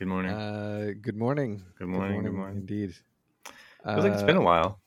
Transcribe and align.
Good 0.00 0.08
morning. 0.08 0.32
Uh, 0.32 0.92
good 1.02 1.16
morning. 1.16 1.62
good 1.78 1.88
morning. 1.88 2.22
Good 2.22 2.32
morning. 2.32 2.56
Indeed. 2.60 2.94
Feels 3.84 4.02
like 4.04 4.12
it's 4.14 4.22
been 4.22 4.36
a 4.36 4.40
Uh, 4.40 4.44
while. 4.44 4.80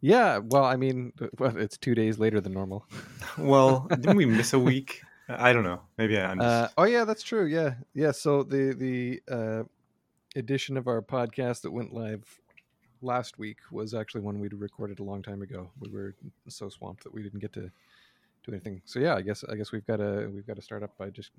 yeah. 0.00 0.38
Well, 0.38 0.64
I 0.64 0.76
mean, 0.76 1.12
it's 1.40 1.76
two 1.76 1.94
days 1.94 2.18
later 2.18 2.40
than 2.40 2.52
normal. 2.54 2.86
Well, 3.38 3.86
didn't 3.90 4.16
we 4.16 4.24
miss 4.26 4.54
a 4.54 4.58
week? 4.58 5.02
I 5.28 5.52
don't 5.52 5.62
know. 5.62 5.82
Maybe 5.98 6.18
I'm 6.18 6.38
just. 6.38 6.48
Uh, 6.48 6.68
oh 6.78 6.84
yeah, 6.84 7.04
that's 7.04 7.22
true. 7.22 7.44
Yeah, 7.46 7.74
yeah. 7.94 8.10
So 8.12 8.42
the 8.42 8.74
the 8.74 9.20
uh, 9.30 9.62
edition 10.36 10.76
of 10.78 10.88
our 10.88 11.00
podcast 11.02 11.60
that 11.62 11.70
went 11.70 11.92
live 11.92 12.24
last 13.02 13.38
week 13.38 13.58
was 13.70 13.92
actually 13.94 14.22
one 14.22 14.40
we'd 14.40 14.54
recorded 14.54 14.98
a 15.00 15.04
long 15.04 15.22
time 15.22 15.42
ago. 15.42 15.70
We 15.78 15.90
were 15.92 16.14
so 16.48 16.68
swamped 16.70 17.04
that 17.04 17.12
we 17.14 17.22
didn't 17.22 17.40
get 17.40 17.52
to 17.52 17.70
do 18.44 18.48
anything. 18.52 18.80
So 18.86 18.98
yeah, 19.00 19.14
I 19.14 19.20
guess 19.20 19.44
I 19.44 19.54
guess 19.54 19.70
we've 19.70 19.86
got 19.86 19.98
to 19.98 20.30
we've 20.34 20.46
got 20.46 20.56
to 20.56 20.62
start 20.62 20.82
up 20.82 20.96
by 20.98 21.10
just 21.10 21.30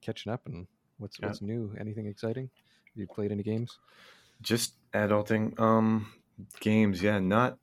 catching 0.00 0.32
up 0.32 0.46
and 0.46 0.66
what's 0.98 1.18
Yeah. 1.20 1.26
what's 1.26 1.40
new. 1.42 1.74
Anything 1.78 2.06
exciting? 2.06 2.50
Have 2.86 2.96
you 2.96 3.06
played 3.06 3.32
any 3.32 3.42
games? 3.42 3.78
just 4.40 4.74
adulting. 4.92 5.58
Um, 5.58 6.12
games. 6.60 7.02
Yeah, 7.02 7.18
not. 7.18 7.58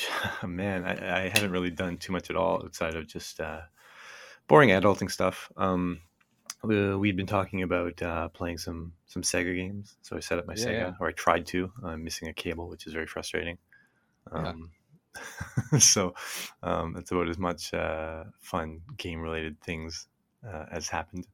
Man, 0.46 0.84
I, 0.84 1.24
I 1.24 1.28
haven't 1.28 1.50
really 1.52 1.70
done 1.70 1.96
too 1.96 2.12
much 2.12 2.30
at 2.30 2.36
all 2.36 2.62
outside 2.64 2.94
of 2.96 3.06
just 3.06 3.40
uh, 3.40 3.62
boring 4.48 4.70
adulting 4.70 5.10
stuff. 5.10 5.50
Um, 5.56 6.00
we, 6.62 6.94
we'd 6.96 7.16
been 7.16 7.26
talking 7.26 7.62
about 7.62 8.00
uh, 8.02 8.28
playing 8.28 8.58
some 8.58 8.92
some 9.06 9.22
Sega 9.22 9.54
games, 9.54 9.96
so 10.02 10.16
I 10.16 10.20
set 10.20 10.38
up 10.38 10.46
my 10.46 10.54
Yeah, 10.56 10.64
Sega, 10.66 10.72
yeah. 10.72 10.92
or 11.00 11.08
I 11.08 11.12
tried 11.12 11.46
to. 11.46 11.72
I'm 11.82 12.04
missing 12.04 12.28
a 12.28 12.32
cable, 12.32 12.68
which 12.68 12.86
is 12.86 12.92
very 12.92 13.06
frustrating. 13.06 13.58
Yeah. 14.32 14.48
Um, 14.50 14.70
so 15.80 16.14
um, 16.62 16.92
that's 16.94 17.10
about 17.10 17.28
as 17.28 17.38
much 17.38 17.72
uh, 17.74 18.24
fun 18.40 18.82
game 18.98 19.20
related 19.20 19.60
things 19.62 20.06
uh, 20.46 20.66
as 20.70 20.88
happened. 20.88 21.26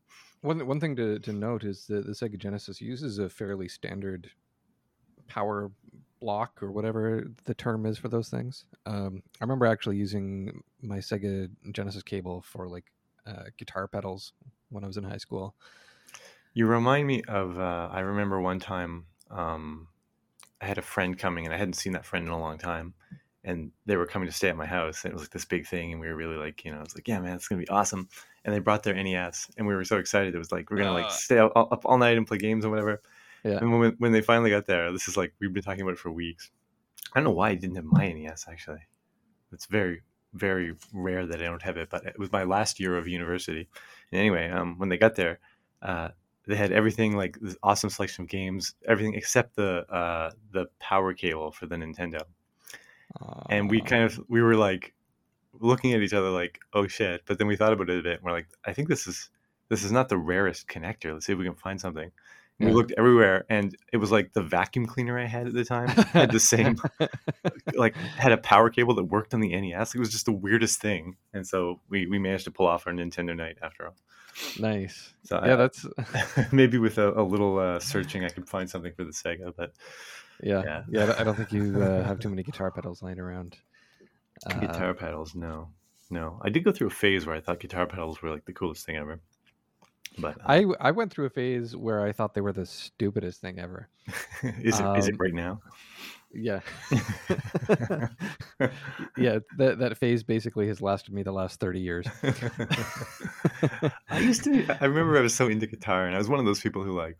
One 0.43 0.67
one 0.67 0.81
thing 0.81 0.97
to, 0.97 1.19
to 1.19 1.33
note 1.33 1.65
is 1.65 1.87
that 1.87 2.07
the 2.07 2.13
Sega 2.13 2.39
Genesis 2.39 2.81
uses 2.81 3.19
a 3.19 3.29
fairly 3.29 3.69
standard 3.69 4.31
power 5.27 5.71
block 6.21 6.63
or 6.63 6.73
whatever 6.73 7.25
the 7.45 7.55
term 7.55 7.85
is 7.87 7.99
for 7.99 8.09
those 8.09 8.29
things. 8.29 8.65
Um, 8.87 9.23
I 9.41 9.45
remember 9.45 9.67
actually 9.67 9.97
using 9.97 10.63
my 10.83 10.99
Sega 10.99 11.51
Genesis 11.73 12.03
cable 12.03 12.43
for 12.43 12.69
like 12.69 12.85
uh, 13.27 13.45
guitar 13.59 13.89
pedals 13.89 14.33
when 14.71 14.85
I 14.85 14.87
was 14.87 14.97
in 14.97 15.05
high 15.05 15.17
school. 15.19 15.55
You 16.55 16.67
remind 16.67 17.07
me 17.07 17.23
of. 17.29 17.59
Uh, 17.59 17.89
I 17.91 18.01
remember 18.01 18.41
one 18.41 18.61
time 18.61 19.07
um, 19.31 19.89
I 20.61 20.67
had 20.67 20.79
a 20.79 20.83
friend 20.83 21.19
coming, 21.19 21.45
and 21.45 21.55
I 21.55 21.59
hadn't 21.59 21.75
seen 21.75 21.93
that 21.93 22.07
friend 22.07 22.27
in 22.27 22.33
a 22.33 22.41
long 22.41 22.57
time, 22.57 22.95
and 23.45 23.73
they 23.85 23.97
were 23.97 24.07
coming 24.07 24.27
to 24.27 24.35
stay 24.35 24.49
at 24.49 24.57
my 24.57 24.67
house. 24.67 25.05
And 25.05 25.13
it 25.13 25.15
was 25.15 25.25
like 25.25 25.31
this 25.31 25.45
big 25.45 25.67
thing, 25.67 25.93
and 25.93 26.01
we 26.01 26.09
were 26.09 26.17
really 26.17 26.37
like, 26.37 26.65
you 26.65 26.73
know, 26.73 26.79
I 26.79 26.83
was 26.83 26.95
like, 26.95 27.09
yeah, 27.09 27.21
man, 27.21 27.35
it's 27.35 27.49
gonna 27.49 27.61
be 27.61 27.69
awesome. 27.69 28.09
And 28.47 28.55
they 28.55 28.61
brought 28.61 28.85
their 28.85 28.95
NES, 28.95 29.51
and 29.59 29.67
we 29.67 29.75
were 29.75 29.85
so 29.85 29.99
excited. 29.99 30.35
It 30.35 30.39
was 30.39 30.53
like 30.53 30.71
we're 30.71 30.77
gonna 30.79 30.93
like 30.93 31.07
Uh. 31.07 31.11
stay 31.11 31.39
up, 31.39 31.53
up 31.57 31.83
all 31.85 31.99
night 31.99 32.17
and 32.17 32.27
play 32.27 32.39
games 32.39 32.65
and 32.65 32.71
whatever. 32.71 33.03
Yeah. 33.45 33.59
And 33.59 33.79
when 33.79 33.93
when 33.99 34.13
they 34.13 34.21
finally 34.23 34.51
got 34.51 34.67
there, 34.67 34.91
this 34.93 35.09
is 35.09 35.17
like 35.17 35.35
we've 35.41 35.53
been 35.53 35.63
talking 35.65 35.83
about 35.83 35.95
it 35.95 35.99
for 35.99 36.11
weeks. 36.13 36.51
I 37.13 37.19
don't 37.19 37.25
know 37.25 37.33
why 37.33 37.51
I 37.51 37.55
didn't 37.57 37.77
have 37.77 37.85
my 37.85 38.07
NES 38.13 38.47
actually. 38.49 38.87
It's 39.53 39.67
very 39.67 40.03
very 40.33 40.75
rare 40.93 41.27
that 41.27 41.41
I 41.41 41.45
don't 41.45 41.63
have 41.63 41.77
it, 41.77 41.91
but 41.91 42.05
it 42.07 42.19
was 42.19 42.31
my 42.31 42.45
last 42.45 42.79
year 42.79 42.97
of 42.97 43.09
university. 43.09 43.69
And 44.13 44.21
anyway, 44.21 44.49
um, 44.51 44.79
when 44.79 44.91
they 44.91 44.99
got 44.99 45.15
there, 45.17 45.39
uh, 45.83 46.11
they 46.47 46.57
had 46.57 46.71
everything 46.73 47.17
like 47.17 47.39
this 47.41 47.57
awesome 47.63 47.91
selection 47.91 48.25
of 48.25 48.29
games, 48.29 48.75
everything 48.87 49.15
except 49.15 49.57
the 49.57 49.85
uh, 49.93 50.31
the 50.53 50.67
power 50.79 51.15
cable 51.15 51.51
for 51.51 51.67
the 51.67 51.77
Nintendo. 51.77 52.23
And 53.49 53.71
we 53.71 53.81
Uh, 53.81 53.85
kind 53.85 54.05
of 54.05 54.21
we 54.29 54.43
were 54.43 54.57
like 54.57 54.93
looking 55.61 55.93
at 55.93 56.01
each 56.03 56.13
other 56.15 56.31
like, 56.31 56.61
oh 56.75 56.87
shit. 56.87 57.23
But 57.27 57.39
then 57.39 57.47
we 57.47 57.57
thought 57.57 57.73
about 57.73 57.91
it 57.91 57.99
a 57.99 58.03
bit. 58.03 58.15
And 58.17 58.23
we're 58.25 58.33
like, 58.33 58.49
I 58.65 58.73
think 58.73 58.89
this 58.89 59.07
is 59.07 59.31
this 59.69 59.83
is 59.85 59.91
not 59.93 60.09
the 60.09 60.17
rarest 60.19 60.69
connector. 60.69 61.13
Let's 61.13 61.27
see 61.27 61.33
if 61.33 61.39
we 61.39 61.45
can 61.45 61.55
find 61.57 61.81
something. 61.81 62.11
And 62.59 62.71
we 62.71 62.75
looked 62.75 62.93
everywhere, 62.97 63.45
and 63.51 63.77
it 63.93 63.99
was 63.99 64.11
like 64.11 64.33
the 64.33 64.41
vacuum 64.43 64.87
cleaner 64.87 65.19
I 65.19 65.27
had 65.27 65.47
at 65.47 65.53
the 65.53 65.63
time 65.65 65.89
had 65.89 66.31
the 66.31 66.41
same 66.41 66.79
like 67.75 67.95
had 67.97 68.33
a 68.33 68.39
power 68.39 68.71
cable 68.71 68.95
that 68.95 69.05
worked 69.05 69.35
on 69.35 69.41
the 69.41 69.55
NES. 69.61 69.95
It 69.95 69.99
was 69.99 70.11
just 70.11 70.25
the 70.25 70.33
weirdest 70.33 70.81
thing. 70.81 71.17
And 71.35 71.47
so 71.47 71.81
we 71.91 72.07
we 72.07 72.19
managed 72.19 72.45
to 72.45 72.51
pull 72.51 72.67
off 72.67 72.87
our 72.87 72.95
Nintendo 72.95 73.37
night 73.37 73.59
after 73.61 73.87
all. 73.89 73.95
nice. 74.59 75.13
So 75.25 75.39
Yeah, 75.45 75.53
I- 75.53 75.57
that's 75.57 75.87
maybe 76.53 76.79
with 76.79 76.97
a, 76.97 77.13
a 77.21 77.23
little 77.23 77.59
uh, 77.59 77.79
searching, 77.79 78.25
I 78.25 78.31
could 78.31 78.49
find 78.49 78.71
something 78.71 78.93
for 78.95 79.05
the 79.05 79.11
Sega. 79.13 79.53
But 79.55 79.73
yeah, 80.43 80.63
Yeah. 80.65 80.83
yeah. 80.89 81.15
I 81.19 81.25
don't 81.25 81.35
think 81.37 81.53
you 81.53 81.83
uh, 81.83 82.05
have 82.05 82.21
too 82.21 82.29
many 82.35 82.43
guitar 82.43 82.71
pedals 82.71 83.03
lying 83.03 83.19
around. 83.21 83.57
Uh, 84.47 84.61
guitar 84.61 84.95
pedals, 84.95 85.35
no, 85.35 85.69
no. 86.11 86.41
I 86.43 86.51
did 86.51 86.65
go 86.65 86.73
through 86.73 86.89
a 86.89 86.91
phase 86.91 87.27
where 87.27 87.35
I 87.35 87.41
thought 87.41 87.61
guitar 87.61 87.87
pedals 87.87 88.23
were 88.23 88.31
like 88.31 88.45
the 88.45 88.53
coolest 88.53 88.87
thing 88.87 88.97
ever. 88.97 89.21
But 90.19 90.39
uh, 90.41 90.45
I 90.47 90.65
I 90.81 90.91
went 90.93 91.13
through 91.13 91.27
a 91.27 91.31
phase 91.31 91.77
where 91.77 92.05
I 92.05 92.13
thought 92.13 92.35
they 92.35 92.41
were 92.41 92.53
the 92.53 92.67
stupidest 92.67 93.41
thing 93.41 93.59
ever. 93.59 93.89
is 94.63 94.79
it 94.79 94.85
um, 94.85 95.17
right 95.19 95.35
now? 95.35 95.61
Yeah. 96.33 96.61
yeah, 99.17 99.39
that 99.59 99.79
that 99.79 99.99
phase 99.99 100.23
basically 100.23 100.69
has 100.69 100.81
lasted 100.81 101.13
me 101.15 101.23
the 101.23 101.33
last 101.33 101.61
30 101.61 101.81
years. 101.81 102.07
I 104.11 104.19
used 104.19 104.45
to. 104.45 104.77
I 104.81 104.87
remember 104.87 105.19
I 105.19 105.23
was 105.23 105.35
so 105.35 105.49
into 105.49 105.67
guitar, 105.67 106.07
and 106.07 106.15
I 106.15 106.19
was 106.19 106.29
one 106.29 106.39
of 106.39 106.47
those 106.47 106.61
people 106.61 106.83
who 106.83 106.93
like. 106.93 107.17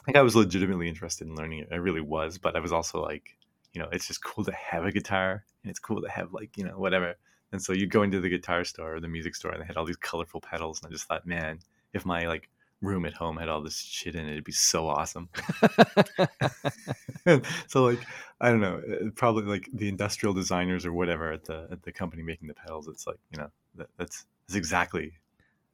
I 0.00 0.04
think 0.04 0.16
I 0.16 0.22
was 0.22 0.34
legitimately 0.34 0.88
interested 0.88 1.28
in 1.28 1.36
learning 1.36 1.60
it. 1.60 1.68
I 1.70 1.76
really 1.76 2.00
was, 2.00 2.36
but 2.36 2.56
I 2.56 2.60
was 2.60 2.72
also 2.72 3.00
like, 3.00 3.36
you 3.72 3.80
know, 3.80 3.88
it's 3.92 4.06
just 4.06 4.22
cool 4.22 4.44
to 4.44 4.52
have 4.52 4.84
a 4.84 4.92
guitar, 4.92 5.44
and 5.62 5.70
it's 5.70 5.78
cool 5.78 6.02
to 6.02 6.08
have 6.08 6.32
like, 6.32 6.56
you 6.56 6.64
know, 6.64 6.78
whatever. 6.78 7.14
And 7.52 7.62
so 7.62 7.72
you'd 7.72 7.90
go 7.90 8.02
into 8.02 8.20
the 8.20 8.28
guitar 8.28 8.64
store 8.64 8.96
or 8.96 9.00
the 9.00 9.08
music 9.08 9.34
store, 9.34 9.52
and 9.52 9.62
they 9.62 9.66
had 9.66 9.76
all 9.76 9.84
these 9.84 9.96
colorful 9.96 10.40
pedals, 10.40 10.80
and 10.80 10.88
I 10.88 10.92
just 10.92 11.06
thought, 11.06 11.26
man, 11.26 11.58
if 11.92 12.04
my 12.04 12.26
like 12.26 12.48
room 12.80 13.06
at 13.06 13.14
home 13.14 13.36
had 13.36 13.48
all 13.48 13.62
this 13.62 13.78
shit 13.78 14.14
in 14.14 14.26
it, 14.26 14.32
it'd 14.32 14.44
be 14.44 14.52
so 14.52 14.88
awesome. 14.88 15.28
so 17.68 17.84
like 17.84 18.00
I 18.40 18.50
don't 18.50 18.60
know, 18.60 18.82
uh, 18.90 19.10
probably 19.14 19.44
like 19.44 19.68
the 19.72 19.88
industrial 19.88 20.34
designers 20.34 20.84
or 20.84 20.92
whatever 20.92 21.32
at 21.32 21.44
the 21.44 21.68
at 21.70 21.82
the 21.82 21.92
company 21.92 22.22
making 22.22 22.48
the 22.48 22.54
pedals. 22.54 22.88
It's 22.88 23.06
like 23.06 23.18
you 23.30 23.38
know 23.38 23.50
that, 23.76 23.88
that's 23.96 24.26
that's 24.46 24.56
exactly 24.56 25.12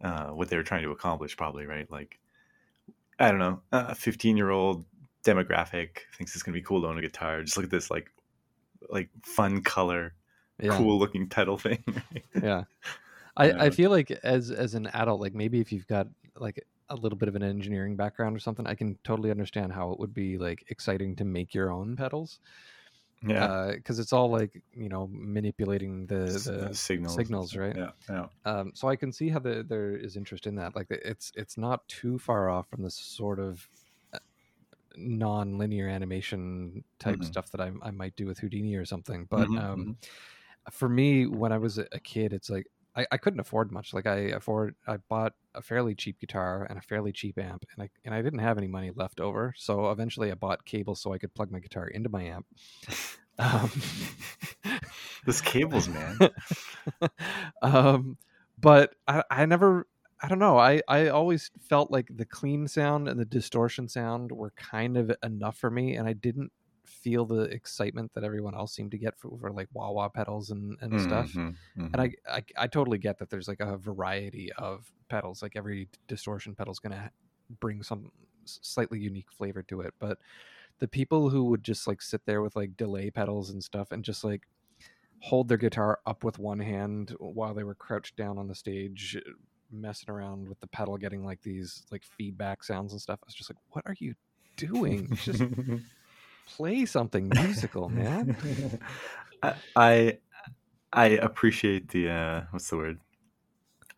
uh, 0.02 0.28
what 0.28 0.48
they 0.48 0.56
were 0.56 0.62
trying 0.62 0.82
to 0.82 0.90
accomplish, 0.90 1.36
probably 1.36 1.66
right. 1.66 1.90
Like 1.90 2.18
I 3.18 3.30
don't 3.30 3.40
know, 3.40 3.60
a 3.72 3.94
fifteen 3.94 4.36
year 4.36 4.50
old 4.50 4.84
demographic 5.24 6.00
thinks 6.16 6.34
it's 6.34 6.42
gonna 6.42 6.54
be 6.54 6.62
cool 6.62 6.82
to 6.82 6.88
own 6.88 6.98
a 6.98 7.02
guitar. 7.02 7.42
Just 7.42 7.56
look 7.56 7.64
at 7.64 7.70
this 7.70 7.90
like 7.90 8.10
like 8.88 9.08
fun 9.24 9.62
color, 9.62 10.14
yeah. 10.60 10.76
cool 10.76 10.98
looking 10.98 11.28
pedal 11.28 11.58
thing. 11.58 11.82
Yeah. 12.42 12.64
I. 13.36 13.52
I 13.66 13.70
feel 13.70 13.90
like 13.90 14.10
as 14.10 14.50
as 14.50 14.74
an 14.74 14.88
adult, 14.88 15.20
like 15.20 15.34
maybe 15.34 15.60
if 15.60 15.72
you've 15.72 15.86
got 15.86 16.08
like 16.36 16.64
a 16.88 16.96
little 16.96 17.18
bit 17.18 17.28
of 17.28 17.36
an 17.36 17.42
engineering 17.42 17.96
background 17.96 18.36
or 18.36 18.40
something, 18.40 18.66
I 18.66 18.74
can 18.74 18.98
totally 19.04 19.30
understand 19.30 19.72
how 19.72 19.92
it 19.92 19.98
would 19.98 20.14
be 20.14 20.38
like 20.38 20.64
exciting 20.68 21.16
to 21.16 21.24
make 21.24 21.54
your 21.54 21.70
own 21.70 21.96
pedals. 21.96 22.40
yeah, 23.26 23.72
because 23.74 23.98
it's 23.98 24.12
all 24.12 24.30
like 24.30 24.62
you 24.74 24.88
know 24.88 25.08
manipulating 25.12 26.06
the 26.06 26.26
the 26.26 26.74
signals, 26.74 27.14
signals, 27.14 27.56
right? 27.56 27.76
Yeah, 27.76 27.90
yeah. 28.08 28.26
um, 28.44 28.72
so 28.74 28.88
I 28.88 28.96
can 28.96 29.12
see 29.12 29.28
how 29.28 29.40
the, 29.40 29.64
there 29.68 29.96
is 29.96 30.16
interest 30.16 30.46
in 30.46 30.54
that. 30.56 30.76
Like 30.76 30.86
it's 30.90 31.32
it's 31.34 31.58
not 31.58 31.86
too 31.88 32.18
far 32.18 32.48
off 32.48 32.68
from 32.68 32.82
the 32.82 32.90
sort 32.90 33.40
of 33.40 33.68
uh, 33.74 33.87
non-linear 34.98 35.88
animation 35.88 36.84
type 36.98 37.22
Mhm. 37.22 37.24
stuff 37.24 37.50
that 37.52 37.60
I, 37.60 37.72
I 37.82 37.90
might 37.90 38.16
do 38.16 38.26
with 38.26 38.38
Houdini 38.40 38.74
or 38.76 38.84
something. 38.84 39.26
But 39.30 39.48
Mhm, 39.48 39.56
um, 39.56 39.96
for 40.70 40.88
me, 40.88 41.26
when 41.26 41.52
I 41.52 41.58
was 41.58 41.78
a 41.78 42.00
kid, 42.00 42.32
it's 42.32 42.50
like 42.50 42.66
I, 42.96 43.06
I 43.12 43.16
couldn't 43.18 43.40
afford 43.40 43.72
much. 43.72 43.94
Like 43.94 44.06
I 44.06 44.16
afford, 44.32 44.74
I 44.86 44.98
bought 44.98 45.34
a 45.54 45.62
fairly 45.62 45.94
cheap 45.94 46.20
guitar 46.20 46.66
and 46.68 46.78
a 46.78 46.82
fairly 46.82 47.12
cheap 47.12 47.38
amp, 47.38 47.64
and 47.74 47.82
I 47.84 47.90
and 48.04 48.14
I 48.14 48.22
didn't 48.22 48.40
have 48.40 48.58
any 48.58 48.68
money 48.68 48.90
left 48.94 49.20
over. 49.20 49.54
So 49.56 49.90
eventually, 49.90 50.30
I 50.30 50.34
bought 50.34 50.64
cables 50.64 51.00
so 51.00 51.12
I 51.12 51.18
could 51.18 51.34
plug 51.34 51.50
my 51.50 51.60
guitar 51.60 51.86
into 51.88 52.08
my 52.10 52.24
amp. 52.24 52.46
Um, 53.40 53.70
Those 55.24 55.40
cables, 55.40 55.88
man. 55.88 56.24
um, 57.62 58.16
but 58.60 58.94
I, 59.06 59.22
I 59.30 59.46
never, 59.46 59.86
I 60.20 60.28
don't 60.28 60.38
know. 60.40 60.58
I, 60.58 60.80
I 60.88 61.08
always 61.08 61.50
felt 61.60 61.90
like 61.90 62.08
the 62.16 62.24
clean 62.24 62.66
sound 62.66 63.08
and 63.08 63.20
the 63.20 63.24
distortion 63.24 63.88
sound 63.88 64.32
were 64.32 64.50
kind 64.52 64.96
of 64.96 65.12
enough 65.22 65.56
for 65.56 65.70
me, 65.70 65.94
and 65.96 66.08
I 66.08 66.12
didn't 66.12 66.52
feel 66.84 67.24
the 67.24 67.42
excitement 67.42 68.12
that 68.14 68.24
everyone 68.24 68.54
else 68.54 68.74
seemed 68.74 68.90
to 68.92 68.98
get 68.98 69.16
for, 69.18 69.38
for 69.38 69.52
like 69.52 69.68
wah 69.72 69.90
wah 69.92 70.08
pedals 70.08 70.50
and, 70.50 70.76
and 70.80 71.00
stuff. 71.00 71.38
Mhm, 71.38 71.58
mhm. 71.76 71.92
And 71.92 72.02
I, 72.02 72.12
I, 72.28 72.44
I 72.56 72.66
totally 72.66 72.98
get 72.98 73.18
that 73.18 73.30
there's 73.30 73.48
like 73.48 73.60
a 73.60 73.76
variety 73.78 74.52
of 74.54 74.92
pedals. 75.08 75.42
Like 75.42 75.56
every 75.56 75.88
distortion 76.08 76.54
pedal's 76.56 76.80
gonna 76.80 77.12
bring 77.60 77.82
some 77.82 78.10
slightly 78.44 78.98
unique 79.00 79.30
flavor 79.30 79.62
to 79.64 79.82
it, 79.82 79.94
but 80.00 80.18
the 80.78 80.88
people 80.88 81.30
who 81.30 81.44
would 81.46 81.64
just 81.64 81.86
like 81.86 82.02
sit 82.02 82.26
there 82.26 82.42
with 82.42 82.56
like 82.56 82.76
delay 82.76 83.10
pedals 83.10 83.50
and 83.50 83.62
stuff 83.64 83.92
and 83.92 84.04
just 84.04 84.24
like 84.24 84.48
hold 85.20 85.48
their 85.48 85.58
guitar 85.58 86.00
up 86.06 86.24
with 86.24 86.38
one 86.38 86.60
hand 86.60 87.10
while 87.18 87.54
they 87.54 87.64
were 87.64 87.74
crouched 87.74 88.16
down 88.16 88.38
on 88.38 88.46
the 88.48 88.54
stage 88.54 89.16
messing 89.70 90.10
around 90.10 90.48
with 90.48 90.58
the 90.60 90.66
pedal 90.66 90.96
getting 90.96 91.24
like 91.24 91.42
these 91.42 91.82
like 91.90 92.02
feedback 92.16 92.64
sounds 92.64 92.92
and 92.92 93.00
stuff 93.00 93.18
i 93.22 93.26
was 93.26 93.34
just 93.34 93.50
like 93.50 93.58
what 93.70 93.84
are 93.86 93.96
you 93.98 94.14
doing 94.56 95.08
just 95.22 95.42
play 96.46 96.86
something 96.86 97.28
musical 97.28 97.88
man 97.88 98.36
I, 99.42 99.54
I 99.76 100.18
I 100.92 101.06
appreciate 101.06 101.88
the 101.88 102.10
uh 102.10 102.42
what's 102.50 102.68
the 102.70 102.76
word? 102.76 103.00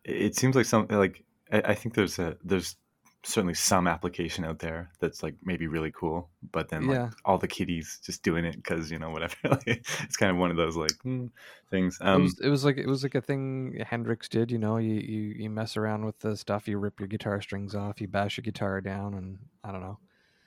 It 0.03 0.21
it 0.21 0.35
seems 0.35 0.55
like 0.55 0.65
something 0.65 0.97
like 0.97 1.23
I, 1.51 1.61
I 1.65 1.75
think 1.75 1.95
there's 1.95 2.19
a 2.19 2.37
there's 2.43 2.75
certainly 3.23 3.53
some 3.53 3.87
application 3.87 4.43
out 4.45 4.59
there 4.59 4.91
that's 4.99 5.23
like 5.23 5.35
maybe 5.43 5.67
really 5.67 5.91
cool, 5.91 6.29
but 6.51 6.69
then 6.69 6.87
like 6.87 7.01
Yeah. 7.01 7.09
all 7.25 7.37
the 7.37 7.47
kiddies 7.47 7.99
just 8.03 8.23
doing 8.23 8.45
it 8.45 8.55
because 8.55 8.91
you 8.91 8.99
know 8.99 9.11
whatever. 9.11 9.35
It's 9.67 10.17
kind 10.17 10.31
of 10.31 10.37
one 10.37 10.51
of 10.51 10.57
those 10.57 10.75
like 10.77 10.97
hmm, 11.03 11.27
things. 11.69 11.99
it 12.13 12.17
Um, 12.17 12.21
was 12.21 12.39
it 12.39 12.49
was 12.49 12.65
like 12.65 12.77
it 12.77 12.87
was 12.87 13.03
like 13.03 13.15
a 13.15 13.21
thing 13.21 13.77
Hendrix 13.87 14.27
did, 14.29 14.51
you 14.51 14.57
know. 14.59 14.77
You 14.77 14.93
you 14.95 15.21
you 15.43 15.49
mess 15.49 15.77
around 15.77 16.05
with 16.05 16.19
the 16.19 16.35
stuff, 16.37 16.67
you 16.67 16.77
rip 16.77 16.99
your 16.99 17.07
guitar 17.07 17.41
strings 17.41 17.75
off, 17.75 18.01
you 18.01 18.07
bash 18.07 18.37
your 18.37 18.43
guitar 18.43 18.81
down, 18.81 19.13
and 19.15 19.39
I 19.63 19.71
don't 19.71 19.81
know, 19.81 19.99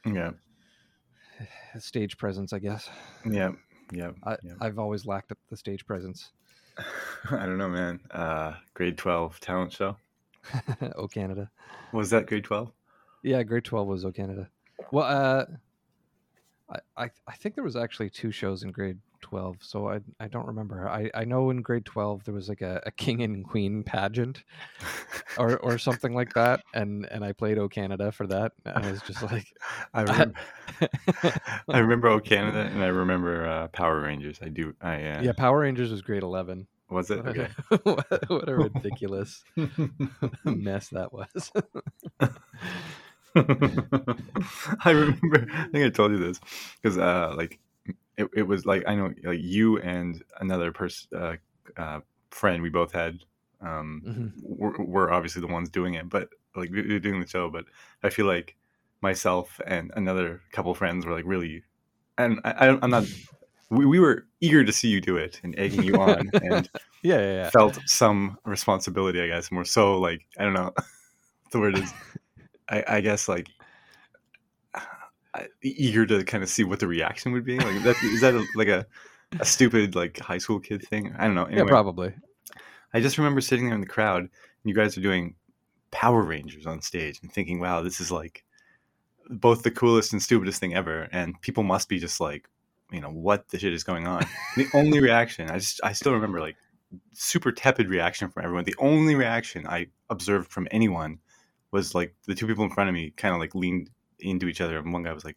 yeah, 0.05 0.33
stage 1.79 2.17
presence, 2.19 2.53
I 2.53 2.59
guess. 2.59 2.89
yeah, 3.25 3.53
yeah. 3.93 4.13
I 4.25 4.37
yeah. 4.43 4.55
I've 4.61 4.79
always 4.79 5.07
lacked 5.07 5.33
the 5.49 5.57
stage 5.57 5.87
presence. 5.87 6.33
I 7.31 7.47
don't 7.47 7.59
know, 7.59 7.69
man. 7.69 8.01
Uh, 8.11 8.55
grade 8.75 8.99
twelve 8.99 9.41
talent 9.41 9.73
show. 9.73 9.97
oh 10.97 11.09
Canada. 11.09 11.51
Was 11.93 12.11
that 12.11 12.27
grade 12.27 12.45
twelve? 12.45 12.73
Yeah, 13.23 13.43
grade 13.43 13.65
twelve 13.65 13.89
was 13.89 14.05
O 14.05 14.13
Canada. 14.13 14.49
Well, 14.91 15.05
uh, 15.07 15.45
I, 16.71 17.05
I 17.05 17.11
I 17.27 17.35
think 17.37 17.55
there 17.55 17.65
was 17.65 17.77
actually 17.77 18.11
two 18.11 18.31
shows 18.31 18.63
in 18.63 18.71
grade 18.71 18.99
twelve, 19.21 19.57
so 19.61 19.89
I 19.89 20.01
I 20.21 20.29
don't 20.29 20.47
remember. 20.47 20.89
I, 20.89 21.11
I 21.15 21.25
know 21.25 21.51
in 21.51 21.63
grade 21.63 21.85
twelve 21.85 22.25
there 22.25 22.35
was 22.35 22.49
like 22.49 22.61
a, 22.61 22.83
a 22.85 22.91
king 22.91 23.23
and 23.23 23.45
queen 23.45 23.83
pageant 23.83 24.45
or 25.39 25.57
or 25.59 25.79
something 25.79 26.15
like 26.15 26.35
that, 26.35 26.61
and 26.75 27.07
and 27.11 27.25
I 27.25 27.33
played 27.33 27.59
O 27.59 27.69
Canada 27.69 28.13
for 28.13 28.27
that. 28.27 28.53
And 28.65 28.85
I 28.85 28.91
was 28.91 29.03
just 29.03 29.23
like, 29.23 29.47
I 29.95 30.03
remember. 30.03 30.39
I 31.69 31.79
remember 31.79 32.09
O 32.09 32.21
Canada, 32.21 32.69
and 32.73 32.83
I 32.83 32.89
remember 32.89 33.47
uh, 33.47 33.69
Power 33.69 34.01
Rangers. 34.01 34.39
I 34.43 34.49
do. 34.49 34.75
I 34.81 34.95
uh, 34.95 35.23
yeah, 35.23 35.33
Power 35.33 35.61
Rangers 35.61 35.91
was 35.91 36.03
grade 36.03 36.23
eleven. 36.23 36.67
Was 36.91 37.11
it 37.11 37.25
What 37.25 37.29
okay? 37.29 37.49
a, 37.71 37.77
what, 37.83 38.31
what 38.31 38.49
a 38.49 38.57
ridiculous 38.57 39.45
mess 40.45 40.89
that 40.91 41.13
was. 41.13 41.51
I 43.37 44.91
remember. 44.91 45.47
I 45.53 45.69
think 45.73 45.85
I 45.87 45.91
told 45.91 46.13
you 46.13 46.19
this 46.19 46.41
because, 46.81 46.99
uh, 46.99 47.35
like, 47.37 47.59
it, 48.17 48.29
it 48.37 48.43
was 48.43 48.65
like 48.67 48.85
I 48.87 48.95
know, 48.95 49.13
like 49.25 49.41
you 49.43 49.79
and 49.81 50.23
another 50.41 50.73
person, 50.73 51.09
uh, 51.17 51.37
uh, 51.77 52.01
friend, 52.31 52.63
we 52.63 52.71
both 52.71 52.93
had, 52.93 53.21
um, 53.61 54.03
Mhm. 54.07 54.33
we're, 54.43 54.77
we're 54.85 55.13
obviously 55.13 55.41
the 55.41 55.49
ones 55.49 55.69
doing 55.69 55.95
it, 55.95 56.09
but 56.09 56.29
like 56.55 56.71
we 56.71 56.99
doing 57.01 57.21
the 57.21 57.27
show. 57.27 57.51
But 57.51 57.65
I 58.03 58.11
feel 58.11 58.27
like 58.27 58.57
myself 59.01 59.61
and 59.67 59.93
another 59.97 60.41
couple 60.53 60.75
friends 60.75 61.05
were 61.07 61.13
like 61.13 61.27
really, 61.27 61.65
and 62.19 62.41
I, 62.45 62.69
I 62.69 62.79
I'm 62.83 62.91
not. 62.91 63.05
We, 63.77 63.87
we 63.87 63.99
were 64.01 64.27
eager 64.41 64.65
to 64.65 64.73
see 64.73 64.89
you 64.89 65.01
do 65.01 65.17
it 65.17 65.41
and 65.43 65.59
egging 65.59 65.83
you 65.83 65.95
on, 65.95 66.31
and 66.35 66.69
Yeah, 67.03 67.19
yeah, 67.19 67.33
yeah. 67.35 67.51
felt 67.51 67.79
some 67.87 68.39
responsibility, 68.45 69.21
I 69.21 69.27
guess, 69.29 69.51
more 69.51 69.65
so 69.65 69.99
like 69.99 70.23
I 70.39 70.45
don't 70.45 70.55
know 70.55 70.73
the 71.53 71.61
word 71.61 71.79
is. 71.79 71.93
I, 72.69 72.85
I 72.89 73.01
guess 73.03 73.29
like 73.29 73.49
I- 75.35 75.49
eager 75.63 76.07
to 76.07 76.25
kind 76.25 76.43
of 76.43 76.49
see 76.49 76.65
what 76.65 76.81
the 76.81 76.87
reaction 76.87 77.33
would 77.33 77.45
be. 77.45 77.59
Like 77.59 77.83
that 77.83 77.97
is 78.03 78.21
that 78.21 78.35
a, 78.35 78.45
like 78.55 78.69
a, 78.69 78.87
a 79.41 79.45
stupid 79.45 79.95
like 79.95 80.19
high 80.19 80.39
school 80.39 80.61
kid 80.61 80.87
thing? 80.87 81.15
I 81.19 81.27
don't 81.27 81.35
know. 81.35 81.49
Yeah, 81.51 81.65
probably. 81.65 82.15
I 82.93 83.01
just 83.01 83.19
remember 83.19 83.41
sitting 83.41 83.67
there 83.67 83.75
in 83.75 83.81
the 83.81 83.87
crowd 83.87 84.21
and 84.23 84.31
you 84.65 84.75
guys 84.75 84.97
are 84.97 85.01
doing 85.03 85.35
Power 85.91 86.23
Rangers 86.23 86.67
on 86.67 86.81
stage 86.81 87.19
and 87.23 87.33
thinking, 87.33 87.59
wow, 87.59 87.83
this 87.83 88.01
is 88.01 88.11
like 88.13 88.45
both 89.31 89.63
the 89.63 89.71
coolest 89.71 90.13
and 90.13 90.23
stupidest 90.23 90.61
thing 90.61 90.75
ever. 90.75 91.09
And 91.13 91.41
people 91.41 91.65
must 91.65 91.89
be 91.89 91.99
just 91.99 92.21
like, 92.21 92.49
you 92.95 93.01
know, 93.01 93.11
what 93.11 93.49
the 93.49 93.59
shit 93.59 93.73
is 93.73 93.85
going 93.85 94.07
on? 94.07 94.25
the 94.57 94.67
only 94.75 95.01
reaction, 95.01 95.51
I 95.51 95.59
just, 95.59 95.81
I 95.83 95.93
still 95.93 96.13
remember 96.13 96.41
like 96.41 96.57
super 97.13 97.53
tepid 97.53 97.89
reaction 97.89 98.29
from 98.29 98.45
everyone. 98.45 98.65
The 98.65 98.77
only 98.79 99.15
reaction 99.15 99.67
I 99.67 99.89
observed 100.11 100.51
from 100.51 100.69
anyone 100.71 101.19
was 101.71 101.95
like 101.95 102.15
the 102.27 102.35
two 102.35 102.47
people 102.47 102.65
in 102.65 102.71
front 102.71 102.89
of 102.89 102.95
me 102.95 103.13
kind 103.17 103.35
of 103.35 103.41
like 103.41 103.55
leaned 103.55 103.91
into 104.21 104.47
each 104.47 104.61
other. 104.61 104.79
And 104.79 104.93
one 104.93 105.03
guy 105.03 105.13
was 105.13 105.25
like, 105.25 105.37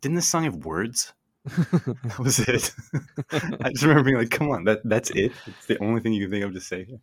didn't 0.00 0.16
this 0.16 0.28
song 0.28 0.44
have 0.44 0.64
words? 0.64 1.12
That 1.46 2.18
was 2.18 2.40
it. 2.40 2.74
I 3.62 3.70
just 3.70 3.82
remember 3.82 4.02
being 4.02 4.16
like, 4.16 4.30
come 4.30 4.50
on, 4.50 4.64
that 4.64 4.80
that's 4.84 5.10
it. 5.10 5.30
It's 5.46 5.66
the 5.66 5.78
only 5.80 6.00
thing 6.00 6.12
you 6.12 6.22
can 6.22 6.30
think 6.32 6.44
of 6.44 6.52
to 6.54 6.60
say 6.60 6.84
here. 6.84 6.98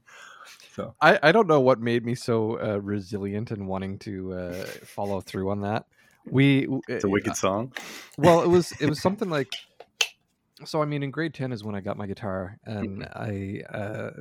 So 0.75 0.95
I, 0.99 1.19
I 1.23 1.31
don't 1.31 1.47
know 1.47 1.61
what 1.61 1.79
made 1.79 2.03
me 2.05 2.15
so 2.15 2.59
uh, 2.59 2.79
resilient 2.81 3.51
and 3.51 3.67
wanting 3.67 3.99
to 3.99 4.33
uh, 4.33 4.65
follow 4.83 5.21
through 5.21 5.49
on 5.51 5.61
that. 5.61 5.85
We 6.29 6.67
it's 6.87 7.03
a 7.03 7.07
uh, 7.07 7.09
wicked 7.09 7.35
song. 7.35 7.73
Uh, 7.77 7.81
well, 8.17 8.41
it 8.41 8.47
was 8.47 8.71
it 8.79 8.89
was 8.89 9.01
something 9.07 9.29
like 9.29 9.51
so. 10.65 10.81
I 10.81 10.85
mean, 10.85 11.03
in 11.03 11.11
grade 11.11 11.33
ten 11.33 11.51
is 11.51 11.63
when 11.63 11.75
I 11.75 11.81
got 11.81 11.97
my 11.97 12.07
guitar 12.07 12.57
and 12.65 13.01
mm-hmm. 13.01 13.73
I 13.73 13.77
uh, 13.77 14.11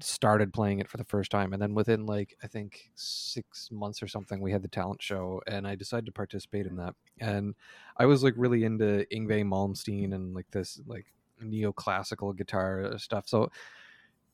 started 0.00 0.52
playing 0.52 0.80
it 0.80 0.88
for 0.88 0.96
the 0.96 1.04
first 1.04 1.30
time, 1.30 1.52
and 1.52 1.60
then 1.60 1.74
within 1.74 2.06
like 2.06 2.36
I 2.42 2.46
think 2.46 2.90
six 2.94 3.68
months 3.70 4.02
or 4.02 4.08
something, 4.08 4.40
we 4.40 4.52
had 4.52 4.62
the 4.62 4.68
talent 4.68 5.02
show, 5.02 5.42
and 5.46 5.66
I 5.66 5.74
decided 5.74 6.06
to 6.06 6.12
participate 6.12 6.66
in 6.66 6.76
that. 6.76 6.94
And 7.20 7.54
I 7.96 8.06
was 8.06 8.22
like 8.22 8.34
really 8.36 8.64
into 8.64 9.06
Yngwie 9.12 9.44
Malmsteen 9.44 10.14
and 10.14 10.34
like 10.34 10.50
this 10.50 10.80
like 10.86 11.06
neoclassical 11.42 12.36
guitar 12.36 12.84
uh, 12.84 12.98
stuff. 12.98 13.28
So 13.28 13.50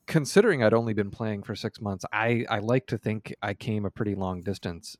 considering 0.07 0.63
I'd 0.63 0.73
only 0.73 0.93
been 0.93 1.11
playing 1.11 1.43
for 1.43 1.55
six 1.55 1.81
months, 1.81 2.05
I 2.11 2.45
I 2.49 2.59
like 2.59 2.87
to 2.87 2.97
think 2.97 3.33
I 3.41 3.53
came 3.53 3.85
a 3.85 3.91
pretty 3.91 4.15
long 4.15 4.43
distance 4.43 4.97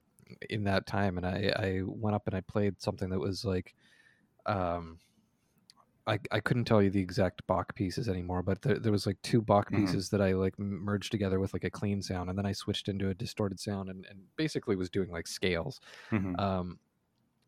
in 0.49 0.63
that 0.65 0.85
time, 0.87 1.17
and 1.17 1.25
I 1.25 1.53
I 1.57 1.81
went 1.85 2.15
up 2.15 2.27
and 2.27 2.35
I 2.35 2.41
played 2.41 2.81
something 2.81 3.09
that 3.09 3.19
was 3.19 3.45
like, 3.45 3.75
um, 4.45 4.99
I 6.07 6.19
I 6.31 6.39
couldn't 6.39 6.65
tell 6.65 6.81
you 6.81 6.89
the 6.89 6.99
exact 6.99 7.45
Bach 7.47 7.75
pieces 7.75 8.09
anymore, 8.09 8.41
but 8.41 8.61
there, 8.63 8.79
there 8.79 8.91
was 8.91 9.05
like 9.05 9.21
two 9.21 9.41
Bach 9.41 9.71
Mhm. 9.71 9.95
pieces 9.95 10.09
that 10.09 10.21
I 10.21 10.33
like 10.33 10.57
merged 10.57 11.11
together 11.11 11.39
with 11.39 11.53
like 11.53 11.63
a 11.63 11.69
clean 11.69 12.01
sound, 12.01 12.29
and 12.29 12.37
then 12.37 12.45
I 12.45 12.53
switched 12.53 12.89
into 12.89 13.09
a 13.09 13.13
distorted 13.13 13.59
sound, 13.59 13.89
and 13.89 14.05
and 14.07 14.27
basically 14.35 14.75
was 14.75 14.89
doing 14.89 15.11
like 15.11 15.27
scales 15.27 15.79
Mhm. 16.11 16.39
um, 16.39 16.79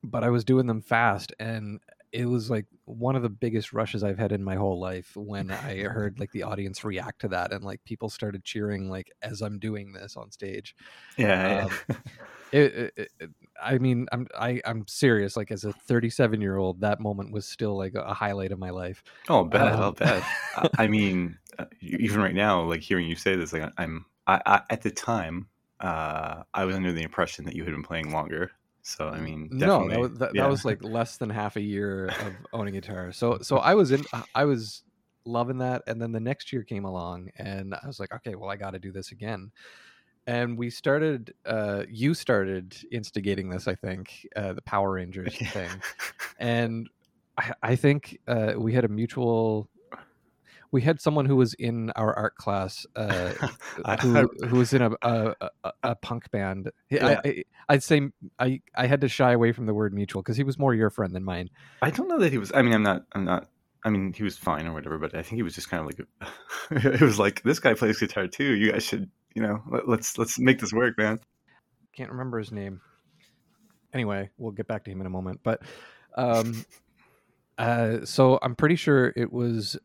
but 0.03 0.24
I 0.24 0.30
was 0.30 0.45
doing 0.45 0.68
them 0.68 0.81
fast, 0.81 1.33
and 1.39 1.81
it 2.13 2.25
was 2.25 2.50
like 2.50 2.68
one 2.86 3.15
of 3.15 3.24
the 3.24 3.30
biggest 3.30 3.74
rushes 3.74 4.04
I've 4.04 4.19
had 4.19 4.31
in 4.31 4.44
my 4.44 4.56
whole 4.56 4.80
life 4.80 5.15
when 5.15 5.50
I 5.50 5.80
heard 5.81 6.19
like 6.19 6.31
the 6.31 6.44
audience 6.44 6.83
react 6.83 7.21
to 7.21 7.27
that, 7.30 7.51
and 7.51 7.63
like 7.63 7.83
people 7.83 8.07
started 8.07 8.44
cheering 8.44 8.88
like 8.88 9.12
as 9.24 9.42
I'm 9.42 9.57
doing 9.57 9.92
this 9.92 10.15
on 10.15 10.31
stage. 10.31 10.75
Yeah. 11.18 11.65
um, 11.65 11.71
yeah. 11.89 11.95
It, 12.54 12.92
it, 12.95 13.10
it, 13.19 13.30
I 13.60 13.80
mean, 13.80 14.06
I'm 14.12 14.27
I, 14.38 14.62
I'm 14.63 14.86
serious. 14.88 15.36
Like 15.36 15.50
as 15.50 15.63
a 15.63 15.74
37 15.74 16.39
year 16.39 16.57
old, 16.57 16.81
that 16.81 17.00
moment 17.00 17.31
was 17.31 17.48
still 17.48 17.75
like 17.75 17.95
a 17.95 18.13
highlight 18.13 18.51
of 18.51 18.59
my 18.59 18.69
life. 18.69 19.04
oh, 19.27 19.38
I'll 19.38 19.45
bet. 19.45 19.62
I'll 19.62 19.83
um, 19.86 19.95
bet. 19.95 20.24
I, 20.56 20.69
I 20.77 20.88
mean, 20.88 21.39
uh, 21.57 21.66
even 21.81 22.21
right 22.21 22.36
now, 22.36 22.62
like 22.62 22.81
hearing 22.81 23.07
you 23.07 23.16
say 23.16 23.36
this, 23.36 23.54
like 23.54 23.71
I'm, 23.80 24.06
I, 24.27 24.39
I 24.45 24.62
at 24.69 24.83
the 24.83 24.92
time, 24.92 25.48
uh, 25.80 26.44
I 26.54 26.66
was 26.66 26.75
under 26.75 26.92
the 26.92 27.01
impression 27.01 27.44
that 27.45 27.56
you 27.56 27.63
had 27.63 27.74
been 27.74 27.81
playing 27.81 28.12
longer. 28.13 28.51
So 28.83 29.07
I 29.07 29.19
mean, 29.21 29.47
no, 29.50 29.88
that 29.88 30.00
was, 30.00 30.12
that, 30.15 30.35
yeah. 30.35 30.44
that 30.44 30.50
was 30.50 30.65
like 30.65 30.83
less 30.83 31.15
than 31.15 31.30
half 31.30 31.56
a 31.56 31.62
year 31.62 32.07
of 32.25 32.33
owning 32.52 32.75
a 32.75 32.81
guitar. 32.81 33.13
So 33.13 33.40
so 33.42 33.57
I 33.57 33.73
was 33.73 33.92
in 33.92 34.04
I 34.35 34.44
was 34.44 34.83
loving 35.25 35.57
that 35.59 35.83
and 35.87 36.02
then 36.02 36.11
the 36.11 36.19
next 36.19 36.52
year 36.52 36.63
came 36.63 36.83
along 36.83 37.30
and 37.37 37.73
I 37.73 37.87
was 37.87 37.97
like, 37.97 38.13
okay, 38.13 38.35
well 38.35 38.49
I 38.49 38.57
got 38.57 38.71
to 38.71 38.80
do 38.80 38.92
this 38.92 39.11
again. 39.11 39.52
And 40.28 40.57
we 40.57 40.69
started 40.69 41.33
uh 41.45 41.83
you 41.90 42.13
started 42.13 42.75
instigating 42.92 43.49
this, 43.49 43.69
I 43.69 43.75
think, 43.75 44.28
uh 44.35 44.52
the 44.52 44.61
Power 44.61 44.92
Rangers 44.92 45.35
thing. 45.52 45.69
And 46.37 46.90
I, 47.37 47.54
I 47.63 47.75
think 47.78 48.19
uh 48.28 48.54
we 48.57 48.73
had 48.73 48.83
a 48.83 48.90
mutual 48.90 49.69
we 50.73 50.81
had 50.81 50.99
someone 50.99 51.25
who 51.25 51.35
was 51.35 51.53
in 51.53 51.92
our 51.92 52.13
art 52.18 52.35
class 52.35 52.85
uh 52.95 53.30
who, 54.01 54.27
who 54.47 54.57
was 54.57 54.73
in 54.73 54.81
a 54.81 54.92
a, 55.03 55.35
a, 55.63 55.71
a 55.83 55.95
punk 55.95 56.30
band. 56.31 56.71
Yeah. 56.89 57.21
I, 57.23 57.44
I'd 57.69 57.83
say 57.83 58.09
I, 58.39 58.59
I 58.75 58.87
had 58.87 59.01
to 59.01 59.07
shy 59.07 59.31
away 59.31 59.53
from 59.53 59.68
the 59.68 59.73
word 59.73 59.94
mutual 59.94 60.21
because 60.21 60.35
he 60.35 60.44
was 60.44 60.59
more 60.59 60.73
your 60.73 60.89
friend 60.89 61.15
than 61.15 61.23
mine. 61.23 61.49
I 61.81 61.92
don't 61.92 62.09
know 62.09 62.19
that 62.19 62.31
he 62.31 62.39
was. 62.39 62.51
I 62.53 62.61
mean, 62.63 62.73
I'm 62.73 62.83
not. 62.83 63.03
I'm 63.13 63.23
not. 63.23 63.47
I 63.85 63.89
mean, 63.89 64.13
he 64.13 64.23
was 64.23 64.37
fine 64.37 64.65
or 64.65 64.73
whatever, 64.73 64.97
but 64.97 65.13
I 65.15 65.21
think 65.21 65.35
he 65.35 65.44
was 65.44 65.56
just 65.56 65.69
kind 65.69 65.81
of 65.81 65.85
like. 65.85 66.07
it 66.83 67.01
was 67.01 67.19
like 67.19 67.44
this 67.44 67.59
guy 67.59 67.73
plays 67.75 67.99
guitar 67.99 68.27
too. 68.27 68.56
You 68.56 68.71
guys 68.71 68.83
should, 68.83 69.09
you 69.35 69.42
know, 69.42 69.61
let, 69.69 69.87
let's 69.87 70.18
let's 70.18 70.39
make 70.39 70.59
this 70.59 70.73
work, 70.73 70.97
man. 70.97 71.19
Can't 71.95 72.11
remember 72.11 72.39
his 72.39 72.51
name. 72.51 72.81
Anyway, 73.94 74.31
we'll 74.37 74.51
get 74.51 74.68
back 74.68 74.83
to 74.85 74.92
him 74.92 74.99
in 75.01 75.07
a 75.07 75.11
moment. 75.11 75.42
But 75.44 75.61
um, 76.15 76.65
uh, 77.59 78.06
so 78.06 78.39
I'm 78.42 78.56
pretty 78.56 78.75
sure 78.75 79.13
it 79.15 79.31
was 79.31 79.77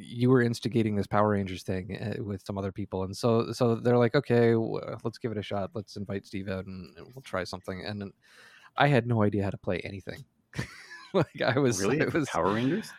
you 0.00 0.30
were 0.30 0.42
instigating 0.42 0.96
this 0.96 1.06
Power 1.06 1.30
Rangers 1.30 1.62
thing 1.62 1.96
uh, 1.96 2.22
with 2.22 2.44
some 2.44 2.58
other 2.58 2.72
people, 2.72 3.04
and 3.04 3.16
so 3.16 3.52
so 3.52 3.74
they're 3.76 3.98
like, 3.98 4.14
okay, 4.14 4.54
let's 4.54 5.18
give 5.18 5.32
it 5.32 5.38
a 5.38 5.42
shot. 5.42 5.70
Let's 5.74 5.96
invite 5.96 6.26
Steve 6.26 6.48
out 6.48 6.66
and, 6.66 6.96
and 6.96 7.06
we'll 7.14 7.22
try 7.22 7.44
something. 7.44 7.84
And 7.84 8.12
I 8.76 8.88
had 8.88 9.06
no 9.06 9.22
idea 9.22 9.44
how 9.44 9.50
to 9.50 9.58
play 9.58 9.80
anything. 9.80 10.24
like 11.12 11.42
I 11.44 11.58
was 11.58 11.80
really, 11.80 11.98
it 12.00 12.12
was 12.12 12.28
Power 12.28 12.52
Rangers. 12.52 12.90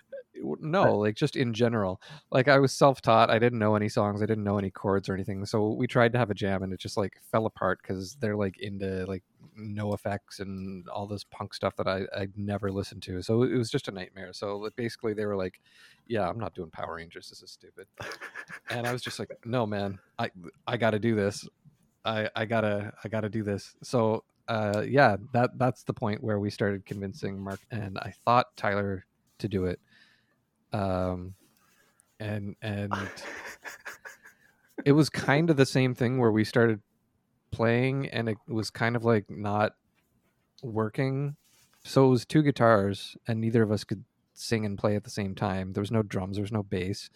no 0.61 0.97
like 0.97 1.15
just 1.15 1.35
in 1.35 1.53
general 1.53 2.01
like 2.31 2.47
i 2.47 2.57
was 2.57 2.71
self-taught 2.71 3.29
i 3.29 3.37
didn't 3.37 3.59
know 3.59 3.75
any 3.75 3.89
songs 3.89 4.21
i 4.21 4.25
didn't 4.25 4.45
know 4.45 4.57
any 4.57 4.69
chords 4.69 5.09
or 5.09 5.13
anything 5.13 5.45
so 5.45 5.73
we 5.73 5.85
tried 5.85 6.13
to 6.13 6.17
have 6.17 6.29
a 6.29 6.33
jam 6.33 6.63
and 6.63 6.71
it 6.71 6.79
just 6.79 6.95
like 6.95 7.17
fell 7.29 7.45
apart 7.45 7.79
because 7.81 8.15
they're 8.21 8.37
like 8.37 8.57
into 8.61 9.05
like 9.05 9.21
no 9.59 9.93
effects 9.93 10.39
and 10.39 10.87
all 10.89 11.07
this 11.07 11.23
punk 11.23 11.53
stuff 11.53 11.75
that 11.75 11.87
i 11.87 12.01
i 12.15 12.27
never 12.35 12.71
listened 12.71 13.01
to. 13.03 13.21
So 13.21 13.43
it 13.43 13.55
was 13.55 13.69
just 13.69 13.87
a 13.87 13.91
nightmare. 13.91 14.33
So 14.33 14.69
basically 14.75 15.13
they 15.13 15.25
were 15.25 15.35
like 15.35 15.59
yeah 16.07 16.27
i'm 16.27 16.39
not 16.39 16.55
doing 16.55 16.71
power 16.71 16.95
rangers. 16.95 17.29
This 17.29 17.41
is 17.43 17.51
stupid. 17.51 17.87
And 18.69 18.87
i 18.87 18.93
was 18.93 19.01
just 19.01 19.19
like 19.19 19.31
no 19.45 19.65
man. 19.65 19.99
I 20.17 20.29
i 20.67 20.77
gotta 20.77 20.99
do 20.99 21.15
this. 21.15 21.47
I 22.05 22.29
I 22.35 22.45
gotta 22.45 22.93
I 23.03 23.09
gotta 23.09 23.29
do 23.29 23.43
this. 23.43 23.75
So 23.83 24.23
uh, 24.49 24.83
yeah, 24.85 25.15
that 25.31 25.51
that's 25.57 25.83
the 25.83 25.93
point 25.93 26.23
where 26.23 26.39
we 26.39 26.49
started 26.49 26.83
convincing 26.83 27.39
Mark, 27.39 27.59
and 27.69 27.99
I 27.99 28.13
thought 28.25 28.47
Tyler 28.57 29.05
to 29.37 29.47
do 29.47 29.65
it. 29.65 29.79
Um, 30.73 31.35
and 32.19 32.55
and 32.63 32.91
it 34.85 34.93
was 34.93 35.07
kind 35.09 35.51
of 35.51 35.55
the 35.55 35.67
same 35.67 35.93
thing 35.93 36.17
where 36.17 36.31
we 36.31 36.43
started 36.43 36.81
playing, 37.51 38.07
and 38.09 38.29
it 38.29 38.37
was 38.47 38.69
kind 38.69 38.95
of 38.95 39.03
like 39.05 39.25
not 39.29 39.73
working. 40.63 41.35
So 41.83 42.05
it 42.07 42.09
was 42.09 42.25
two 42.25 42.41
guitars, 42.43 43.15
and 43.27 43.39
neither 43.41 43.63
of 43.63 43.71
us 43.71 43.83
could 43.83 44.03
sing 44.33 44.65
and 44.65 44.77
play 44.77 44.95
at 44.95 45.03
the 45.03 45.09
same 45.09 45.35
time. 45.35 45.73
There 45.73 45.81
was 45.81 45.91
no 45.91 46.03
drums, 46.03 46.37
there 46.37 46.43
was 46.43 46.51
no 46.51 46.63
bass. 46.63 47.09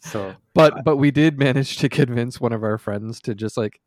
so 0.00 0.34
but 0.54 0.84
but 0.84 0.96
we 0.96 1.10
did 1.10 1.38
manage 1.38 1.76
to 1.78 1.88
convince 1.88 2.40
one 2.40 2.52
of 2.52 2.62
our 2.62 2.78
friends 2.78 3.20
to 3.22 3.34
just 3.34 3.56
like 3.56 3.80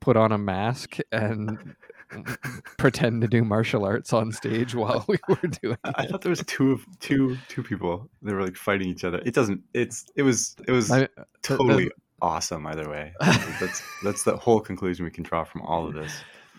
put 0.00 0.16
on 0.16 0.32
a 0.32 0.38
mask 0.38 0.98
and 1.12 1.74
pretend 2.78 3.20
to 3.22 3.28
do 3.28 3.42
martial 3.44 3.84
arts 3.84 4.12
on 4.12 4.30
stage 4.32 4.74
while 4.74 5.04
we 5.08 5.16
were 5.28 5.48
doing 5.62 5.76
I 5.84 6.04
it. 6.04 6.10
thought 6.10 6.22
there 6.22 6.30
was 6.30 6.42
two 6.46 6.72
of 6.72 6.86
two 7.00 7.36
two 7.48 7.62
people. 7.62 8.08
They 8.22 8.32
were 8.32 8.42
like 8.44 8.56
fighting 8.56 8.88
each 8.88 9.04
other. 9.04 9.20
It 9.24 9.34
doesn't. 9.34 9.62
It's 9.74 10.06
it 10.16 10.22
was 10.22 10.54
it 10.66 10.72
was 10.72 10.90
I- 10.90 11.02
uh, 11.04 11.06
the- 11.16 11.24
totally 11.42 11.90
awesome 12.20 12.66
either 12.66 12.88
way. 12.88 13.12
That's 13.60 13.82
that's 14.02 14.22
the 14.24 14.36
whole 14.36 14.60
conclusion 14.60 15.04
we 15.04 15.10
can 15.10 15.24
draw 15.24 15.44
from 15.44 15.62
all 15.62 15.86
of 15.86 15.94
this. 15.94 16.12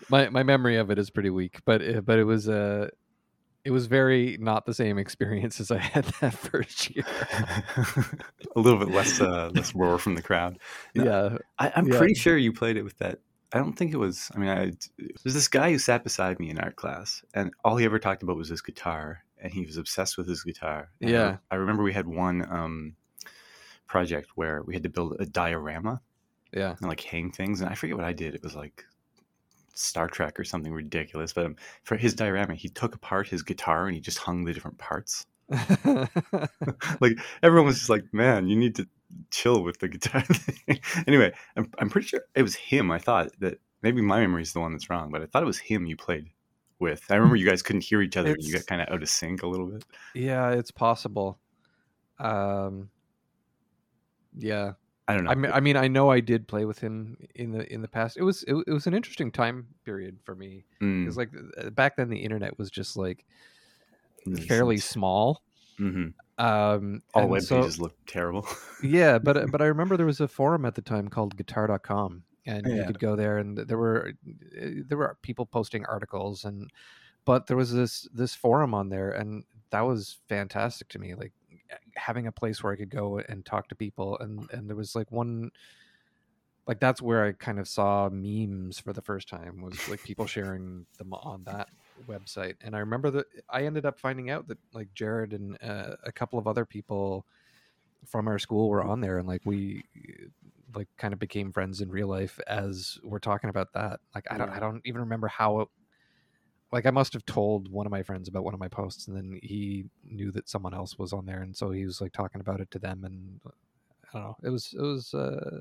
my 0.08 0.28
my 0.30 0.42
memory 0.42 0.76
of 0.76 0.90
it 0.90 0.98
is 0.98 1.10
pretty 1.10 1.30
weak, 1.30 1.60
but 1.64 1.82
it, 1.82 2.04
but 2.04 2.18
it 2.18 2.24
was 2.24 2.48
uh, 2.48 2.88
it 3.64 3.70
was 3.70 3.86
very 3.86 4.36
not 4.40 4.66
the 4.66 4.74
same 4.74 4.98
experience 4.98 5.60
as 5.60 5.70
I 5.70 5.78
had 5.78 6.04
that 6.20 6.34
first 6.34 6.94
year. 6.94 7.04
a 8.56 8.60
little 8.60 8.78
bit 8.78 8.90
less 8.94 9.20
uh, 9.20 9.50
less 9.54 9.74
roar 9.74 9.98
from 9.98 10.14
the 10.14 10.22
crowd. 10.22 10.58
No, 10.94 11.04
Yeah, 11.04 11.38
I, 11.58 11.72
I'm 11.76 11.86
Yeah. 11.88 11.98
pretty 11.98 12.14
sure 12.14 12.36
you 12.36 12.52
played 12.52 12.76
it 12.76 12.82
with 12.82 12.98
that. 12.98 13.18
I 13.52 13.58
don't 13.58 13.72
think 13.74 13.92
it 13.94 13.96
was. 13.98 14.30
I 14.34 14.38
mean, 14.38 14.50
I, 14.50 14.72
there's 15.24 15.34
this 15.34 15.48
guy 15.48 15.70
who 15.70 15.78
sat 15.78 16.04
beside 16.04 16.38
me 16.38 16.50
in 16.50 16.58
art 16.58 16.76
class, 16.76 17.22
and 17.32 17.50
all 17.64 17.76
he 17.76 17.84
ever 17.86 17.98
talked 17.98 18.22
about 18.22 18.36
was 18.36 18.48
his 18.50 18.60
guitar, 18.60 19.24
and 19.40 19.52
he 19.52 19.64
was 19.64 19.78
obsessed 19.78 20.18
with 20.18 20.28
his 20.28 20.42
guitar. 20.44 20.90
And 21.00 21.10
I- 21.10 21.12
Yeah. 21.12 21.36
I, 21.50 21.54
remember 21.56 21.82
we 21.82 21.94
had 21.94 22.06
one 22.06 22.44
um, 22.50 22.94
project 23.88 24.30
where 24.36 24.62
we 24.62 24.74
had 24.74 24.84
to 24.84 24.88
build 24.88 25.16
a 25.18 25.26
diorama 25.26 26.00
yeah. 26.52 26.76
and 26.78 26.88
like 26.88 27.00
hang 27.00 27.32
things, 27.32 27.60
and 27.60 27.68
I 27.68 27.74
forget 27.74 27.96
what 27.96 28.06
I 28.06 28.12
did. 28.12 28.34
It 28.34 28.42
was 28.42 28.54
like 28.54 28.84
Star 29.74 30.08
Trek 30.08 30.38
or 30.38 30.44
something 30.44 30.72
ridiculous. 30.72 31.32
But 31.32 31.46
um, 31.46 31.56
for 31.84 31.96
his 31.96 32.14
diorama, 32.14 32.54
he 32.54 32.68
took 32.68 32.94
apart 32.94 33.28
his 33.28 33.42
guitar 33.42 33.86
and 33.86 33.94
he 33.94 34.00
just 34.00 34.18
hung 34.18 34.44
the 34.44 34.52
different 34.52 34.78
parts. 34.78 35.26
like 37.00 37.18
everyone 37.42 37.66
was 37.66 37.78
just 37.78 37.90
like, 37.90 38.04
"Man, 38.12 38.48
you 38.48 38.56
need 38.56 38.74
to 38.76 38.86
chill 39.30 39.62
with 39.62 39.78
the 39.78 39.88
guitar." 39.88 40.22
thing." 40.22 40.80
anyway, 41.06 41.32
I'm 41.56 41.70
I'm 41.78 41.90
pretty 41.90 42.08
sure 42.08 42.20
it 42.34 42.42
was 42.42 42.54
him. 42.54 42.90
I 42.90 42.98
thought 42.98 43.30
that 43.40 43.58
maybe 43.82 44.02
my 44.02 44.20
memory 44.20 44.42
is 44.42 44.52
the 44.52 44.60
one 44.60 44.72
that's 44.72 44.90
wrong, 44.90 45.10
but 45.10 45.22
I 45.22 45.26
thought 45.26 45.42
it 45.42 45.46
was 45.46 45.58
him 45.58 45.86
you 45.86 45.96
played 45.96 46.26
with. 46.78 47.02
I 47.10 47.14
remember 47.14 47.36
you 47.36 47.48
guys 47.48 47.62
couldn't 47.62 47.84
hear 47.84 48.02
each 48.02 48.16
other. 48.16 48.32
and 48.32 48.42
You 48.42 48.52
got 48.52 48.66
kind 48.66 48.82
of 48.82 48.88
out 48.90 49.02
of 49.02 49.08
sync 49.08 49.42
a 49.42 49.48
little 49.48 49.66
bit. 49.66 49.84
yeah, 50.14 50.50
it's 50.50 50.70
possible. 50.70 51.38
Um, 52.18 52.90
yeah, 54.38 54.72
I 55.06 55.14
don't 55.14 55.24
know. 55.24 55.30
I 55.30 55.34
mean, 55.34 55.52
I 55.52 55.60
mean, 55.60 55.76
I 55.76 55.88
know 55.88 56.10
I 56.10 56.20
did 56.20 56.46
play 56.48 56.64
with 56.64 56.78
him 56.78 57.16
in 57.34 57.50
the 57.52 57.70
in 57.72 57.82
the 57.82 57.88
past. 57.88 58.16
It 58.16 58.22
was 58.22 58.42
it, 58.44 58.54
it 58.66 58.72
was 58.72 58.86
an 58.86 58.94
interesting 58.94 59.30
time 59.32 59.66
period 59.84 60.18
for 60.24 60.34
me 60.34 60.64
Mm, 60.80 61.02
because 61.04 61.16
like 61.16 61.30
uh, 61.60 61.70
back 61.70 61.96
then 61.96 62.08
the 62.08 62.18
internet 62.18 62.56
was 62.58 62.70
just 62.70 62.96
like 62.96 63.24
fairly 64.46 64.78
small. 64.78 65.42
Mhm. 65.78 66.14
Um, 66.38 67.02
All 67.14 67.28
web 67.28 67.42
so- 67.42 67.60
pages 67.60 67.80
look 67.80 67.94
terrible. 68.06 68.46
yeah, 68.82 69.18
but 69.18 69.36
uh, 69.36 69.46
but 69.50 69.60
I 69.62 69.66
remember 69.66 69.96
there 69.96 70.06
was 70.06 70.20
a 70.20 70.28
forum 70.28 70.64
at 70.64 70.74
the 70.74 70.82
time 70.82 71.08
called 71.08 71.36
Guitar.com, 71.36 72.22
and 72.46 72.66
you 72.66 72.84
could 72.84 72.98
go 73.00 73.16
there, 73.16 73.38
and 73.38 73.56
there 73.58 73.78
were 73.78 74.12
uh, 74.60 74.66
there 74.86 74.98
were 74.98 75.16
people 75.22 75.46
posting 75.46 75.84
articles, 75.86 76.44
and 76.44 76.70
but 77.24 77.46
there 77.46 77.56
was 77.56 77.72
this 77.72 78.08
this 78.12 78.34
forum 78.34 78.74
on 78.74 78.88
there, 78.88 79.10
and 79.10 79.44
that 79.70 79.80
was 79.82 80.18
fantastic 80.28 80.88
to 80.90 80.98
me. 80.98 81.14
Like 81.14 81.32
having 81.94 82.26
a 82.26 82.32
place 82.32 82.62
where 82.62 82.72
I 82.72 82.76
could 82.76 82.90
go 82.90 83.18
and 83.18 83.44
talk 83.44 83.68
to 83.68 83.74
people, 83.74 84.18
and 84.18 84.48
and 84.52 84.68
there 84.68 84.76
was 84.76 84.94
like 84.94 85.10
one. 85.10 85.50
Like 86.66 86.80
that's 86.80 87.00
where 87.00 87.24
I 87.24 87.32
kind 87.32 87.58
of 87.58 87.66
saw 87.66 88.10
memes 88.12 88.78
for 88.78 88.92
the 88.92 89.00
first 89.00 89.26
time 89.26 89.62
was 89.62 89.88
like 89.88 90.02
people 90.02 90.26
sharing 90.26 90.84
them 90.98 91.14
on 91.14 91.44
that 91.44 91.68
website, 92.06 92.56
and 92.60 92.76
I 92.76 92.80
remember 92.80 93.10
that 93.10 93.26
I 93.48 93.64
ended 93.64 93.86
up 93.86 93.98
finding 93.98 94.28
out 94.28 94.48
that 94.48 94.58
like 94.74 94.92
Jared 94.94 95.32
and 95.32 95.56
uh, 95.62 95.96
a 96.04 96.12
couple 96.12 96.38
of 96.38 96.46
other 96.46 96.66
people 96.66 97.24
from 98.06 98.28
our 98.28 98.38
school 98.38 98.68
were 98.68 98.82
on 98.82 99.00
there 99.00 99.18
and 99.18 99.26
like 99.26 99.42
we 99.44 99.82
like 100.74 100.88
kind 100.96 101.12
of 101.12 101.18
became 101.18 101.52
friends 101.52 101.80
in 101.80 101.90
real 101.90 102.08
life 102.08 102.38
as 102.46 102.98
we're 103.02 103.18
talking 103.18 103.50
about 103.50 103.72
that 103.72 104.00
like 104.14 104.24
i 104.30 104.38
don't 104.38 104.50
i 104.50 104.60
don't 104.60 104.80
even 104.84 105.00
remember 105.00 105.28
how 105.28 105.60
it 105.60 105.68
like 106.72 106.86
i 106.86 106.90
must 106.90 107.12
have 107.12 107.24
told 107.24 107.70
one 107.70 107.86
of 107.86 107.92
my 107.92 108.02
friends 108.02 108.28
about 108.28 108.44
one 108.44 108.54
of 108.54 108.60
my 108.60 108.68
posts 108.68 109.08
and 109.08 109.16
then 109.16 109.38
he 109.42 109.84
knew 110.04 110.30
that 110.30 110.48
someone 110.48 110.74
else 110.74 110.98
was 110.98 111.12
on 111.12 111.26
there 111.26 111.42
and 111.42 111.56
so 111.56 111.70
he 111.70 111.84
was 111.84 112.00
like 112.00 112.12
talking 112.12 112.40
about 112.40 112.60
it 112.60 112.70
to 112.70 112.78
them 112.78 113.04
and 113.04 113.40
i 113.44 114.18
don't 114.18 114.22
know. 114.22 114.36
It 114.42 114.50
was 114.50 114.74
it 114.74 114.82
was 114.82 115.14
uh 115.14 115.60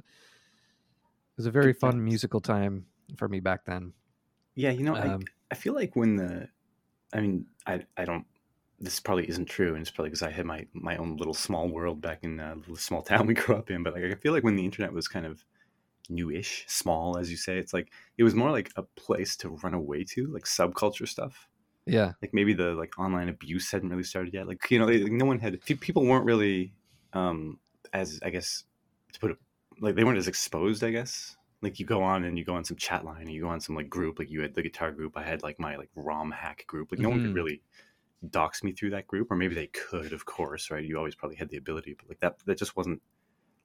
it 1.37 1.41
was 1.41 1.45
a 1.45 1.51
very 1.51 1.73
fun 1.73 2.03
musical 2.03 2.41
time 2.41 2.87
for 3.15 3.27
me 3.27 3.39
back 3.39 3.65
then. 3.65 3.93
Yeah, 4.55 4.71
you 4.71 4.83
know, 4.83 4.95
Um, 4.95 5.21
I, 5.51 5.53
I 5.53 5.55
feel 5.55 5.73
like 5.73 5.95
when 5.95 6.15
the, 6.15 6.49
I 7.13 7.21
mean, 7.21 7.45
I, 7.67 7.85
I 7.95 8.05
don't, 8.05 8.25
this 8.79 8.99
probably 8.99 9.29
isn't 9.29 9.45
true, 9.45 9.73
and 9.73 9.81
it's 9.81 9.91
probably 9.91 10.09
because 10.09 10.23
I 10.23 10.31
had 10.31 10.47
my, 10.47 10.65
my 10.73 10.97
own 10.97 11.15
little 11.15 11.35
small 11.35 11.67
world 11.67 12.01
back 12.01 12.23
in 12.23 12.39
uh, 12.39 12.55
the 12.67 12.75
small 12.77 13.01
town 13.03 13.27
we 13.27 13.35
grew 13.35 13.55
up 13.55 13.69
in, 13.69 13.83
but 13.83 13.93
like, 13.93 14.03
I 14.03 14.15
feel 14.15 14.33
like 14.33 14.43
when 14.43 14.55
the 14.55 14.65
internet 14.65 14.93
was 14.93 15.07
kind 15.07 15.27
of 15.27 15.45
newish, 16.09 16.65
small, 16.67 17.17
as 17.17 17.31
you 17.31 17.37
say, 17.37 17.57
it's 17.57 17.73
like, 17.73 17.91
it 18.17 18.23
was 18.23 18.35
more 18.35 18.51
like 18.51 18.71
a 18.75 18.83
place 18.83 19.35
to 19.37 19.49
run 19.49 19.73
away 19.73 20.03
to, 20.05 20.27
like 20.27 20.43
subculture 20.45 21.07
stuff. 21.07 21.49
yeah 21.85 22.13
Like 22.21 22.33
maybe 22.33 22.53
the 22.53 22.73
like 22.73 22.97
online 22.97 23.29
abuse 23.29 23.69
hadn't 23.71 23.89
really 23.89 24.03
started 24.03 24.33
yet. 24.33 24.47
Like, 24.47 24.69
you 24.71 24.79
know, 24.79 24.85
like, 24.87 25.11
no 25.11 25.25
one 25.25 25.39
had, 25.39 25.61
people 25.61 26.05
weren't 26.05 26.25
really, 26.25 26.73
um, 27.13 27.59
as, 27.93 28.19
I 28.23 28.31
guess, 28.31 28.63
to 29.13 29.19
put 29.19 29.31
it, 29.31 29.37
like, 29.79 29.95
they 29.95 30.03
weren't 30.03 30.17
as 30.17 30.27
exposed, 30.27 30.83
I 30.83 30.91
guess 30.91 31.35
like 31.63 31.79
you 31.79 31.87
go 31.87 32.03
on 32.03 32.23
and 32.23 32.37
you 32.37 32.45
go 32.45 32.53
on 32.53 32.63
some 32.63 32.77
chat 32.77 33.03
line 33.03 33.21
and 33.21 33.31
you 33.31 33.41
go 33.41 33.47
on 33.49 33.59
some 33.59 33.75
like 33.75 33.89
group 33.89 34.19
like 34.19 34.29
you 34.29 34.41
had 34.43 34.53
the 34.53 34.61
guitar 34.61 34.91
group 34.91 35.17
i 35.17 35.23
had 35.23 35.41
like 35.41 35.59
my 35.59 35.75
like 35.75 35.89
rom 35.95 36.29
hack 36.29 36.63
group 36.67 36.91
like 36.91 37.01
no 37.01 37.09
one 37.09 37.19
Mhm. 37.19 37.19
could 37.19 37.33
really 37.33 37.63
dox 38.29 38.63
me 38.63 38.71
through 38.73 38.89
that 38.91 39.07
group 39.07 39.31
or 39.31 39.35
maybe 39.35 39.55
they 39.55 39.67
could 39.67 40.13
of 40.13 40.25
course 40.25 40.71
right 40.71 40.85
you 40.85 40.97
always 40.97 41.15
probably 41.15 41.35
had 41.37 41.49
the 41.49 41.57
ability 41.57 41.93
but 41.93 42.09
like 42.09 42.19
that 42.19 42.39
that 42.45 42.57
just 42.57 42.75
wasn't 42.75 43.01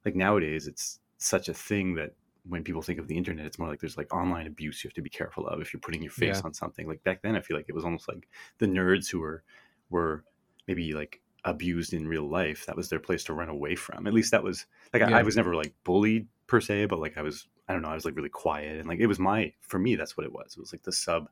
like 0.05 0.15
nowadays 0.15 0.67
it's 0.67 0.99
such 1.17 1.49
a 1.49 1.53
thing 1.53 1.95
that 1.95 2.15
when 2.47 2.63
people 2.63 2.81
think 2.81 2.99
of 2.99 3.07
the 3.07 3.17
internet 3.17 3.45
it's 3.45 3.57
more 3.59 3.69
like 3.69 3.79
there's 3.79 3.97
like 3.97 4.13
online 4.13 4.47
abuse 4.47 4.83
you 4.83 4.87
have 4.89 4.93
to 4.93 5.01
be 5.01 5.09
careful 5.09 5.47
of 5.47 5.61
if 5.61 5.71
you're 5.73 5.79
putting 5.79 6.01
your 6.01 6.11
face 6.11 6.37
Yeah. 6.37 6.41
on 6.43 6.53
something 6.53 6.87
like 6.87 7.03
back 7.03 7.21
then 7.21 7.35
i 7.35 7.41
feel 7.41 7.55
like 7.55 7.67
it 7.69 7.75
was 7.75 7.85
almost 7.85 8.07
like 8.07 8.27
the 8.57 8.65
nerds 8.65 9.09
who 9.09 9.19
were 9.19 9.43
were 9.89 10.23
maybe 10.67 10.93
like 10.93 11.21
abused 11.45 11.93
in 11.93 12.07
real 12.07 12.27
life 12.29 12.65
that 12.65 12.75
was 12.75 12.89
their 12.89 12.99
place 12.99 13.23
to 13.25 13.33
run 13.33 13.49
away 13.49 13.75
from 13.75 14.07
at 14.07 14.13
least 14.13 14.31
that 14.31 14.43
was 14.43 14.65
like 14.93 15.01
I, 15.01 15.09
Yeah. 15.09 15.17
I 15.19 15.23
was 15.23 15.35
never 15.35 15.55
like 15.55 15.73
bullied 15.83 16.27
per 16.47 16.59
se 16.61 16.85
but 16.87 16.99
like 16.99 17.17
i 17.17 17.21
was 17.21 17.47
i 17.69 17.73
don't 17.73 17.81
know 17.81 17.89
i 17.89 17.95
was 17.95 18.05
like 18.05 18.15
really 18.15 18.29
quiet 18.29 18.77
and 18.79 18.87
like 18.87 18.99
it 18.99 19.07
was 19.07 19.19
my 19.19 19.53
for 19.61 19.79
me 19.79 19.95
that's 19.95 20.17
what 20.17 20.25
it 20.25 20.31
was 20.33 20.53
it 20.57 20.59
was 20.59 20.73
like 20.73 20.83
the 20.83 20.91
sub 20.91 21.29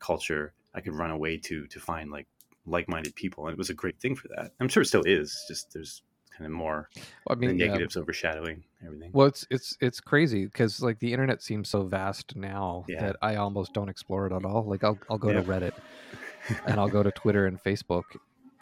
culture 0.00 0.54
i 0.74 0.80
could 0.80 0.94
run 0.94 1.10
away 1.10 1.36
to 1.36 1.66
to 1.68 1.80
find 1.80 2.10
like 2.10 2.26
like-minded 2.66 3.14
people 3.14 3.46
and 3.46 3.52
it 3.52 3.58
was 3.58 3.70
a 3.70 3.74
great 3.74 3.98
thing 4.00 4.14
for 4.14 4.28
that 4.28 4.52
i'm 4.60 4.68
sure 4.68 4.82
it 4.82 4.86
still 4.86 5.02
is 5.06 5.44
just 5.48 5.72
there's 5.72 6.02
of 6.46 6.52
more 6.52 6.88
i 7.28 7.34
the 7.34 7.40
mean 7.40 7.58
yeah. 7.58 7.66
negatives 7.66 7.96
overshadowing 7.96 8.62
everything 8.84 9.10
Well, 9.12 9.26
it's 9.26 9.46
it's 9.50 9.76
it's 9.80 10.00
crazy 10.00 10.44
because 10.46 10.80
like 10.80 10.98
the 11.00 11.12
internet 11.12 11.42
seems 11.42 11.68
so 11.68 11.82
vast 11.84 12.36
now 12.36 12.84
Yeah. 12.88 13.00
that 13.06 13.16
I 13.22 13.36
almost 13.36 13.72
don't 13.74 13.88
explore 13.88 14.26
it 14.26 14.32
at 14.32 14.44
all. 14.44 14.64
Like 14.64 14.84
I'll 14.84 14.98
I'll 15.10 15.18
go 15.18 15.30
Yeah. 15.30 15.40
to 15.40 15.42
Reddit 15.42 15.72
and 16.66 16.78
I'll 16.78 16.88
go 16.88 17.02
to 17.02 17.10
Twitter 17.10 17.46
and 17.46 17.60
Facebook 17.62 18.04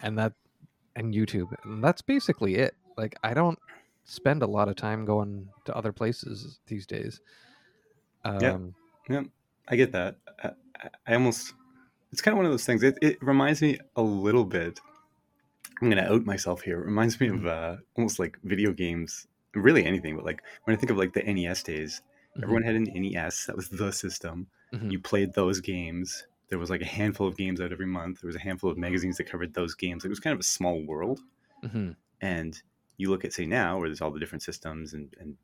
and 0.03 0.19
that 0.19 0.33
and 0.95 1.13
YouTube 1.15 1.55
and 1.65 1.85
that's 1.85 2.01
basically 2.03 2.55
it. 2.57 2.75
Like 2.97 3.15
I 3.23 3.35
don't 3.35 3.59
spend 4.05 4.43
a 4.43 4.47
lot 4.47 4.69
of 4.69 4.77
time 4.77 5.05
going 5.05 5.49
to 5.67 5.77
other 5.77 5.93
places 5.93 6.59
these 6.67 6.87
days. 6.87 7.21
Um, 8.25 8.75
Yeah. 9.09 9.23
I 9.69 9.77
get 9.77 9.93
that. 9.93 10.17
I, 10.43 10.49
I- 10.49 10.91
I 11.07 11.15
almost, 11.15 11.55
it's 12.13 12.21
kind 12.21 12.35
of 12.35 12.37
one 12.37 12.45
of 12.45 12.53
those 12.53 12.67
things. 12.67 12.83
It, 12.83 12.99
it 13.01 13.17
reminds 13.23 13.63
me 13.63 13.79
a 13.97 14.03
little 14.03 14.45
bit. 14.45 14.79
I'm 15.81 15.91
going 15.91 16.03
to 16.03 16.11
out 16.13 16.25
myself 16.25 16.63
here. 16.63 16.81
It 16.81 16.87
reminds 16.87 17.21
me 17.21 17.29
of 17.29 17.47
uh, 17.47 17.77
almost 17.97 18.19
like 18.19 18.39
video 18.45 18.73
games, 18.73 19.27
really 19.55 19.85
anything, 19.85 20.17
but 20.17 20.25
like 20.25 20.43
when 20.65 20.77
I 20.77 20.79
think 20.81 20.91
of 20.91 20.97
like 20.97 21.13
the 21.13 21.25
NES 21.27 21.63
days, 21.63 22.03
mhm, 22.37 22.43
everyone 22.45 22.63
had 22.63 22.77
an 22.77 22.89
NES. 22.95 23.47
That 23.47 23.57
was 23.57 23.69
the 23.69 23.93
system. 23.93 24.47
mhm. 24.73 24.91
You 24.91 24.99
played 25.01 25.35
those 25.35 25.61
games. 25.61 26.27
There 26.49 26.59
was 26.59 26.71
like 26.71 26.81
a 26.83 26.87
handful 26.87 27.27
of 27.27 27.37
games 27.37 27.61
out 27.61 27.73
every 27.73 27.87
month. 27.87 28.21
There 28.21 28.29
was 28.29 28.37
a 28.37 28.41
handful 28.41 28.71
of 28.71 28.79
magazines 28.79 29.17
that 29.19 29.25
covered 29.31 29.53
those 29.55 29.75
games. 29.75 30.05
It 30.05 30.09
was 30.09 30.21
kind 30.21 30.33
of 30.35 30.41
a 30.41 30.45
small 30.45 30.83
world. 30.85 31.21
Mhm. 31.63 31.97
And 32.21 32.63
you 32.97 33.11
look 33.11 33.25
at, 33.25 33.33
say, 33.35 33.45
now 33.47 33.79
where 33.79 33.89
there's 33.89 34.01
all 34.01 34.11
the 34.11 34.21
different 34.21 34.43
systems 34.43 34.95
and, 34.95 35.15
and 35.21 35.37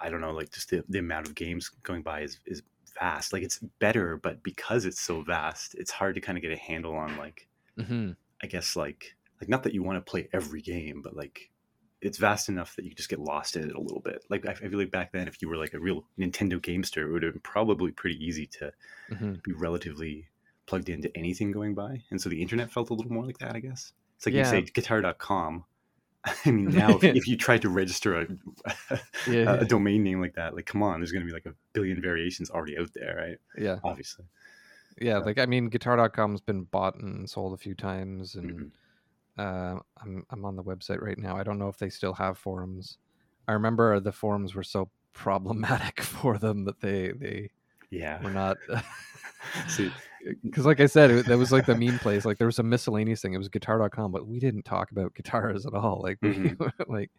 I 0.00 0.10
don't 0.10 0.20
know, 0.20 0.32
like 0.32 0.50
just 0.50 0.70
the, 0.70 0.84
the 0.88 0.98
amount 0.98 1.26
of 1.28 1.34
games 1.34 1.70
going 1.82 2.02
by 2.02 2.20
is, 2.20 2.38
is 2.46 2.62
vast. 2.98 3.32
Like 3.32 3.42
it's 3.42 3.58
better, 3.78 4.16
but 4.16 4.42
because 4.42 4.84
it's 4.84 5.00
so 5.00 5.22
vast, 5.22 5.74
it's 5.74 5.90
hard 5.90 6.14
to 6.16 6.20
kind 6.20 6.36
of 6.38 6.42
get 6.42 6.52
a 6.52 6.56
handle 6.56 6.94
on 6.94 7.16
like, 7.16 7.48
Mhm. 7.78 8.16
I 8.42 8.46
guess 8.46 8.76
like, 8.76 9.14
like 9.40 9.48
not 9.48 9.62
that 9.64 9.74
you 9.74 9.82
want 9.82 10.04
to 10.04 10.10
play 10.10 10.28
every 10.32 10.62
game, 10.62 11.02
but 11.02 11.16
like 11.16 11.50
it's 12.00 12.18
vast 12.18 12.48
enough 12.48 12.76
that 12.76 12.84
you 12.84 12.94
just 12.94 13.08
get 13.08 13.18
lost 13.18 13.56
in 13.56 13.68
it 13.68 13.74
a 13.76 13.80
little 13.80 14.00
bit. 14.00 14.24
Like 14.30 14.46
I 14.46 14.54
feel 14.54 14.78
like 14.78 14.90
back 14.90 15.12
then, 15.12 15.28
if 15.28 15.42
you 15.42 15.48
were 15.48 15.56
like 15.56 15.74
a 15.74 15.80
real 15.80 16.04
Nintendo 16.18 16.60
gamester, 16.62 17.08
it 17.08 17.12
would 17.12 17.22
have 17.24 17.32
been 17.34 17.40
probably 17.42 17.90
pretty 17.92 18.24
easy 18.24 18.46
to 18.58 18.72
hmm 19.10 19.40
be 19.42 19.52
relatively 19.52 20.28
plugged 20.66 20.88
into 20.88 21.10
anything 21.16 21.52
going 21.52 21.74
by, 21.74 22.02
and 22.10 22.20
so 22.20 22.28
the 22.28 22.42
internet 22.42 22.70
felt 22.70 22.90
a 22.90 22.94
little 22.94 23.12
more 23.12 23.26
like 23.26 23.38
that. 23.38 23.56
I 23.56 23.60
guess 23.60 23.92
it's 24.16 24.26
like 24.26 24.34
Yeah. 24.34 24.38
you 24.38 24.44
say 24.44 24.62
guitar.com. 24.62 25.64
I 26.46 26.50
mean, 26.50 26.74
now 26.74 26.96
if, 26.96 27.04
if 27.14 27.28
you 27.28 27.36
tried 27.36 27.62
to 27.62 27.68
register 27.68 28.20
a, 28.20 28.26
Yeah. 29.26 29.60
a 29.60 29.64
domain 29.64 30.02
name 30.02 30.20
like 30.20 30.34
that, 30.34 30.54
like 30.54 30.66
come 30.66 30.82
on, 30.82 31.00
there's 31.00 31.12
going 31.12 31.22
to 31.22 31.26
be 31.26 31.32
like 31.32 31.46
a 31.46 31.54
billion 31.72 32.00
variations 32.00 32.50
already 32.50 32.78
out 32.78 32.90
there, 32.94 33.16
right? 33.16 33.38
yeah. 33.56 33.78
Obviously. 33.84 34.26
Yeah. 35.00 35.18
Like 35.18 35.38
I 35.38 35.46
mean, 35.46 35.68
Guitar.com's 35.68 36.40
been 36.40 36.64
bought 36.64 36.96
and 36.96 37.28
sold 37.28 37.54
a 37.54 37.56
few 37.56 37.74
times, 37.74 38.34
and 38.34 38.50
Mhm. 38.52 38.72
Uh, 39.38 39.78
I'm 40.02 40.24
I'm 40.30 40.44
on 40.44 40.56
the 40.56 40.62
website 40.64 41.00
right 41.00 41.18
now. 41.18 41.36
I 41.36 41.42
don't 41.42 41.58
know 41.58 41.68
if 41.68 41.78
they 41.78 41.90
still 41.90 42.14
have 42.14 42.38
forums. 42.38 42.98
I 43.46 43.52
remember 43.52 44.00
the 44.00 44.12
forums 44.12 44.54
were 44.54 44.62
so 44.62 44.90
problematic 45.12 46.00
for 46.02 46.38
them 46.38 46.64
that 46.64 46.80
they 46.80 47.12
they 47.12 47.50
Yeah. 47.90 48.22
were 48.22 48.30
not. 48.30 48.56
Because, 50.42 50.66
like 50.66 50.80
I 50.80 50.86
said, 50.86 51.10
it, 51.10 51.26
that 51.26 51.38
was 51.38 51.52
like 51.52 51.64
the 51.64 51.76
meme 51.76 51.98
place. 52.00 52.24
Like 52.24 52.38
there 52.38 52.46
was 52.48 52.58
a 52.58 52.62
miscellaneous 52.64 53.22
thing. 53.22 53.34
It 53.34 53.38
was 53.38 53.48
guitar.com, 53.48 54.10
but 54.10 54.26
we 54.26 54.40
didn't 54.40 54.64
talk 54.64 54.90
about 54.90 55.14
guitars 55.14 55.64
at 55.64 55.74
all. 55.74 56.00
Like, 56.02 56.18
we, 56.20 56.54
like 56.88 57.10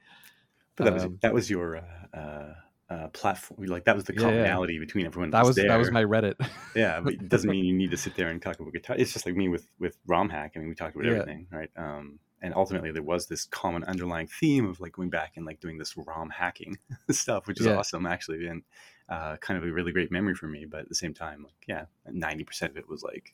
but 0.75 0.83
that 0.83 0.93
was 0.93 1.03
Um, 1.03 1.17
that 1.21 1.33
was 1.33 1.49
your 1.49 1.77
uh, 1.77 2.17
uh, 2.17 2.53
uh, 2.89 3.07
platform. 3.09 3.63
Like 3.65 3.85
that 3.85 3.95
was 3.95 4.05
the 4.05 4.13
Yeah, 4.13 4.21
yeah. 4.21 4.25
commonality 4.27 4.79
between 4.79 5.05
everyone. 5.05 5.29
that 5.31 5.45
was 5.45 5.55
there. 5.55 5.67
that 5.67 5.77
was 5.77 5.91
my 5.91 6.03
Reddit. 6.03 6.35
yeah, 6.75 6.99
but 7.01 7.13
it 7.13 7.29
doesn't 7.29 7.49
mean 7.49 7.65
you 7.65 7.73
need 7.73 7.91
to 7.91 7.97
sit 8.05 8.15
there 8.15 8.29
and 8.29 8.41
talk 8.41 8.59
about 8.59 8.73
guitar. 8.73 8.95
It's 8.97 9.13
just 9.13 9.25
like 9.25 9.35
me 9.35 9.47
with 9.47 9.67
with 9.79 9.97
ROM 10.07 10.29
hack. 10.29 10.53
I 10.55 10.59
mean, 10.59 10.69
we 10.69 10.75
talked 10.75 10.95
about 10.95 11.05
Yeah. 11.05 11.11
everything, 11.13 11.47
right? 11.51 11.69
Um, 11.77 12.19
and 12.41 12.53
ultimately, 12.55 12.91
there 12.91 13.03
was 13.03 13.27
this 13.27 13.43
common 13.45 13.83
underlying 13.83 14.27
theme 14.27 14.65
of 14.65 14.79
like 14.79 14.93
going 14.93 15.09
back 15.09 15.33
and 15.35 15.45
like 15.45 15.59
doing 15.59 15.77
this 15.77 15.95
ROM 15.97 16.29
hacking 16.29 16.77
stuff, 17.11 17.47
which 17.47 17.59
is 17.59 17.65
Yeah. 17.65 17.75
awesome 17.75 18.05
actually, 18.05 18.47
and 18.47 18.63
uh, 19.09 19.37
kind 19.37 19.57
of 19.57 19.63
a 19.69 19.71
really 19.73 19.91
great 19.91 20.11
memory 20.11 20.35
for 20.35 20.47
me. 20.47 20.65
But 20.65 20.81
at 20.81 20.89
the 20.89 20.95
same 20.95 21.13
time, 21.13 21.43
like 21.43 21.65
yeah, 21.67 21.85
ninety 22.09 22.43
percent 22.43 22.71
of 22.71 22.77
it 22.77 22.87
was 22.89 23.03
like 23.03 23.33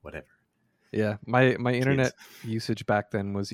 whatever. 0.00 0.26
Yeah, 0.92 1.16
my 1.26 1.56
my 1.58 1.72
internet 1.72 2.12
usage 2.44 2.84
back 2.86 3.10
then 3.12 3.32
was 3.32 3.52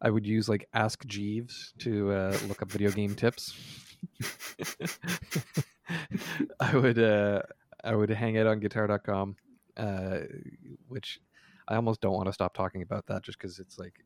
I 0.00 0.10
would 0.10 0.26
use 0.26 0.48
like 0.48 0.68
Ask 0.74 1.04
Jeeves 1.06 1.74
to 1.80 2.10
uh, 2.12 2.38
look 2.48 2.62
up 2.62 2.70
video 2.70 2.90
game 2.90 3.14
tips. 3.14 3.52
I 6.60 6.76
would 6.76 6.98
uh, 6.98 7.42
I 7.84 7.94
would 7.94 8.10
hang 8.10 8.38
out 8.38 8.46
on 8.46 8.60
Guitar.com, 8.60 9.36
uh, 9.76 10.18
which 10.88 11.20
I 11.66 11.76
almost 11.76 12.00
don't 12.00 12.14
want 12.14 12.26
to 12.26 12.32
stop 12.32 12.54
talking 12.54 12.82
about 12.82 13.06
that 13.06 13.22
just 13.22 13.38
because 13.38 13.58
it's 13.58 13.78
like 13.78 14.04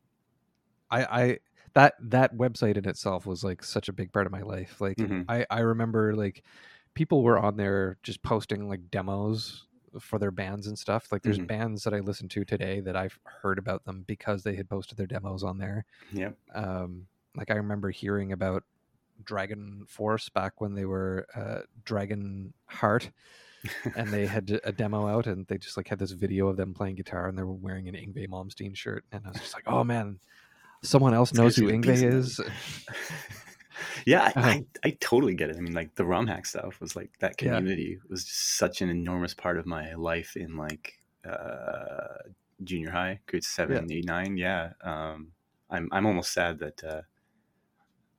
I 0.91 1.03
I 1.03 1.39
that 1.73 1.95
that 2.01 2.35
website 2.35 2.77
in 2.77 2.87
itself 2.87 3.25
was 3.25 3.43
like 3.43 3.63
such 3.63 3.89
a 3.89 3.93
big 3.93 4.11
part 4.13 4.25
of 4.25 4.31
my 4.31 4.41
life. 4.41 4.79
Like 4.79 4.97
Mhm. 4.97 5.25
I 5.27 5.45
I 5.49 5.59
remember 5.61 6.15
like 6.15 6.43
people 6.93 7.23
were 7.23 7.39
on 7.39 7.57
there 7.57 7.97
just 8.03 8.21
posting 8.23 8.69
like 8.69 8.91
demos 8.91 9.65
for 9.99 10.19
their 10.19 10.31
bands 10.31 10.67
and 10.67 10.77
stuff. 10.77 11.11
Like 11.11 11.21
there's 11.23 11.39
Mhm. 11.39 11.39
bands 11.39 11.83
that 11.83 11.93
I 11.93 11.99
listen 11.99 12.27
to 12.29 12.45
today 12.45 12.79
that 12.81 12.95
I've 12.95 13.19
heard 13.25 13.59
about 13.59 13.85
them 13.85 14.03
because 14.07 14.43
they 14.43 14.55
had 14.55 14.69
posted 14.69 14.97
their 14.97 15.07
demos 15.07 15.43
on 15.43 15.57
there. 15.57 15.85
Yep. 16.11 16.37
Um, 16.53 17.07
like 17.35 17.51
I 17.51 17.55
remember 17.55 17.89
hearing 17.89 18.31
about 18.31 18.63
DragonForce 19.23 20.31
back 20.33 20.61
when 20.61 20.73
they 20.75 20.85
were 20.85 21.27
uh, 21.35 21.61
Dragon 21.85 22.53
Heart, 22.65 23.11
and 23.95 24.11
they 24.11 24.25
had 24.25 24.59
a 24.63 24.71
demo 24.71 25.07
out, 25.07 25.27
and 25.27 25.45
they 25.47 25.57
just 25.57 25.77
like 25.77 25.87
had 25.87 25.99
this 25.99 26.11
video 26.11 26.47
of 26.47 26.57
them 26.57 26.73
playing 26.73 26.95
guitar, 26.95 27.27
and 27.27 27.37
they 27.37 27.43
were 27.43 27.53
wearing 27.53 27.87
an 27.87 27.95
Yngwie 27.95 28.27
Malmsteen 28.27 28.75
shirt, 28.75 29.05
and 29.11 29.23
I 29.25 29.29
was 29.29 29.39
just 29.39 29.53
like, 29.53 29.63
oh 29.67 29.83
man, 29.83 30.19
someone 30.81 31.13
else 31.13 31.33
knows 31.33 31.55
who 31.55 31.67
Yngwie 31.67 32.03
is. 32.13 32.39
yeah, 34.05 34.23
I, 34.23 34.27
Uh-huh. 34.39 34.49
I, 34.49 34.65
I 34.83 34.97
totally 34.99 35.33
get 35.35 35.49
it. 35.49 35.57
I 35.57 35.59
mean, 35.59 35.73
like 35.73 35.95
the 35.95 36.05
ROM 36.05 36.27
hack 36.27 36.45
stuff 36.45 36.79
was 36.79 36.95
like 36.95 37.11
that 37.19 37.41
Yeah. 37.41 37.55
community 37.55 37.99
was 38.09 38.25
just 38.25 38.57
such 38.57 38.81
an 38.81 38.89
enormous 38.89 39.33
part 39.33 39.57
of 39.57 39.65
my 39.65 39.93
life 39.93 40.35
in 40.35 40.57
like 40.57 40.99
uh, 41.25 42.17
junior 42.63 42.91
high, 42.91 43.19
grade 43.27 43.43
seven, 43.43 43.91
eight, 43.91 44.05
nine. 44.05 44.37
Yeah, 44.37 44.73
um, 44.81 45.31
I'm 45.69 45.87
I'm 45.91 46.05
almost 46.05 46.33
sad 46.33 46.59
that 46.59 46.83
uh, 46.83 47.01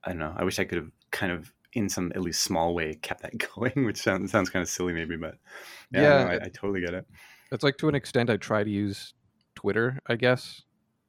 I 0.04 0.10
don't 0.10 0.18
know. 0.18 0.34
I 0.36 0.44
wish 0.44 0.58
I 0.58 0.64
could 0.64 0.78
have 0.78 0.90
kind 1.10 1.32
of 1.32 1.52
in 1.72 1.88
some 1.88 2.12
at 2.14 2.20
least 2.20 2.42
small 2.42 2.74
way 2.74 2.94
kept 2.94 3.22
that 3.22 3.36
going, 3.54 3.84
which 3.84 3.98
sounds 3.98 4.30
sounds 4.30 4.50
kind 4.50 4.62
of 4.62 4.68
silly 4.68 4.92
maybe, 4.92 5.16
but 5.16 5.38
yeah, 5.92 6.02
Yeah. 6.02 6.24
no, 6.24 6.30
I, 6.30 6.34
I 6.34 6.48
totally 6.48 6.80
get 6.80 6.94
it. 6.94 7.06
It's 7.52 7.62
like 7.64 7.76
to 7.78 7.88
an 7.88 7.94
extent, 7.94 8.30
I 8.30 8.36
try 8.36 8.64
to 8.64 8.70
use 8.70 9.14
Twitter, 9.54 10.00
I 10.06 10.16
guess, 10.16 10.62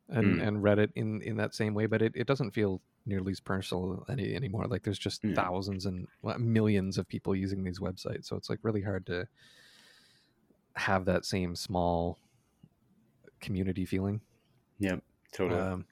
and 0.09 0.39
Mm. 0.39 0.47
and 0.47 0.57
Reddit 0.63 0.91
in 0.95 1.21
in 1.21 1.37
that 1.37 1.55
same 1.55 1.73
way, 1.73 1.85
but 1.87 2.01
it, 2.01 2.13
it 2.15 2.27
doesn't 2.27 2.51
feel 2.51 2.81
nearly 3.07 3.31
as 3.31 3.39
personal 3.39 4.03
any 4.09 4.35
anymore. 4.35 4.65
Like 4.67 4.83
there's 4.83 4.99
just 4.99 5.21
thousands 5.35 5.85
and 5.85 6.07
well, 6.21 6.37
millions 6.39 6.97
of 6.97 7.07
people 7.07 7.35
using 7.35 7.63
these 7.63 7.79
websites, 7.79 8.25
so 8.25 8.35
it's 8.35 8.49
like 8.49 8.59
really 8.63 8.81
hard 8.81 9.05
to 9.07 9.27
have 10.75 11.05
that 11.05 11.25
same 11.25 11.55
small 11.55 12.19
community 13.39 13.85
feeling. 13.85 14.21
Yep, 14.79 15.03
totally. 15.31 15.59
Um, 15.61 15.85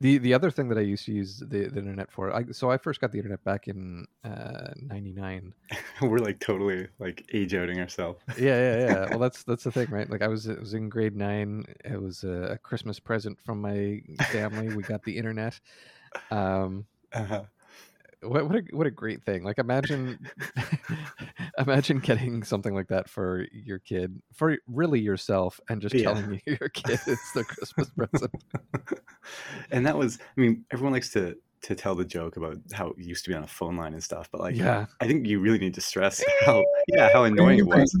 the 0.00 0.18
the 0.18 0.32
other 0.34 0.50
thing 0.50 0.68
that 0.68 0.78
I 0.78 0.82
used 0.82 1.04
to 1.06 1.12
use 1.12 1.38
the, 1.40 1.66
the 1.68 1.78
internet 1.78 2.10
for, 2.10 2.32
I, 2.34 2.44
so 2.52 2.70
I 2.70 2.76
first 2.78 3.00
got 3.00 3.10
the 3.10 3.18
internet 3.18 3.42
back 3.44 3.66
in 3.68 4.06
uh, 4.24 4.72
'99. 4.76 5.52
We're 6.02 6.18
like 6.18 6.38
totally 6.38 6.88
like 6.98 7.28
age 7.32 7.54
outing 7.54 7.80
ourselves. 7.80 8.20
yeah, 8.38 8.58
yeah, 8.58 8.78
yeah. 8.78 9.06
Well, 9.10 9.18
that's 9.18 9.42
that's 9.42 9.64
the 9.64 9.72
thing, 9.72 9.88
right? 9.90 10.08
Like 10.08 10.22
I 10.22 10.28
was 10.28 10.48
I 10.48 10.54
was 10.54 10.74
in 10.74 10.88
grade 10.88 11.16
nine. 11.16 11.64
It 11.84 12.00
was 12.00 12.24
a, 12.24 12.52
a 12.52 12.58
Christmas 12.58 13.00
present 13.00 13.38
from 13.40 13.60
my 13.60 14.00
family. 14.30 14.74
we 14.74 14.82
got 14.82 15.02
the 15.02 15.16
internet. 15.16 15.58
Um, 16.30 16.86
Uh-huh. 17.12 17.44
What 18.22 18.48
what 18.48 18.56
a 18.56 18.62
what 18.72 18.86
a 18.86 18.90
great 18.90 19.22
thing! 19.24 19.42
Like 19.44 19.58
imagine 19.58 20.18
imagine 21.58 21.98
getting 22.00 22.42
something 22.42 22.74
like 22.74 22.88
that 22.88 23.08
for 23.08 23.46
your 23.52 23.78
kid, 23.78 24.20
for 24.34 24.56
really 24.66 25.00
yourself, 25.00 25.60
and 25.68 25.80
just 25.80 25.94
Yeah. 25.94 26.04
telling 26.04 26.40
your 26.46 26.68
kid 26.70 27.00
it's 27.06 27.32
the 27.32 27.44
Christmas 27.44 27.90
present. 27.96 28.32
and 29.70 29.86
that 29.86 29.96
was 29.96 30.18
i 30.20 30.40
mean 30.40 30.64
everyone 30.72 30.92
likes 30.92 31.10
to 31.10 31.34
to 31.60 31.74
tell 31.74 31.94
the 31.94 32.04
joke 32.04 32.36
about 32.36 32.56
how 32.72 32.88
it 32.88 32.98
used 32.98 33.24
to 33.24 33.30
be 33.30 33.36
on 33.36 33.42
a 33.42 33.46
phone 33.48 33.76
line 33.76 33.92
and 33.92 34.02
stuff 34.02 34.28
but 34.30 34.40
like 34.40 34.54
Yeah. 34.56 34.86
i 35.00 35.06
think 35.06 35.26
you 35.26 35.40
really 35.40 35.58
need 35.58 35.74
to 35.74 35.80
stress 35.80 36.22
how 36.40 36.64
yeah 36.86 37.08
how 37.12 37.24
annoying 37.24 37.58
it 37.58 37.66
was 37.66 37.94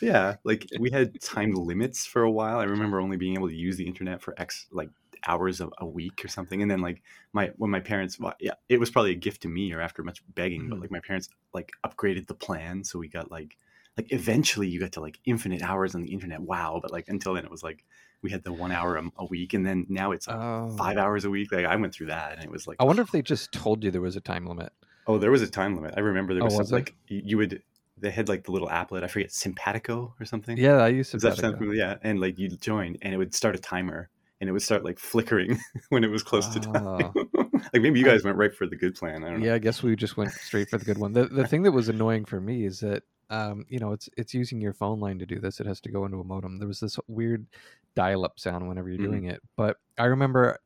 yeah 0.00 0.36
like 0.44 0.66
we 0.80 0.90
had 0.90 1.12
time 1.20 1.52
limits 1.52 2.06
for 2.06 2.22
a 2.22 2.30
while 2.30 2.58
i 2.58 2.64
remember 2.64 3.00
only 3.00 3.16
being 3.16 3.34
able 3.34 3.48
to 3.48 3.54
use 3.54 3.76
the 3.76 3.86
internet 3.86 4.20
for 4.22 4.34
x 4.40 4.66
like 4.72 4.88
hours 5.26 5.60
of 5.60 5.72
a 5.78 5.86
week 5.86 6.24
or 6.24 6.28
something 6.28 6.62
and 6.62 6.70
then 6.70 6.80
like 6.80 7.02
my 7.32 7.50
when 7.56 7.70
my 7.70 7.80
parents 7.80 8.18
well, 8.18 8.34
yeah 8.40 8.52
it 8.68 8.78
was 8.80 8.90
probably 8.90 9.12
a 9.12 9.16
gift 9.16 9.42
to 9.42 9.48
me 9.48 9.72
or 9.72 9.80
after 9.80 10.02
much 10.02 10.22
begging 10.34 10.68
but 10.68 10.78
Mhm. 10.78 10.82
like 10.82 10.90
my 10.90 11.00
parents 11.00 11.28
like 11.52 11.70
upgraded 11.86 12.26
the 12.26 12.34
plan 12.34 12.84
so 12.84 12.98
we 12.98 13.08
got 13.08 13.30
like 13.30 13.56
like 13.96 14.12
eventually 14.12 14.66
you 14.68 14.80
got 14.80 14.92
to 14.92 15.00
like 15.00 15.18
infinite 15.24 15.62
hours 15.62 15.94
on 15.94 16.02
the 16.02 16.12
internet 16.12 16.40
wow 16.40 16.78
but 16.82 16.90
like 16.92 17.08
until 17.08 17.34
then 17.34 17.44
it 17.44 17.50
was 17.50 17.62
like 17.62 17.84
we 18.22 18.30
had 18.30 18.42
the 18.42 18.52
one 18.52 18.72
hour 18.72 18.96
a, 18.96 19.04
a 19.18 19.24
week 19.26 19.54
and 19.54 19.64
then 19.64 19.86
now 19.88 20.12
it's 20.12 20.26
like 20.28 20.36
Oh. 20.36 20.76
five 20.76 20.96
hours 20.96 21.24
a 21.24 21.30
week 21.30 21.52
like 21.52 21.64
i 21.66 21.76
went 21.76 21.94
through 21.94 22.06
that 22.06 22.32
and 22.32 22.42
it 22.44 22.50
was 22.50 22.66
like 22.66 22.76
I 22.80 22.84
wonder 22.84 23.02
if 23.02 23.12
they 23.12 23.22
just 23.22 23.52
told 23.52 23.84
you 23.84 23.90
there 23.90 24.00
was 24.00 24.16
a 24.16 24.20
time 24.20 24.46
limit. 24.46 24.72
oh 25.06 25.18
there 25.18 25.30
was 25.30 25.42
a 25.42 25.48
time 25.48 25.76
limit 25.76 25.94
i 25.96 26.00
remember 26.00 26.34
there 26.34 26.42
Oh, 26.42 26.46
was, 26.46 26.58
was 26.58 26.72
like 26.72 26.94
you, 27.08 27.22
you 27.24 27.36
would 27.36 27.62
they 27.96 28.10
had 28.10 28.28
like 28.28 28.42
the 28.44 28.50
little 28.52 28.68
applet 28.68 29.04
i 29.04 29.06
forget 29.06 29.30
Sympatico 29.30 30.12
or 30.18 30.24
something 30.26 30.56
Yeah, 30.58 30.78
I 30.78 30.88
used 30.88 31.12
to. 31.12 31.18
does 31.18 31.22
that 31.22 31.36
sound 31.38 31.56
familiar 31.58 31.80
yeah 31.80 31.96
and 32.02 32.20
like 32.20 32.38
you'd 32.38 32.60
join 32.60 32.96
and 33.02 33.14
it 33.14 33.16
would 33.16 33.32
start 33.34 33.54
a 33.54 33.58
timer 33.58 34.10
and 34.40 34.48
it 34.48 34.52
would 34.52 34.62
start 34.62 34.84
like 34.84 34.98
flickering 34.98 35.58
when 35.90 36.04
it 36.04 36.08
was 36.08 36.22
close 36.22 36.48
to 36.48 36.60
time 36.60 37.12
like 37.72 37.82
maybe 37.82 37.98
you 37.98 38.04
guys 38.04 38.24
went 38.24 38.36
right 38.36 38.54
for 38.54 38.66
the 38.66 38.76
good 38.76 38.94
plan 38.94 39.24
i 39.24 39.30
don't 39.30 39.40
know 39.40 39.46
Yeah, 39.46 39.54
I 39.54 39.58
guess 39.58 39.82
we 39.82 39.96
just 39.96 40.16
went 40.16 40.32
straight 40.32 40.68
for 40.68 40.78
the 40.78 40.84
good 40.84 40.98
one. 40.98 41.12
The 41.12 41.26
the 41.26 41.46
thing 41.46 41.62
that 41.62 41.72
was 41.72 41.88
annoying 41.88 42.24
for 42.24 42.40
me 42.40 42.64
is 42.64 42.80
that 42.80 43.02
um, 43.30 43.64
you 43.68 43.78
know, 43.78 43.92
it's 43.92 44.08
it's 44.18 44.34
using 44.34 44.60
your 44.60 44.74
phone 44.74 45.00
line 45.00 45.18
to 45.18 45.26
do 45.26 45.40
this. 45.40 45.58
It 45.58 45.66
has 45.66 45.80
to 45.82 45.90
go 45.90 46.04
into 46.04 46.20
a 46.20 46.24
modem. 46.24 46.58
There 46.58 46.68
was 46.68 46.80
this 46.80 46.98
weird 47.08 47.46
dial-up 47.94 48.38
sound 48.38 48.68
whenever 48.68 48.90
you're 48.90 48.98
Mhm. 48.98 49.02
doing 49.10 49.24
it. 49.24 49.40
But 49.56 49.78
I 49.98 50.04
remember 50.04 50.58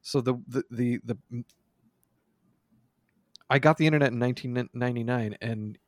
so 0.00 0.20
the 0.22 0.34
the 0.48 0.64
the, 0.70 1.00
the 1.04 1.18
I 3.48 3.58
got 3.58 3.76
the 3.76 3.86
internet 3.86 4.12
in 4.12 4.18
1999 4.18 5.36
and 5.40 5.78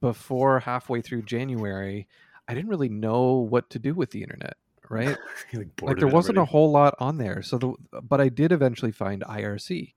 before 0.00 0.60
halfway 0.60 1.00
through 1.00 1.22
January, 1.22 2.06
I 2.48 2.54
didn't 2.54 2.68
really 2.70 2.88
know 2.88 3.32
what 3.34 3.70
to 3.70 3.78
do 3.78 3.94
with 3.94 4.10
the 4.10 4.22
internet, 4.22 4.56
right? 4.90 5.16
Like, 5.52 5.82
like 5.82 5.98
there 5.98 6.08
wasn't 6.08 6.38
a 6.38 6.44
whole 6.44 6.70
lot 6.70 6.94
on 6.98 7.18
there. 7.18 7.42
So 7.42 7.58
the 7.58 7.74
but 8.02 8.20
I 8.20 8.28
did 8.28 8.52
eventually 8.52 8.92
find 8.92 9.22
IRC, 9.22 9.92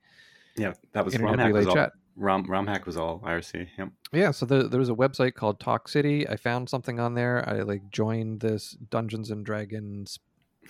yeah 0.55 0.73
that 0.93 1.05
was 1.05 1.13
Internet 1.15 1.37
ROM 1.39 1.47
Relay 1.47 1.59
was 1.59 1.67
all, 1.67 1.75
Chat. 1.75 1.91
ROM, 2.15 2.43
ROM 2.43 2.67
hack 2.67 2.85
was 2.85 2.97
all 2.97 3.19
irc 3.25 3.67
yep 3.77 3.89
Yeah, 4.11 4.31
so 4.31 4.45
there, 4.45 4.63
there 4.63 4.79
was 4.79 4.89
a 4.89 4.93
website 4.95 5.33
called 5.35 5.59
Talk 5.59 5.87
City. 5.87 6.27
I 6.27 6.35
found 6.35 6.69
something 6.69 6.99
on 6.99 7.13
there. 7.13 7.47
I 7.47 7.61
like 7.61 7.89
joined 7.91 8.41
this 8.41 8.71
Dungeons 8.89 9.31
and 9.31 9.45
Dragons 9.45 10.19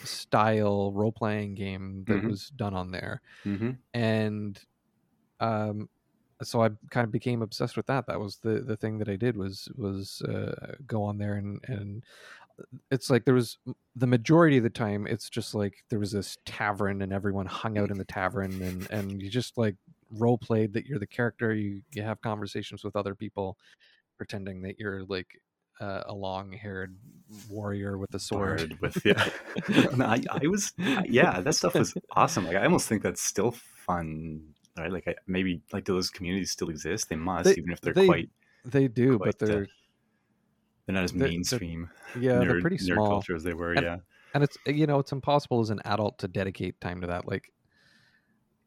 style 0.04 0.92
role 0.94 1.12
playing 1.12 1.56
game 1.56 2.04
that 2.08 2.22
Mhm. 2.22 2.30
was 2.30 2.50
done 2.52 2.74
on 2.74 2.92
there, 2.92 3.22
mm-hmm. 3.46 3.72
and 3.94 4.60
um, 5.40 5.90
so 6.42 6.62
I 6.64 6.70
kind 6.90 7.04
of 7.06 7.12
became 7.12 7.42
obsessed 7.42 7.76
with 7.76 7.88
that. 7.88 8.08
That 8.08 8.20
was 8.20 8.38
the 8.38 8.62
the 8.62 8.78
thing 8.78 9.00
that 9.00 9.10
I 9.10 9.16
did 9.18 9.36
was 9.36 9.68
was 9.76 10.22
uh, 10.22 10.76
go 10.88 11.04
on 11.04 11.18
there 11.18 11.34
and 11.36 11.60
and 11.68 12.04
it's 12.92 13.10
like 13.10 13.26
there 13.26 13.34
was 13.34 13.58
the 13.96 14.08
majority 14.08 14.58
of 14.58 14.64
the 14.64 14.70
time 14.70 15.08
it's 15.08 15.30
just 15.30 15.54
like 15.54 15.84
there 15.90 16.00
was 16.00 16.12
this 16.12 16.38
tavern 16.46 17.02
and 17.02 17.14
everyone 17.14 17.46
hung 17.46 17.78
out 17.78 17.92
in 17.92 17.98
the 17.98 18.06
tavern 18.06 18.62
and 18.62 18.90
and 18.92 19.22
you 19.22 19.30
just 19.30 19.58
like 19.58 19.76
role 20.12 20.38
played 20.38 20.74
that 20.74 20.86
you're 20.86 21.00
the 21.00 21.08
character 21.08 21.54
you 21.54 21.82
you 21.94 22.02
have 22.02 22.20
conversations 22.22 22.84
with 22.84 22.96
other 22.96 23.16
people 23.16 23.58
pretending 24.18 24.62
that 24.62 24.80
you're 24.80 25.04
like 25.06 25.28
uh, 25.82 26.04
a 26.08 26.14
long-haired 26.14 26.96
warrior 27.50 27.98
with 27.98 28.14
a 28.14 28.20
sword 28.20 28.78
Bard 28.80 28.82
with 28.82 29.06
yeah. 29.06 29.30
No, 29.96 30.06
I, 30.06 30.22
I 30.30 30.48
was 30.48 30.74
yeah, 30.78 31.40
that 31.40 31.56
stuff 31.56 31.74
was 31.74 31.94
awesome. 32.12 32.46
Like 32.46 32.58
I 32.58 32.66
almost 32.66 32.90
think 32.90 33.02
that's 33.02 33.22
still 33.22 33.52
fun, 33.52 34.42
right? 34.78 34.92
Like 34.92 35.08
I, 35.08 35.16
maybe 35.26 35.62
like 35.72 35.86
do 35.86 35.94
those 35.94 36.10
communities 36.10 36.52
still 36.52 36.70
exist? 36.70 37.08
They 37.10 37.16
must, 37.16 37.46
They- 37.46 37.56
even 37.56 37.72
if 37.72 37.80
they're 37.80 37.94
they 37.94 38.08
quite 38.08 38.30
they 38.66 38.88
do 38.90 39.18
quite, 39.18 39.38
but 39.38 39.48
they're 39.48 39.64
uh, 39.64 39.66
they're 40.90 40.94
they're 40.94 41.02
not 41.02 41.04
as 41.06 41.12
they're- 41.12 41.20
they're- 41.20 41.28
mainstream. 41.30 41.90
yeah 42.20 42.40
they're 42.40 42.62
pretty 42.62 42.78
nerd 42.78 42.94
small 42.94 43.08
culture 43.10 43.36
as 43.36 43.44
they 43.44 43.54
were. 43.54 43.74
And- 43.74 43.84
yeah, 43.84 43.98
and 44.34 44.44
it's 44.44 44.58
you 44.66 44.88
know 44.88 45.00
it's 45.00 45.12
impossible 45.12 45.60
as 45.62 45.70
an 45.70 45.82
adult 45.86 46.20
to 46.20 46.28
dedicate 46.28 46.80
time 46.82 47.02
to 47.02 47.08
that 47.08 47.28
like 47.28 47.52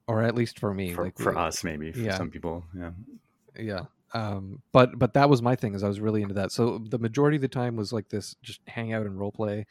or 0.06 0.22
at 0.22 0.34
least 0.34 0.58
for 0.58 0.74
me 0.74 0.92
for, 0.92 1.04
like 1.04 1.18
for 1.18 1.32
we- 1.32 1.38
us 1.38 1.62
maybe. 1.64 1.92
For 1.92 2.00
yeah. 2.00 2.16
some 2.16 2.30
people, 2.30 2.64
yeah. 2.76 2.90
yeah 3.58 3.80
um 4.14 4.60
but 4.72 4.98
but 4.98 5.14
that 5.14 5.30
was 5.30 5.40
my 5.40 5.56
thing 5.56 5.74
is 5.74 5.82
i 5.82 5.88
was 5.88 5.98
really 5.98 6.20
into 6.20 6.34
that 6.34 6.52
so 6.52 6.76
the 6.90 6.98
majority 6.98 7.36
of 7.36 7.40
the 7.40 7.48
time 7.48 7.76
was 7.76 7.94
like 7.94 8.10
this 8.10 8.36
just 8.42 8.60
hang 8.66 8.92
out 8.92 9.06
and 9.06 9.18
role 9.18 9.32
play 9.32 9.64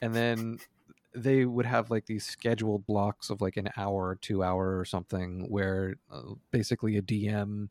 and 0.00 0.14
then 0.14 0.56
they 1.14 1.44
would 1.44 1.66
have 1.66 1.90
like 1.90 2.06
these 2.06 2.24
scheduled 2.24 2.86
blocks 2.86 3.28
of 3.28 3.42
like 3.42 3.58
an 3.58 3.68
hour 3.76 4.16
two 4.22 4.42
hour 4.42 4.78
or 4.78 4.86
something 4.86 5.44
where 5.50 5.96
uh, 6.10 6.22
basically 6.50 6.96
a 6.96 7.02
dm 7.02 7.68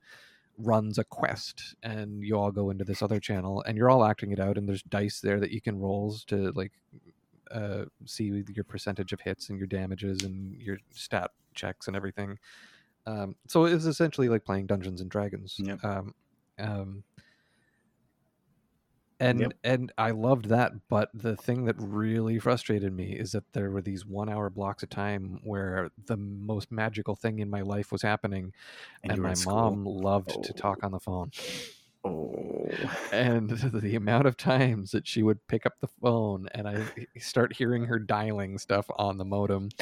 runs 0.57 0.97
a 0.97 1.03
quest 1.03 1.75
and 1.83 2.23
you 2.23 2.37
all 2.37 2.51
go 2.51 2.69
into 2.69 2.83
this 2.83 3.01
other 3.01 3.19
channel 3.19 3.63
and 3.65 3.77
you're 3.77 3.89
all 3.89 4.05
acting 4.05 4.31
it 4.31 4.39
out 4.39 4.57
and 4.57 4.67
there's 4.67 4.83
dice 4.83 5.19
there 5.19 5.39
that 5.39 5.51
you 5.51 5.61
can 5.61 5.79
rolls 5.79 6.23
to 6.25 6.51
like 6.51 6.71
uh, 7.51 7.85
see 8.05 8.43
your 8.53 8.63
percentage 8.63 9.11
of 9.11 9.21
hits 9.21 9.49
and 9.49 9.57
your 9.57 9.67
damages 9.67 10.23
and 10.23 10.55
your 10.61 10.77
stat 10.91 11.31
checks 11.53 11.87
and 11.87 11.95
everything 11.95 12.37
um, 13.05 13.35
so 13.47 13.65
it's 13.65 13.85
essentially 13.85 14.29
like 14.29 14.45
playing 14.45 14.67
Dungeons 14.67 15.01
and 15.01 15.09
Dragons. 15.09 15.55
Yep. 15.59 15.83
Um, 15.83 16.13
um, 16.59 17.03
and 19.21 19.39
Yep. 19.39 19.53
and 19.63 19.93
I 19.99 20.11
loved 20.11 20.47
that, 20.47 20.73
but 20.89 21.11
the 21.15 21.37
thing 21.37 21.65
that 21.65 21.77
really 21.79 22.39
frustrated 22.39 22.93
me 22.93 23.13
is 23.13 23.33
that 23.33 23.45
there 23.53 23.71
were 23.71 23.81
these 23.83 24.05
one-hour 24.05 24.51
blocks 24.51 24.83
of 24.83 24.89
time 24.91 25.39
where 25.43 25.91
the 26.07 26.17
most 26.17 26.71
magical 26.73 27.15
thing 27.15 27.39
in 27.39 27.49
my 27.49 27.61
life 27.61 27.91
was 27.93 28.03
happening, 28.03 28.53
And, 29.03 29.11
and, 29.13 29.21
my 29.21 29.35
mom 29.35 29.85
loved 29.85 30.41
to 30.43 30.53
Oh. 30.53 30.55
talk 30.55 30.83
on 30.83 30.91
the 30.91 30.99
phone. 31.01 31.31
Oh, 32.03 32.91
And 33.11 33.49
the 33.83 33.95
amount 33.95 34.27
of 34.27 34.37
times 34.37 34.91
that 34.91 35.07
she 35.07 35.21
would 35.23 35.45
pick 35.47 35.65
up 35.65 35.73
the 35.81 35.87
phone 35.87 36.47
and 36.53 36.67
I 36.67 36.87
start 37.17 37.53
hearing 37.53 37.85
her 37.85 37.99
dialing 37.99 38.57
stuff 38.57 38.85
on 38.97 39.17
the 39.17 39.25
modem, 39.25 39.73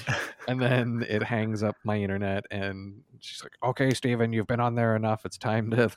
and 0.47 0.61
then 0.61 1.05
it 1.07 1.23
hangs 1.23 1.63
up 1.63 1.77
my 1.83 1.97
internet 1.97 2.45
and 2.51 3.03
she's 3.19 3.43
like 3.43 3.53
okay 3.63 3.93
steven 3.93 4.33
you've 4.33 4.47
been 4.47 4.59
on 4.61 4.75
there 4.75 4.95
enough 4.95 5.25
it's 5.25 5.37
time 5.37 5.69
to 5.71 5.89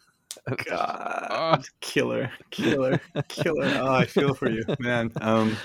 God, 0.68 1.64
killer, 1.80 2.30
killer, 2.50 3.00
killer. 3.28 3.64
Oh, 3.64 3.94
I 3.94 4.06
feel 4.06 4.34
for 4.34 4.50
you, 4.50 4.64
man. 4.78 5.12
Um, 5.20 5.56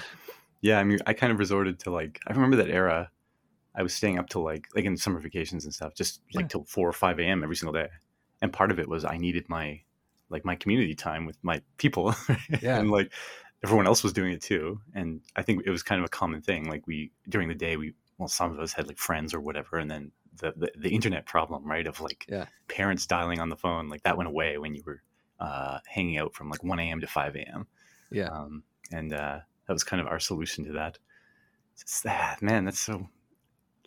yeah, 0.62 0.80
I 0.80 0.84
mean, 0.84 1.00
I 1.06 1.14
kind 1.14 1.32
of 1.32 1.40
resorted 1.40 1.80
to 1.82 1.92
like, 1.92 2.20
I 2.28 2.34
remember 2.34 2.58
that 2.58 2.70
era. 2.70 3.10
I 3.76 3.84
was 3.84 3.94
staying 3.94 4.18
up 4.18 4.30
till 4.30 4.44
like, 4.44 4.68
like 4.76 4.86
in 4.86 4.98
summer 4.98 5.20
vacations 5.20 5.66
and 5.66 5.74
stuff, 5.74 5.94
just 5.96 6.22
like 6.34 6.44
Yeah. 6.44 6.48
till 6.50 6.64
four 6.66 6.88
or 6.88 6.94
five 6.94 7.20
a.m. 7.20 7.44
every 7.44 7.56
single 7.56 7.74
day. 7.74 7.90
And 8.42 8.52
part 8.54 8.72
of 8.72 8.80
it 8.80 8.88
was 8.88 9.06
I 9.06 9.18
needed 9.18 9.46
my, 9.50 9.82
like, 10.30 10.46
my 10.46 10.56
community 10.56 10.96
time 10.96 11.26
with 11.26 11.38
my 11.44 11.62
people, 11.78 12.16
Yeah. 12.62 12.80
and 12.80 12.90
like 12.92 13.12
everyone 13.64 13.88
else 13.88 14.04
was 14.04 14.14
doing 14.14 14.32
it 14.34 14.42
too. 14.42 14.80
And 14.94 15.22
I 15.36 15.42
think 15.42 15.64
it 15.66 15.70
was 15.72 15.84
kind 15.84 16.00
of 16.00 16.06
a 16.06 16.10
common 16.10 16.42
thing. 16.42 16.70
Like 16.70 16.86
we 16.88 17.12
during 17.30 17.48
the 17.50 17.56
day, 17.56 17.78
we 17.78 17.94
well, 18.18 18.28
some 18.28 18.52
of 18.52 18.60
us 18.60 18.74
had 18.74 18.88
like 18.88 18.98
friends 18.98 19.34
or 19.34 19.40
whatever, 19.40 19.78
and 19.78 19.90
then 19.90 20.12
the 20.38 20.54
the, 20.56 20.72
the 20.78 20.90
internet 20.96 21.26
problem, 21.26 21.66
right, 21.66 21.88
of 21.88 22.00
like 22.02 22.28
Yeah. 22.28 22.48
parents 22.68 23.08
dialing 23.08 23.40
on 23.40 23.50
the 23.50 23.58
phone, 23.58 23.90
like 23.90 24.04
that 24.04 24.18
went 24.18 24.28
away 24.30 24.58
when 24.58 24.76
you 24.76 24.84
were 24.86 25.04
uh, 25.40 25.80
hanging 25.88 26.18
out 26.18 26.36
from 26.36 26.50
like 26.50 26.64
1 26.64 26.90
a.m. 26.92 27.02
to 27.02 27.08
5 27.08 27.42
a.m. 27.44 27.68
yeah 28.10 28.32
Um, 28.32 28.64
and 28.92 29.14
uh, 29.14 29.42
that 29.68 29.74
was 29.74 29.84
kind 29.84 30.02
of 30.02 30.08
our 30.08 30.20
solution 30.20 30.66
to 30.66 30.74
that. 30.74 31.00
It's 31.82 32.02
that 32.04 32.42
man, 32.42 32.66
that's 32.66 32.80
so 32.80 33.10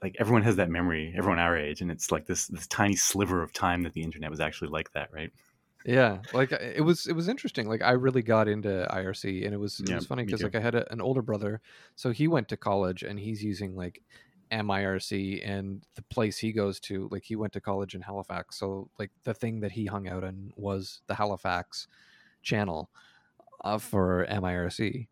like 0.02 0.16
everyone 0.18 0.42
has 0.42 0.56
that 0.56 0.70
memory, 0.70 1.14
everyone 1.16 1.38
our 1.40 1.56
age, 1.56 1.80
and 1.82 1.90
it's 1.90 2.12
like 2.12 2.26
this 2.26 2.48
this 2.48 2.66
tiny 2.68 2.96
sliver 2.96 3.42
of 3.42 3.52
time 3.52 3.82
that 3.84 3.94
the 3.94 4.02
internet 4.02 4.30
was 4.30 4.40
actually 4.40 4.70
like 4.70 4.92
that, 4.92 5.12
right? 5.12 5.32
yeah 5.84 6.24
like 6.30 6.52
it 6.52 6.84
was 6.84 7.06
it 7.06 7.14
was 7.14 7.26
interesting 7.26 7.66
like 7.66 7.80
i 7.80 7.92
really 7.92 8.20
got 8.22 8.46
into 8.48 8.86
irc 8.90 9.24
and 9.24 9.54
it 9.54 9.56
was 9.56 9.80
it 9.80 9.88
Yeah, 9.88 10.00
was 10.00 10.04
funny 10.04 10.22
because 10.22 10.42
like 10.42 10.54
i 10.54 10.60
had 10.60 10.74
a, 10.74 10.90
an 10.92 11.00
older 11.00 11.22
brother 11.22 11.60
so 11.94 12.10
he 12.10 12.28
went 12.28 12.48
to 12.48 12.56
college 12.56 13.02
and 13.02 13.18
he's 13.18 13.42
using 13.42 13.74
like 13.74 14.02
mirc 14.50 15.40
and 15.44 15.82
the 15.94 16.02
place 16.02 16.38
he 16.38 16.52
goes 16.52 16.80
to 16.80 17.08
like 17.10 17.24
he 17.24 17.36
went 17.36 17.52
to 17.52 17.60
college 17.60 17.94
in 17.94 18.00
halifax 18.00 18.58
so 18.58 18.88
like 18.98 19.10
the 19.24 19.32
thing 19.34 19.60
that 19.60 19.72
he 19.72 19.86
hung 19.86 20.08
out 20.08 20.24
in 20.24 20.52
was 20.56 21.00
the 21.06 21.14
halifax 21.14 21.86
channel 22.42 22.90
uh, 23.64 23.78
for 23.78 24.26
mirc 24.30 25.06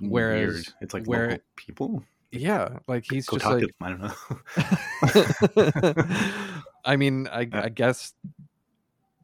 Whereas- 0.00 0.52
Weird. 0.52 0.66
it's 0.82 0.92
like 0.94 1.06
where- 1.06 1.30
local 1.30 1.42
people. 1.56 2.04
yeah 2.32 2.78
like 2.86 3.04
he's 3.10 3.26
Go 3.26 3.38
just 3.38 3.50
like 3.50 3.64
I 3.80 3.88
don't 3.88 4.00
know. 4.02 4.12
I 6.84 6.96
mean, 6.96 7.26
I, 7.28 7.48
I 7.52 7.68
guess, 7.68 8.12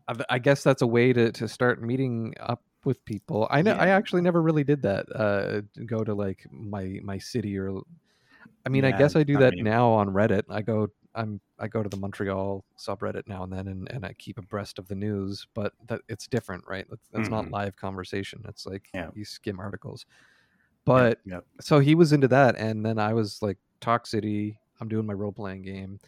I, 0.09 0.15
I 0.31 0.39
guess 0.39 0.63
that's 0.65 0.83
a 0.83 0.87
way 0.87 1.13
to, 1.13 1.31
to 1.33 1.47
start 1.49 1.81
meeting 1.83 2.35
up 2.41 2.63
with 2.85 3.05
people. 3.05 3.47
I 3.51 3.63
know 3.63 3.73
I 3.75 3.89
actually 3.89 4.23
never 4.23 4.43
really 4.43 4.65
did 4.65 4.83
that. 4.83 5.07
Uh, 5.15 5.61
go 5.87 6.03
to 6.03 6.15
like 6.15 6.45
my 6.51 6.99
my 7.05 7.19
city 7.19 7.57
or, 7.59 7.83
I 8.65 8.69
mean, 8.69 8.85
I 8.85 8.93
guess 8.93 9.17
I 9.17 9.23
do 9.23 9.35
not 9.35 9.41
that 9.41 9.59
now 9.59 9.91
on 9.91 10.09
Reddit. 10.09 10.45
I 10.49 10.63
go 10.63 10.89
I'm 11.15 11.41
I 11.59 11.69
go 11.69 11.83
to 11.83 11.89
the 11.89 11.97
Montreal 11.97 12.65
subreddit 12.79 13.27
now 13.27 13.43
and 13.43 13.53
then, 13.53 13.69
and, 13.69 13.91
and 13.91 14.05
I 14.07 14.15
keep 14.15 14.39
abreast 14.39 14.79
of 14.79 14.89
the 14.89 14.95
news. 14.95 15.47
But 15.55 15.73
that 15.89 16.01
it's 16.09 16.27
different, 16.27 16.65
right? 16.67 16.87
It's, 16.91 17.09
it's 17.13 17.29
not 17.29 17.47
Mhm. 17.47 17.51
live 17.53 17.77
conversation. 17.77 18.43
It's 18.49 18.65
like 18.67 18.89
Yeah. 18.95 19.11
you 19.15 19.25
skim 19.25 19.61
articles. 19.61 20.07
But 20.85 21.21
yep. 21.25 21.45
so 21.61 21.79
he 21.81 21.95
was 21.95 22.13
into 22.13 22.27
that 22.29 22.57
and 22.57 22.85
then 22.85 22.99
i 22.99 23.15
was 23.15 23.41
like 23.41 23.57
talk 23.81 24.05
city 24.05 24.59
i'm 24.81 24.89
doing 24.89 25.07
my 25.07 25.13
role-playing 25.13 25.63
game 25.63 26.01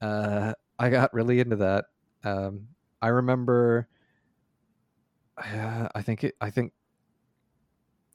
uh 0.00 0.52
i 0.78 0.88
got 0.88 1.12
really 1.12 1.40
into 1.40 1.56
that 1.56 1.86
um 2.22 2.68
i 3.02 3.08
remember 3.08 3.88
uh, 5.38 5.88
i 5.96 6.02
think 6.02 6.22
it 6.22 6.36
i 6.40 6.50
think 6.50 6.72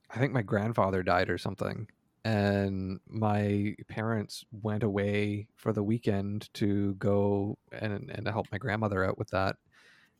i 0.10 0.18
think 0.18 0.32
my 0.32 0.42
grandfather 0.42 1.04
died 1.04 1.30
or 1.30 1.38
something 1.38 1.88
and 2.24 3.00
my 3.08 3.76
parents 3.88 4.46
went 4.52 4.84
away 4.84 5.48
for 5.56 5.74
the 5.74 5.82
weekend 5.84 6.50
to 6.54 6.94
go 6.96 7.58
and 7.72 8.10
and 8.12 8.26
to 8.26 8.32
help 8.32 8.46
my 8.52 8.58
grandmother 8.58 9.04
out 9.04 9.18
with 9.18 9.30
that 9.32 9.56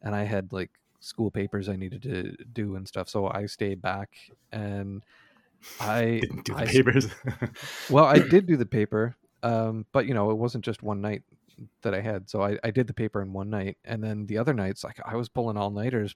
and 0.02 0.16
i 0.16 0.24
had 0.24 0.52
like 0.52 0.72
school 1.00 1.30
papers 1.30 1.70
i 1.70 1.76
needed 1.76 2.02
to 2.02 2.36
do 2.54 2.76
and 2.76 2.88
stuff 2.88 3.08
so 3.08 3.28
i 3.28 3.46
stayed 3.46 3.82
back 3.82 4.10
and 4.52 5.04
i 5.80 6.20
Didn't 6.22 6.46
do 6.46 6.54
the 6.56 6.60
I- 6.60 6.66
papers. 6.66 7.08
well, 7.90 8.06
I 8.06 8.18
did 8.34 8.48
do 8.48 8.58
the 8.58 8.66
paper, 8.66 9.16
um, 9.44 9.86
but 9.92 10.08
you 10.08 10.16
know, 10.16 10.32
it 10.32 10.38
wasn't 10.38 10.66
just 10.66 10.82
one 10.82 11.02
night 11.02 11.22
that 11.84 11.94
I 11.94 12.02
had. 12.02 12.28
So 12.32 12.42
I, 12.42 12.58
I 12.64 12.72
did 12.72 12.88
the 12.88 12.96
paper 12.96 13.22
in 13.22 13.32
one 13.32 13.52
night, 13.52 13.78
and 13.86 14.04
then 14.04 14.26
the 14.26 14.40
other 14.40 14.56
nights, 14.56 14.84
like 14.84 15.00
I 15.06 15.16
was 15.16 15.30
pulling 15.30 15.58
all 15.58 15.70
nighters, 15.70 16.16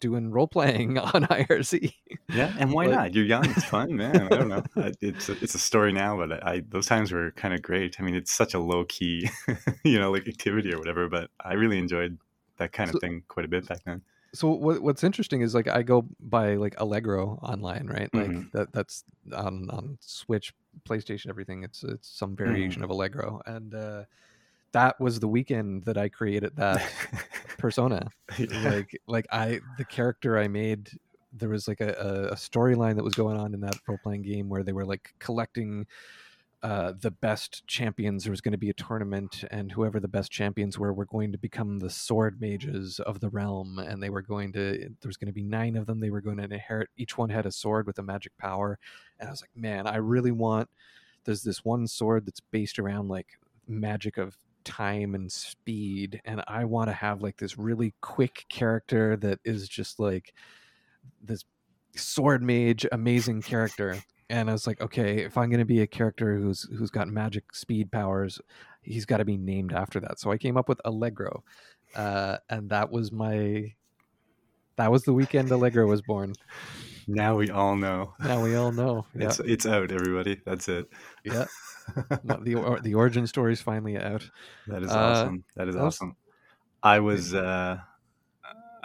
doing 0.00 0.30
role 0.30 0.46
playing 0.48 0.98
on 1.14 1.24
IRC. 1.24 1.92
yeah, 2.32 2.52
and 2.58 2.72
why 2.72 2.86
Like- 2.86 2.94
not? 2.94 3.14
You're 3.14 3.24
young. 3.24 3.44
It's 3.50 3.64
fun, 3.64 3.96
man. 3.96 4.22
I 4.22 4.28
don't 4.28 4.48
know. 4.48 4.62
It's 5.00 5.28
a, 5.28 5.32
it's 5.42 5.54
a 5.54 5.58
story 5.58 5.92
now, 5.92 6.16
but 6.16 6.44
I 6.46 6.62
those 6.68 6.86
times 6.86 7.12
were 7.12 7.30
kind 7.32 7.54
of 7.54 7.62
great. 7.62 8.00
I 8.00 8.02
mean, 8.02 8.14
it's 8.14 8.32
such 8.32 8.54
a 8.54 8.58
low 8.58 8.84
key, 8.84 9.28
you 9.84 9.98
know, 9.98 10.10
like 10.10 10.26
activity 10.28 10.72
or 10.72 10.78
whatever. 10.78 11.08
But 11.08 11.30
I 11.44 11.54
really 11.54 11.78
enjoyed 11.78 12.18
that 12.58 12.72
kind 12.72 12.90
So- 12.90 12.96
of 12.96 13.00
thing 13.00 13.22
quite 13.28 13.44
a 13.46 13.48
bit 13.48 13.66
back 13.68 13.84
then. 13.84 14.02
So 14.34 14.48
what, 14.50 14.82
what's 14.82 15.02
interesting 15.02 15.40
is 15.40 15.54
like 15.54 15.66
I 15.66 15.82
go 15.82 16.06
by 16.20 16.56
like 16.56 16.74
Allegro 16.78 17.38
online, 17.42 17.86
right? 17.86 18.12
Like 18.12 18.28
Mhm. 18.28 18.52
that 18.52 18.70
that's 18.72 19.02
on 19.34 19.70
on 19.70 19.96
Switch, 20.00 20.52
PlayStation, 20.86 21.28
everything. 21.30 21.62
It's 21.62 21.82
it's 21.84 22.08
some 22.08 22.36
variation 22.36 22.82
of 22.84 22.90
Allegro, 22.90 23.40
and 23.46 23.74
uh, 23.74 24.04
that 24.72 25.00
was 25.00 25.20
the 25.20 25.28
weekend 25.28 25.84
that 25.86 25.96
I 25.96 26.10
created 26.10 26.56
that 26.56 26.82
persona. 27.66 28.08
Like 28.38 29.00
like 29.06 29.26
i 29.32 29.60
the 29.78 29.84
character 29.84 30.38
i 30.38 30.48
made 30.48 30.90
there 31.32 31.48
was 31.48 31.68
like 31.68 31.80
a, 31.80 32.28
a, 32.32 32.34
storyline 32.34 32.96
that 32.96 33.04
was 33.04 33.14
going 33.14 33.36
on 33.36 33.52
in 33.52 33.60
that 33.60 33.74
role-playing 33.86 34.22
game 34.22 34.48
where 34.48 34.62
they 34.62 34.72
were 34.72 34.86
like 34.86 35.12
collecting 35.18 35.86
uh, 36.62 36.92
the 36.98 37.10
best 37.10 37.66
champions. 37.66 38.24
There 38.24 38.30
was 38.30 38.40
going 38.40 38.52
to 38.52 38.58
be 38.58 38.70
a 38.70 38.74
tournament 38.74 39.44
and 39.50 39.70
whoever 39.70 40.00
the 40.00 40.08
best 40.08 40.30
champions 40.30 40.78
were 40.78 40.94
were 40.94 41.04
going 41.04 41.32
to 41.32 41.38
become 41.38 41.78
the 41.78 41.90
sword 41.90 42.40
mages 42.40 43.00
of 43.00 43.20
the 43.20 43.28
realm 43.28 43.78
and 43.78 44.02
they 44.02 44.08
were 44.08 44.22
going 44.22 44.52
to 44.52 44.78
there 44.78 45.08
was 45.08 45.18
going 45.18 45.32
to 45.34 45.40
be 45.40 45.42
nine 45.42 45.76
of 45.76 45.86
them. 45.86 46.00
They 46.00 46.10
were 46.10 46.22
going 46.22 46.38
to 46.38 46.44
inherit 46.44 46.88
each 46.96 47.18
one 47.18 47.28
had 47.28 47.46
a 47.46 47.52
sword 47.52 47.86
with 47.86 47.98
a 47.98 48.02
magic 48.02 48.32
power. 48.38 48.78
And 49.18 49.28
i 49.28 49.32
was 49.32 49.42
like 49.42 49.54
man 49.54 49.86
i 49.86 49.96
really 49.96 50.32
want 50.32 50.68
there's 51.24 51.42
this 51.42 51.64
one 51.64 51.86
sword 51.86 52.24
that's 52.24 52.40
based 52.40 52.78
around 52.78 53.08
like 53.08 53.38
magic 53.68 54.16
of 54.16 54.38
time 54.66 55.14
and 55.14 55.30
speed 55.30 56.20
and 56.24 56.42
i 56.48 56.64
want 56.64 56.88
to 56.88 56.92
have 56.92 57.22
like 57.22 57.36
this 57.38 57.56
really 57.56 57.94
quick 58.02 58.44
character 58.48 59.16
that 59.16 59.38
is 59.44 59.68
just 59.68 59.98
like 59.98 60.34
this 61.22 61.44
sword 61.96 62.42
mage, 62.42 62.86
amazing 62.92 63.42
character. 63.42 63.96
And 64.28 64.48
I 64.48 64.52
was 64.52 64.66
like, 64.66 64.80
okay, 64.80 65.24
if 65.24 65.36
I'm 65.36 65.50
gonna 65.50 65.64
be 65.64 65.82
a 65.82 65.86
character 65.86 66.36
who's 66.36 66.68
who's 66.76 66.90
got 66.90 67.08
magic 67.08 67.54
speed 67.54 67.92
powers, 67.92 68.40
he's 68.82 69.06
got 69.06 69.18
to 69.18 69.24
be 69.24 69.36
named 69.36 69.72
after 69.72 70.00
that. 70.00 70.18
So 70.18 70.30
I 70.30 70.38
came 70.38 70.56
up 70.56 70.68
with 70.68 70.80
Allegro, 70.84 71.44
uh, 71.94 72.38
and 72.50 72.70
that 72.70 72.90
was 72.90 73.12
my 73.12 73.72
that 74.76 74.90
was 74.90 75.04
the 75.04 75.12
weekend 75.12 75.50
Allegro 75.50 75.86
was 75.86 76.02
born. 76.02 76.34
Now 77.06 77.36
we 77.36 77.50
all 77.50 77.76
know. 77.76 78.14
Now 78.20 78.42
we 78.42 78.54
all 78.56 78.72
know. 78.72 79.06
Yeah, 79.14 79.26
It's 79.26 79.38
it's 79.40 79.66
out, 79.66 79.92
everybody. 79.92 80.40
That's 80.44 80.68
it. 80.68 80.88
yeah. 81.24 81.46
No, 82.24 82.40
the 82.42 82.56
or, 82.56 82.80
the 82.80 82.94
origin 82.94 83.28
story 83.28 83.52
is 83.52 83.60
finally 83.62 83.96
out. 83.96 84.28
That 84.66 84.82
is 84.82 84.90
Uh, 84.90 84.98
awesome. 84.98 85.44
That 85.54 85.68
is 85.68 85.76
awesome. 85.76 86.16
I 86.82 86.98
was 86.98 87.32
uh 87.32 87.78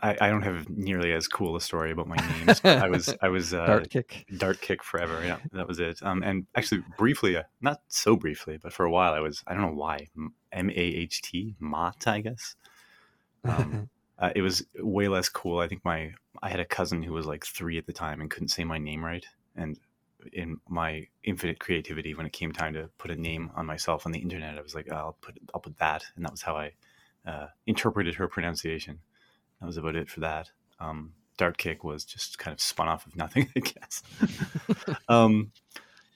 I, 0.04 0.18
I 0.22 0.30
don't 0.30 0.42
have 0.44 0.68
nearly 0.70 1.12
as 1.12 1.28
cool 1.28 1.56
a 1.56 1.62
story 1.62 1.92
about 1.92 2.08
my 2.08 2.16
names. 2.16 2.62
I 2.64 2.90
was 2.90 3.14
I 3.22 3.30
was 3.30 3.54
uh, 3.56 3.66
Dart 3.66 3.90
kick. 3.90 4.26
dart 4.38 4.62
kick 4.62 4.84
forever. 4.84 5.20
Yeah, 5.24 5.38
that 5.54 5.68
was 5.68 5.80
it. 5.80 6.02
Um, 6.04 6.22
and 6.24 6.46
actually, 6.56 6.84
briefly, 6.98 7.38
uh, 7.38 7.44
not 7.62 7.82
so 7.88 8.16
briefly, 8.16 8.58
but 8.62 8.72
for 8.74 8.84
a 8.86 8.92
while, 8.92 9.14
I 9.14 9.20
was 9.20 9.44
I 9.48 9.54
don't 9.54 9.62
know 9.64 9.74
why 9.74 10.10
M 10.52 10.70
A 10.70 10.74
H 10.74 11.22
T 11.24 11.56
Mott, 11.60 12.08
I 12.08 12.22
guess. 12.22 12.56
Um, 13.44 13.90
uh, 14.22 14.32
it 14.36 14.42
was 14.44 14.64
way 14.78 15.08
less 15.08 15.28
cool. 15.28 15.60
I 15.60 15.68
think 15.68 15.84
my 15.84 16.14
I 16.42 16.50
had 16.50 16.60
a 16.60 16.66
cousin 16.66 17.02
who 17.02 17.14
was 17.14 17.26
like 17.26 17.46
three 17.46 17.78
at 17.78 17.88
the 17.88 17.94
time 17.94 18.22
and 18.22 18.30
couldn't 18.30 18.50
say 18.50 18.64
my 18.64 18.78
name 18.78 19.04
right, 19.04 19.26
and 19.56 19.80
in 20.32 20.58
my 20.70 21.08
infinite 21.24 21.60
creativity, 21.60 22.14
when 22.14 22.28
it 22.28 22.34
came 22.34 22.52
time 22.52 22.74
to 22.74 22.90
put 23.00 23.10
a 23.10 23.16
name 23.16 23.50
on 23.56 23.66
myself 23.66 24.06
on 24.06 24.12
the 24.12 24.20
internet, 24.20 24.58
I 24.58 24.62
was 24.62 24.76
like, 24.76 24.92
I'll 24.92 25.18
put 25.22 25.40
I'll 25.54 25.60
put 25.60 25.78
that, 25.80 26.04
and 26.16 26.24
that 26.24 26.32
was 26.32 26.44
how 26.44 26.56
I 26.56 26.72
uh, 27.26 27.48
interpreted 27.66 28.16
her 28.16 28.28
pronunciation. 28.28 29.00
That 29.60 29.66
was 29.66 29.78
about 29.78 29.96
it 29.96 30.10
for 30.10 30.20
that. 30.22 30.52
Um, 30.80 31.14
Dart 31.38 31.58
kick 31.58 31.84
was 31.84 32.06
just 32.06 32.38
kind 32.38 32.54
of 32.54 32.62
spun 32.62 32.88
off 32.88 33.08
of 33.08 33.16
nothing, 33.16 33.50
I 33.56 33.60
guess. 33.60 34.04
um, 35.10 35.52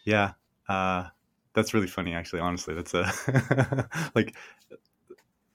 yeah, 0.04 0.34
uh, 0.70 1.06
that's 1.54 1.74
really 1.74 1.88
funny. 1.88 2.13
Actually, 2.13 2.41
honestly, 2.41 2.76
that's 2.76 2.94
a 2.94 3.89
like. 4.15 4.36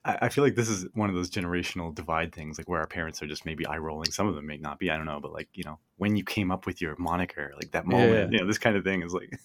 I 0.03 0.31
feel 0.31 0.43
like 0.43 0.55
this 0.55 0.71
is 0.71 0.87
one 0.95 1.11
of 1.11 1.15
those 1.15 1.31
generational 1.31 1.95
divide 1.95 2.35
things, 2.35 2.57
like 2.57 2.69
where 2.69 2.81
our 2.81 2.87
parents 2.87 3.23
are 3.23 3.27
just 3.27 3.45
maybe 3.45 3.67
eye 3.67 3.77
rolling. 3.77 4.11
Some 4.11 4.29
of 4.29 4.35
them 4.35 4.47
may 4.47 4.57
not 4.57 4.79
be. 4.79 4.91
I 4.91 4.97
don't 4.97 5.05
know, 5.05 5.21
but 5.21 5.33
like 5.33 5.49
you 5.53 5.63
know, 5.65 5.79
when 5.99 6.17
you 6.17 6.25
came 6.25 6.51
up 6.51 6.65
with 6.65 6.81
your 6.81 6.97
moniker, 6.99 7.53
like 7.57 7.73
that 7.73 7.87
moment, 7.87 8.33
yeah. 8.33 8.39
you 8.39 8.39
know, 8.39 8.47
this 8.47 8.57
kind 8.57 8.77
of 8.77 8.85
thing 8.85 9.03
is 9.03 9.13
like 9.13 9.39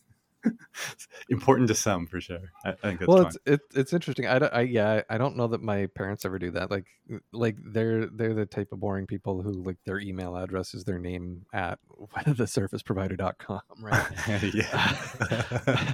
important 1.29 1.67
to 1.67 1.75
some 1.75 2.07
for 2.07 2.21
sure. 2.21 2.51
I, 2.63 2.69
I 2.69 2.73
think 2.73 2.99
that's 2.99 3.07
well, 3.07 3.23
fun. 3.23 3.27
it's 3.27 3.37
it, 3.45 3.61
it's 3.73 3.93
interesting. 3.93 4.27
I, 4.27 4.39
don't- 4.39 4.53
I 4.53 4.61
yeah, 4.61 5.01
I 5.09 5.17
don't 5.17 5.35
know 5.35 5.47
that 5.47 5.61
my 5.61 5.87
parents 5.87 6.23
ever 6.23 6.39
do 6.39 6.51
that. 6.51 6.71
Like 6.71 6.85
like 7.33 7.57
they're 7.61 8.05
they're 8.05 8.33
the 8.33 8.45
type 8.45 8.71
of 8.71 8.79
boring 8.79 9.07
people 9.07 9.41
who 9.41 9.51
like 9.51 9.77
their 9.85 9.99
email 9.99 10.37
address 10.37 10.73
is 10.73 10.85
their 10.85 10.99
name 10.99 11.45
at 11.53 11.79
thesurfaceprovider.com, 12.15 13.61
right? 13.81 14.53
yeah. 14.53 15.93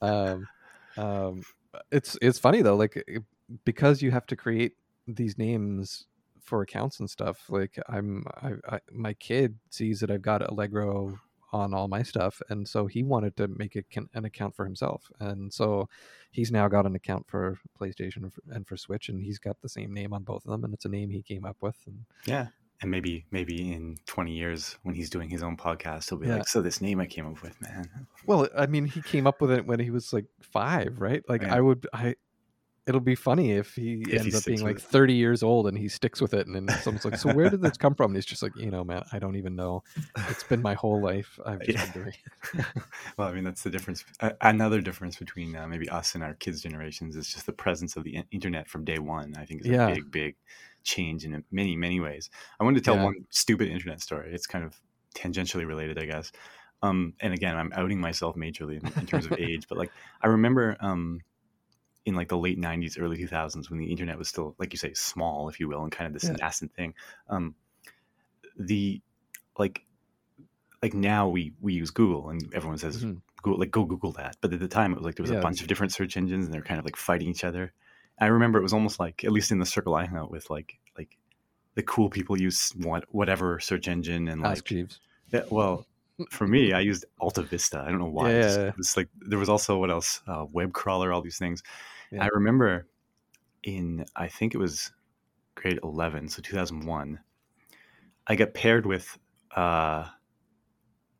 um, 0.00 0.46
um, 0.96 1.42
it's 1.90 2.16
it's 2.22 2.38
funny 2.38 2.62
though, 2.62 2.76
like 2.76 2.96
it- 2.96 3.24
because 3.64 4.02
you 4.02 4.10
have 4.10 4.26
to 4.26 4.36
create 4.36 4.72
these 5.06 5.36
names 5.38 6.06
for 6.42 6.62
accounts 6.62 7.00
and 7.00 7.08
stuff. 7.08 7.46
Like 7.48 7.78
I'm, 7.88 8.24
I, 8.42 8.52
I 8.68 8.78
my 8.92 9.14
kid 9.14 9.58
sees 9.70 10.00
that 10.00 10.10
I've 10.10 10.22
got 10.22 10.48
Allegro 10.48 11.18
on 11.52 11.74
all 11.74 11.88
my 11.88 12.02
stuff, 12.02 12.40
and 12.48 12.68
so 12.68 12.86
he 12.86 13.02
wanted 13.02 13.36
to 13.36 13.48
make 13.48 13.74
a, 13.76 13.82
an 14.14 14.24
account 14.24 14.54
for 14.54 14.64
himself, 14.64 15.10
and 15.18 15.52
so 15.52 15.88
he's 16.30 16.52
now 16.52 16.68
got 16.68 16.86
an 16.86 16.94
account 16.94 17.26
for 17.28 17.58
PlayStation 17.80 18.30
and 18.50 18.66
for, 18.68 18.76
Switch, 18.76 19.08
and 19.08 19.20
he's 19.20 19.38
got 19.40 19.60
the 19.60 19.68
same 19.68 19.92
name 19.92 20.12
on 20.12 20.22
both 20.22 20.44
of 20.44 20.52
them, 20.52 20.62
and 20.64 20.72
it's 20.72 20.84
a 20.84 20.88
name 20.88 21.10
he 21.10 21.22
came 21.22 21.44
up 21.44 21.56
with, 21.60 21.76
and 21.86 22.04
yeah. 22.24 22.46
And 22.82 22.90
maybe 22.90 23.26
maybe 23.30 23.72
in 23.72 23.98
20 24.06 24.32
years 24.32 24.78
when 24.84 24.94
he's 24.94 25.10
doing 25.10 25.28
his 25.28 25.42
own 25.42 25.56
podcast, 25.56 26.08
he'll 26.08 26.18
be 26.18 26.28
Yeah. 26.28 26.36
like, 26.36 26.48
"So 26.48 26.62
this 26.62 26.80
name 26.80 26.98
I 26.98 27.06
came 27.06 27.26
up 27.26 27.42
with, 27.42 27.60
man." 27.60 27.90
Well, 28.26 28.48
I 28.56 28.66
mean, 28.66 28.86
he 28.86 29.02
came 29.02 29.26
up 29.26 29.42
with 29.42 29.50
it 29.50 29.66
when 29.66 29.80
he 29.80 29.90
was 29.90 30.12
like 30.14 30.24
five, 30.40 30.98
right? 30.98 31.22
Like, 31.28 31.42
Yeah. 31.42 31.56
I 31.56 31.60
would, 31.60 31.86
I. 31.92 32.14
It'll 32.86 33.00
be 33.00 33.14
funny 33.14 33.52
if 33.52 33.74
he 33.76 34.10
If 34.10 34.24
he 34.24 34.30
ends 34.30 34.34
up 34.34 34.46
being 34.46 34.62
like 34.62 34.78
it. 34.78 34.80
30 34.80 35.14
years 35.14 35.42
old 35.42 35.66
and 35.68 35.76
he 35.78 35.88
sticks 35.88 36.20
with 36.20 36.34
it, 36.34 36.46
and 36.46 36.56
then 36.56 36.76
someone's 36.78 37.04
like, 37.04 37.16
"So 37.16 37.28
where 37.28 37.48
did 37.50 37.60
this 37.62 37.76
come 37.76 37.94
from?" 37.94 38.10
And 38.12 38.16
he's 38.16 38.26
just 38.26 38.42
like, 38.42 38.56
"You 38.56 38.70
know, 38.70 38.84
man, 38.84 39.04
I 39.12 39.18
don't 39.18 39.36
even 39.36 39.54
know. 39.54 39.82
It's 40.26 40.42
been 40.44 40.62
my 40.62 40.74
whole 40.74 41.00
life. 41.02 41.38
I've 41.44 41.62
just 41.62 41.78
Yeah. 41.78 41.82
been 41.82 41.92
doing." 41.92 42.14
It. 42.54 42.66
well, 43.18 43.28
I 43.28 43.32
mean, 43.32 43.44
that's 43.44 43.62
the 43.62 43.70
difference. 43.70 44.04
Uh, 44.20 44.32
another 44.40 44.80
difference 44.80 45.16
between 45.18 45.56
uh, 45.56 45.66
maybe 45.68 45.88
us 45.88 46.14
and 46.14 46.24
our 46.24 46.34
kids' 46.34 46.62
generations 46.62 47.16
is 47.16 47.28
just 47.32 47.46
the 47.46 47.52
presence 47.52 47.96
of 47.96 48.04
the 48.04 48.24
internet 48.30 48.68
from 48.68 48.84
day 48.84 48.98
one. 48.98 49.34
I 49.36 49.44
think 49.44 49.60
is 49.62 49.68
Yeah. 49.68 49.70
a 49.70 49.92
big, 49.92 50.10
big 50.10 50.36
change 50.84 51.24
in 51.24 51.44
many, 51.50 51.76
many 51.76 52.00
ways. 52.00 52.30
I 52.60 52.64
wanted 52.64 52.80
to 52.80 52.84
tell 52.84 52.98
Yeah. 52.98 53.00
one 53.00 53.14
stupid 53.30 53.68
internet 53.68 54.00
story. 54.00 54.32
It's 54.34 54.46
kind 54.46 54.64
of 54.64 54.80
tangentially 55.14 55.66
related, 55.66 55.98
I 55.98 56.06
guess. 56.06 56.32
Um, 56.82 57.14
and 57.20 57.34
again, 57.34 57.56
I'm 57.56 57.72
outing 57.74 58.00
myself 58.00 58.36
majorly 58.36 58.80
in, 58.80 58.94
in 58.98 59.06
terms 59.06 59.26
of 59.26 59.34
age, 59.38 59.68
but 59.68 59.76
like 59.78 59.92
I 60.22 60.28
remember 60.28 60.76
um, 60.80 61.20
in 62.10 62.16
like 62.16 62.28
the 62.28 62.36
late 62.38 62.58
'90s, 62.58 63.00
early 63.00 63.16
2000s, 63.16 63.70
when 63.70 63.78
the 63.78 63.90
internet 63.90 64.18
was 64.18 64.28
still, 64.28 64.54
like 64.58 64.72
you 64.72 64.78
say, 64.78 64.92
small, 64.94 65.48
if 65.48 65.58
you 65.58 65.66
will, 65.68 65.82
and 65.82 65.90
kind 65.90 66.06
of 66.06 66.12
this 66.12 66.24
Yeah. 66.30 66.36
nascent 66.36 66.74
thing. 66.74 66.94
Um, 67.28 67.54
the 68.58 69.00
like 69.58 69.84
like 70.82 70.94
now 70.94 71.28
we 71.28 71.52
we 71.60 71.72
use 71.74 71.90
Google 71.90 72.30
and 72.30 72.52
everyone 72.54 72.78
says 72.78 73.04
Mhm. 73.04 73.20
Google, 73.42 73.58
like 73.60 73.70
go 73.70 73.84
Google 73.84 74.12
that. 74.12 74.36
But 74.40 74.52
at 74.52 74.60
the 74.60 74.68
time, 74.68 74.92
it 74.92 74.96
was 74.96 75.04
like 75.04 75.14
there 75.16 75.22
was 75.24 75.30
Yeah. 75.30 75.38
a 75.38 75.42
bunch 75.42 75.62
of 75.62 75.68
different 75.68 75.92
search 75.92 76.16
engines, 76.16 76.44
and 76.46 76.52
they're 76.54 76.62
kind 76.62 76.78
of 76.78 76.84
like 76.84 76.96
fighting 76.96 77.28
each 77.28 77.44
other. 77.44 77.72
I 78.18 78.26
remember 78.26 78.58
it 78.58 78.62
was 78.62 78.74
almost 78.74 79.00
like, 79.00 79.24
at 79.24 79.32
least 79.32 79.50
in 79.50 79.58
the 79.58 79.66
circle 79.66 79.94
I 79.94 80.04
hung 80.06 80.18
out 80.18 80.30
with, 80.30 80.50
like 80.50 80.78
like 80.98 81.16
the 81.74 81.82
cool 81.82 82.10
people 82.10 82.38
use 82.40 82.70
what 82.76 83.04
whatever 83.14 83.60
search 83.60 83.88
engine, 83.88 84.28
and 84.28 84.42
like 84.42 84.64
Jeeves. 84.64 85.00
yeah, 85.32 85.44
well, 85.50 85.86
for 86.30 86.46
me, 86.46 86.72
I 86.74 86.80
used 86.80 87.06
AltaVista. 87.20 87.80
I 87.82 87.88
don't 87.90 87.98
know 87.98 88.06
why. 88.06 88.30
Yeah, 88.30 88.36
It's- 88.38 88.56
yeah, 88.56 88.62
yeah. 88.64 88.68
It 88.70 88.76
was 88.76 88.96
like 88.96 89.08
there 89.20 89.38
was 89.38 89.48
also 89.48 89.78
what 89.78 89.90
else? 89.90 90.20
Uh, 90.26 90.46
web 90.52 90.72
crawler, 90.74 91.12
all 91.12 91.22
these 91.22 91.38
things. 91.38 91.62
Yeah. 92.10 92.24
I 92.24 92.28
remember 92.32 92.86
in 93.62 94.04
I 94.16 94.28
think 94.28 94.54
it 94.54 94.58
was 94.58 94.92
grade 95.54 95.80
eleven, 95.82 96.28
so 96.28 96.42
two 96.42 96.56
thousand 96.56 96.86
one. 96.86 97.20
I 98.26 98.36
got 98.36 98.54
paired 98.54 98.86
with. 98.86 99.18
uh 99.56 100.06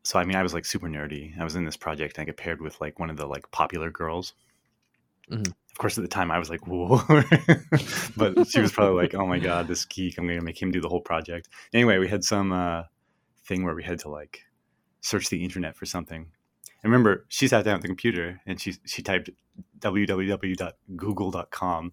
so 0.03 0.18
I 0.18 0.24
mean, 0.24 0.37
I 0.37 0.42
was 0.42 0.55
like 0.55 0.64
super 0.64 0.88
nerdy. 0.88 1.38
I 1.38 1.44
was 1.44 1.57
in 1.57 1.64
this 1.64 1.76
project, 1.76 2.16
and 2.16 2.22
I 2.22 2.26
got 2.26 2.37
paired 2.38 2.61
with 2.61 2.81
like 2.81 2.98
one 2.98 3.11
of 3.11 3.16
the 3.16 3.26
like 3.26 3.50
popular 3.50 3.90
girls. 3.90 4.33
Mhm. 5.31 5.46
Of 5.48 5.79
course, 5.79 5.96
at 5.98 6.03
the 6.03 6.09
time, 6.09 6.31
I 6.31 6.38
was 6.38 6.50
like, 6.50 6.66
"Whoa!" 6.66 6.98
but 8.16 8.48
she 8.48 8.61
was 8.61 8.72
probably 8.72 9.03
like, 9.03 9.14
"Oh 9.14 9.26
my 9.26 9.38
god, 9.38 9.68
this 9.68 9.85
geek! 9.85 10.18
I'm 10.18 10.26
gonna 10.26 10.42
make 10.42 10.61
him 10.61 10.70
do 10.72 10.81
the 10.81 10.88
whole 10.88 11.00
project." 11.00 11.48
Anyway, 11.72 11.98
we 11.98 12.09
had 12.09 12.24
some 12.24 12.53
uh, 12.53 12.85
thing 13.44 13.64
where 13.64 13.74
we 13.74 13.85
had 13.85 14.00
to 14.00 14.09
like 14.11 14.42
search 15.03 15.29
the 15.31 15.42
internet 15.44 15.76
for 15.76 15.87
something. 15.87 16.33
I 16.85 16.87
remember 16.87 17.26
she 17.29 17.46
sat 17.48 17.64
down 17.64 17.76
at 17.76 17.83
the 17.83 17.88
computer 17.88 18.40
and 18.46 18.61
she 18.61 18.74
she 18.87 19.03
typed 19.03 19.31
www.google.com, 19.81 21.93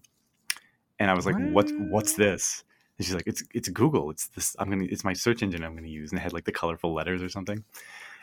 and 0.98 1.10
I 1.10 1.14
was 1.14 1.26
like, 1.26 1.36
"What? 1.36 1.70
What's 1.90 2.12
What? 2.12 2.18
this?" 2.18 2.64
And 2.98 3.06
she's 3.06 3.14
like, 3.14 3.26
"It's 3.26 3.42
it's 3.54 3.68
Google. 3.68 4.10
It's 4.10 4.28
this. 4.28 4.56
I'm 4.58 4.70
gonna. 4.70 4.84
It's 4.84 5.04
my 5.04 5.12
search 5.12 5.42
engine. 5.42 5.64
I'm 5.64 5.74
gonna 5.74 5.88
use." 5.88 6.10
And 6.10 6.18
it 6.18 6.22
had 6.22 6.32
like 6.32 6.44
the 6.44 6.52
colorful 6.52 6.94
letters 6.94 7.22
or 7.22 7.28
something. 7.28 7.64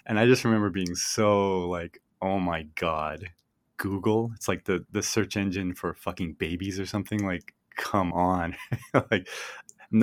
And 0.06 0.19
I 0.19 0.25
just 0.25 0.43
remember 0.43 0.69
being 0.69 0.95
so 0.95 1.67
like, 1.69 2.01
"Oh 2.21 2.39
my 2.39 2.63
god, 2.75 3.32
Google! 3.78 4.32
It's 4.36 4.47
like 4.47 4.65
the 4.65 4.86
the 4.91 5.04
search 5.04 5.38
engine 5.38 5.73
for 5.73 5.93
fucking 5.93 6.34
babies 6.34 6.80
or 6.80 6.86
something. 6.86 7.25
Like, 7.25 7.54
come 7.75 8.13
on!" 8.13 8.56
like, 9.12 9.28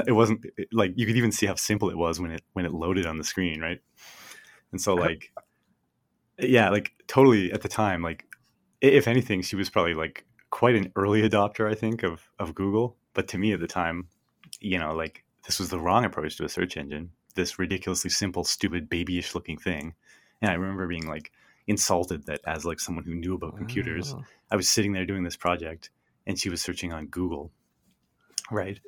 it 0.07 0.13
wasn't 0.13 0.47
like 0.73 0.93
you 0.97 1.07
could 1.07 1.17
even 1.17 1.33
see 1.33 1.47
how 1.47 1.55
simple 1.55 1.91
it 1.91 1.99
was 1.99 2.21
when 2.21 2.33
it 2.33 2.43
when 2.55 2.65
it 2.65 2.73
loaded 2.73 3.07
on 3.07 3.19
the 3.19 3.25
screen, 3.25 3.61
right? 3.61 3.81
And 4.73 4.81
so 4.81 4.95
like, 4.95 5.31
yeah, 6.39 6.71
like 6.71 6.93
totally 7.07 7.53
at 7.53 7.63
the 7.63 7.69
time, 7.69 8.03
like 8.03 8.25
if 8.83 9.09
anything, 9.09 9.43
she 9.43 9.57
was 9.57 9.71
probably 9.71 9.95
like 9.95 10.25
quite 10.51 10.75
an 10.75 10.93
early 10.97 11.23
adopter, 11.29 11.71
I 11.71 11.75
think, 11.75 12.03
of 12.03 12.29
of 12.39 12.55
Google. 12.55 12.97
But 13.15 13.29
to 13.29 13.39
me 13.39 13.53
at 13.53 13.61
the 13.61 13.67
time, 13.67 14.09
you 14.61 14.79
know, 14.79 14.95
like 14.95 15.25
this 15.47 15.59
was 15.59 15.71
the 15.71 15.79
wrong 15.81 16.05
approach 16.05 16.37
to 16.37 16.45
a 16.45 16.49
search 16.49 16.77
engine. 16.77 17.11
This 17.35 17.59
ridiculously 17.59 18.11
simple, 18.11 18.45
stupid, 18.45 18.89
babyish 18.91 19.35
looking 19.35 19.57
thing. 19.59 19.95
And 20.43 20.51
I 20.51 20.55
remember 20.55 20.87
being 20.87 21.07
like 21.07 21.33
insulted 21.67 22.27
that 22.27 22.41
as 22.47 22.65
like 22.65 22.81
someone 22.81 23.05
who 23.05 23.15
knew 23.15 23.35
about 23.35 23.57
computers, 23.57 24.15
Wow. 24.15 24.25
I 24.51 24.57
was 24.57 24.69
sitting 24.69 24.93
there 24.93 25.07
doing 25.07 25.23
this 25.23 25.37
project 25.37 25.91
and 26.27 26.39
she 26.39 26.49
was 26.51 26.61
searching 26.61 26.93
on 26.93 27.07
Google. 27.07 27.51
Right. 28.51 28.81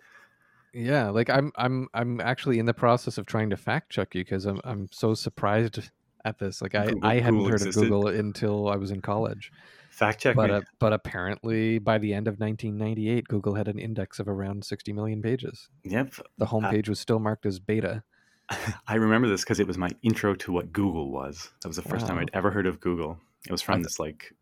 Yeah, 0.72 1.10
like 1.10 1.30
I'm 1.30 1.52
I'm 1.56 1.88
I'm 1.94 2.20
actually 2.20 2.58
in 2.58 2.66
the 2.66 2.74
process 2.74 3.16
of 3.16 3.26
trying 3.26 3.50
to 3.50 3.56
fact 3.56 3.90
check 3.90 4.14
you 4.14 4.24
because 4.24 4.44
I'm 4.44 4.60
I'm 4.64 4.88
so 4.90 5.14
surprised 5.14 5.78
at 6.24 6.38
this. 6.38 6.60
Like 6.60 6.74
I 6.74 6.86
Google- 6.86 7.06
I 7.06 7.14
hadn't 7.20 7.30
Google 7.38 7.46
heard 7.50 7.54
existed? 7.62 7.82
of 7.84 7.88
Google 7.90 8.08
until 8.08 8.68
I 8.68 8.76
was 8.76 8.90
in 8.90 9.00
college. 9.00 9.52
Fact 9.94 10.20
check 10.20 10.34
But 10.34 10.50
me. 10.50 10.56
uh, 10.56 10.60
but 10.80 10.92
apparently 10.92 11.78
by 11.78 11.98
the 11.98 12.12
end 12.14 12.26
of 12.26 12.40
1998, 12.40 13.28
Google 13.28 13.54
had 13.54 13.68
an 13.68 13.78
index 13.78 14.18
of 14.18 14.26
around 14.26 14.64
60 14.64 14.92
million 14.92 15.22
pages. 15.22 15.68
yep. 15.84 16.12
The 16.36 16.46
homepage 16.46 16.88
was 16.88 16.98
still 16.98 17.20
marked 17.20 17.46
as 17.46 17.60
beta. 17.60 18.02
I 18.88 18.96
remember 18.96 19.28
this 19.28 19.42
because 19.44 19.60
it 19.60 19.68
was 19.68 19.78
my 19.78 19.90
intro 20.02 20.34
to 20.34 20.50
what 20.50 20.72
Google 20.72 21.12
was. 21.12 21.48
That 21.62 21.68
was 21.68 21.76
the 21.76 21.82
first 21.82 22.08
time 22.08 22.18
I'd 22.18 22.30
ever 22.34 22.50
heard 22.50 22.66
of 22.66 22.80
Google. 22.80 23.20
It 23.46 23.52
was 23.52 23.62
from 23.62 23.84
this 23.84 24.00
like 24.00 24.34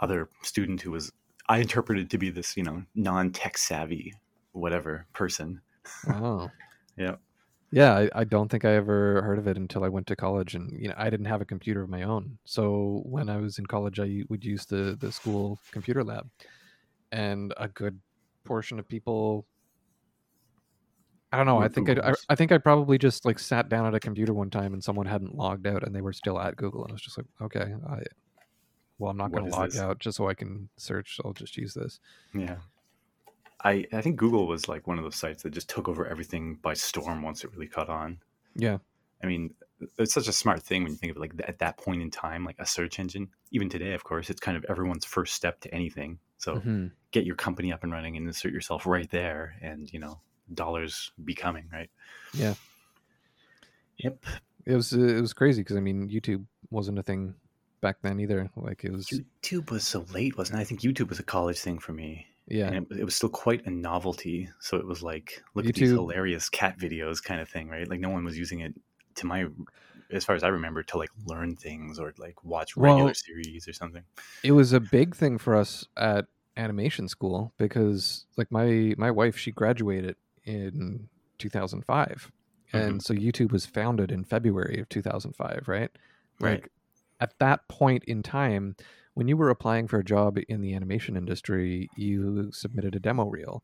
other 0.00 0.28
student 0.42 0.82
who 0.82 0.90
was 0.90 1.10
I 1.48 1.58
interpreted 1.58 2.10
to 2.10 2.18
be 2.18 2.28
this, 2.28 2.58
you 2.58 2.62
know, 2.62 2.84
non-tech 2.94 3.56
savvy 3.56 4.14
whatever 4.52 5.06
person. 5.14 5.62
Wow. 6.06 6.50
Yeah. 6.98 7.16
Yeah, 7.72 7.94
I, 7.94 8.10
I 8.14 8.24
don't 8.24 8.48
think 8.48 8.64
I 8.64 8.72
ever 8.74 9.22
heard 9.22 9.38
of 9.38 9.46
it 9.46 9.56
until 9.56 9.84
I 9.84 9.88
went 9.88 10.08
to 10.08 10.16
college, 10.16 10.54
and 10.54 10.72
you 10.72 10.88
know 10.88 10.94
I 10.96 11.08
didn't 11.08 11.26
have 11.26 11.40
a 11.40 11.44
computer 11.44 11.82
of 11.82 11.88
my 11.88 12.02
own. 12.02 12.38
So 12.44 13.02
when 13.04 13.28
I 13.28 13.36
was 13.36 13.58
in 13.58 13.66
college, 13.66 14.00
I 14.00 14.24
would 14.28 14.44
use 14.44 14.66
the 14.66 14.96
the 14.98 15.12
school 15.12 15.58
computer 15.70 16.02
lab, 16.02 16.28
and 17.12 17.54
a 17.56 17.68
good 17.68 18.00
portion 18.44 18.78
of 18.78 18.88
people. 18.88 19.46
I 21.32 21.36
don't 21.36 21.46
know. 21.46 21.58
I 21.58 21.68
think 21.68 21.88
I, 21.88 22.10
I 22.10 22.14
I 22.30 22.34
think 22.34 22.50
I 22.50 22.58
probably 22.58 22.98
just 22.98 23.24
like 23.24 23.38
sat 23.38 23.68
down 23.68 23.86
at 23.86 23.94
a 23.94 24.00
computer 24.00 24.34
one 24.34 24.50
time 24.50 24.72
and 24.72 24.82
someone 24.82 25.06
hadn't 25.06 25.36
logged 25.36 25.66
out 25.66 25.84
and 25.84 25.94
they 25.94 26.00
were 26.00 26.12
still 26.12 26.40
at 26.40 26.56
Google 26.56 26.82
and 26.82 26.90
I 26.90 26.94
was 26.94 27.02
just 27.02 27.16
like, 27.16 27.26
okay, 27.40 27.72
I, 27.88 28.02
well 28.98 29.12
I'm 29.12 29.16
not 29.16 29.30
going 29.32 29.44
to 29.44 29.56
log 29.56 29.70
this? 29.70 29.80
out 29.80 30.00
just 30.00 30.16
so 30.16 30.28
I 30.28 30.34
can 30.34 30.68
search. 30.76 31.20
I'll 31.24 31.32
just 31.32 31.56
use 31.56 31.72
this. 31.74 32.00
Yeah. 32.34 32.56
I 33.64 33.86
I 33.92 34.00
think 34.00 34.16
Google 34.16 34.46
was 34.46 34.68
like 34.68 34.86
one 34.86 34.98
of 34.98 35.04
those 35.04 35.16
sites 35.16 35.42
that 35.42 35.50
just 35.52 35.68
took 35.68 35.88
over 35.88 36.06
everything 36.06 36.56
by 36.56 36.74
storm 36.74 37.22
once 37.22 37.44
it 37.44 37.52
really 37.52 37.66
caught 37.68 37.88
on. 37.88 38.18
Yeah, 38.54 38.78
I 39.22 39.26
mean, 39.26 39.54
it's 39.98 40.12
such 40.14 40.28
a 40.28 40.32
smart 40.32 40.62
thing 40.62 40.82
when 40.82 40.92
you 40.92 40.98
think 40.98 41.10
of 41.10 41.16
it 41.16 41.20
like 41.20 41.32
at 41.48 41.58
that 41.58 41.76
point 41.78 42.02
in 42.02 42.10
time, 42.10 42.44
like 42.44 42.56
a 42.58 42.66
search 42.66 42.98
engine. 42.98 43.28
Even 43.52 43.68
today, 43.68 43.92
of 43.92 44.04
course, 44.04 44.30
it's 44.30 44.40
kind 44.40 44.56
of 44.56 44.64
everyone's 44.68 45.04
first 45.04 45.34
step 45.34 45.60
to 45.60 45.74
anything. 45.74 46.18
So 46.38 46.56
Mhm. 46.56 46.92
get 47.10 47.26
your 47.26 47.36
company 47.36 47.72
up 47.72 47.82
and 47.84 47.92
running 47.92 48.16
and 48.16 48.26
insert 48.26 48.52
yourself 48.52 48.86
right 48.86 49.10
there, 49.10 49.56
and 49.60 49.92
you 49.92 49.98
know, 49.98 50.20
dollars 50.54 51.12
be 51.24 51.34
coming, 51.34 51.68
right? 51.72 51.90
Yeah. 52.34 52.54
Yep. 53.98 54.24
it 54.66 54.74
was 54.74 54.92
uh, 54.92 54.98
it 54.98 55.20
was 55.20 55.32
crazy 55.32 55.62
because 55.62 55.76
I 55.76 55.80
mean 55.80 56.08
YouTube 56.08 56.46
wasn't 56.70 56.98
a 56.98 57.02
thing 57.02 57.34
back 57.80 57.96
then 58.02 58.20
either. 58.20 58.50
Like 58.56 58.84
it 58.84 58.92
was 58.92 59.06
YouTube 59.08 59.70
was 59.70 59.86
so 59.86 60.06
late, 60.12 60.36
wasn't 60.38 60.58
it? 60.58 60.62
I 60.62 60.64
think 60.64 60.80
YouTube 60.80 61.08
was 61.08 61.18
a 61.18 61.22
college 61.22 61.60
thing 61.60 61.78
for 61.78 61.92
me. 61.92 62.26
Yeah 62.50 62.66
And 62.66 62.86
it, 62.90 63.00
it 63.00 63.04
was 63.04 63.14
still 63.14 63.28
quite 63.28 63.66
a 63.66 63.70
novelty. 63.70 64.48
So 64.58 64.76
it 64.76 64.86
was 64.86 65.02
like, 65.02 65.42
look 65.54 65.66
at 65.66 65.74
these 65.74 65.90
hilarious 65.90 66.48
cat 66.48 66.78
videos 66.78 67.22
kind 67.22 67.40
of 67.40 67.48
thing, 67.48 67.68
right? 67.68 67.88
Like 67.88 68.00
no 68.00 68.10
one 68.10 68.24
was 68.24 68.36
using 68.36 68.60
it 68.60 68.74
to 69.16 69.26
my, 69.26 69.46
as 70.10 70.24
far 70.24 70.34
as 70.36 70.42
I 70.42 70.48
remember, 70.48 70.82
to 70.82 70.98
like 70.98 71.10
learn 71.26 71.56
things 71.56 71.98
or 71.98 72.12
like 72.18 72.42
watch 72.44 72.76
regular 72.76 73.04
Well- 73.06 73.14
series 73.14 73.66
or 73.68 73.72
something. 73.72 74.02
it 74.42 74.52
was 74.52 74.72
a 74.72 74.80
big 74.80 75.14
thing 75.16 75.38
for 75.38 75.56
us 75.56 75.86
at 75.96 76.26
animation 76.56 77.08
school 77.08 77.52
because 77.58 78.26
like 78.36 78.50
my 78.50 78.92
my 78.98 79.10
wife 79.10 79.38
she 79.38 79.50
graduated 79.52 80.16
in 80.44 81.08
2005 81.38 82.30
mm-hmm. 82.74 82.76
and 82.76 83.02
so 83.02 83.14
youtube 83.14 83.52
was 83.52 83.64
founded 83.64 84.10
in 84.10 84.24
february 84.24 84.78
of 84.80 84.88
2005 84.88 85.64
right 85.68 85.90
Right. 86.40 86.60
like 86.62 86.70
at 87.20 87.38
that 87.38 87.66
point 87.68 88.04
in 88.04 88.22
time 88.22 88.74
when 89.20 89.28
you 89.28 89.36
were 89.36 89.50
applying 89.50 89.86
for 89.86 89.98
a 89.98 90.04
job 90.04 90.38
in 90.48 90.62
the 90.62 90.74
animation 90.74 91.14
industry 91.14 91.90
you 91.94 92.50
submitted 92.52 92.96
a 92.96 92.98
demo 92.98 93.26
reel 93.26 93.62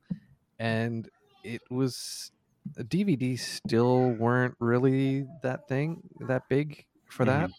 and 0.59 1.09
it 1.43 1.63
was 1.71 2.31
DVDs 2.79 3.39
still 3.39 4.11
weren't 4.11 4.55
really 4.61 5.27
that 5.43 5.67
thing 5.67 6.03
that 6.29 6.43
big 6.51 6.85
for 7.09 7.25
that 7.25 7.51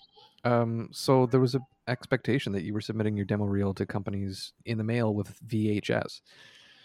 um, 0.44 0.90
so 0.92 1.26
there 1.26 1.40
was 1.40 1.56
a 1.56 1.62
expectation 1.88 2.54
that 2.54 2.64
you 2.64 2.74
were 2.74 2.82
submitting 2.82 3.18
your 3.18 3.26
demo 3.26 3.46
reel 3.46 3.74
to 3.74 3.86
companies 3.86 4.54
in 4.66 4.78
the 4.78 4.84
mail 4.84 5.14
with 5.14 5.40
VHS. 5.48 6.22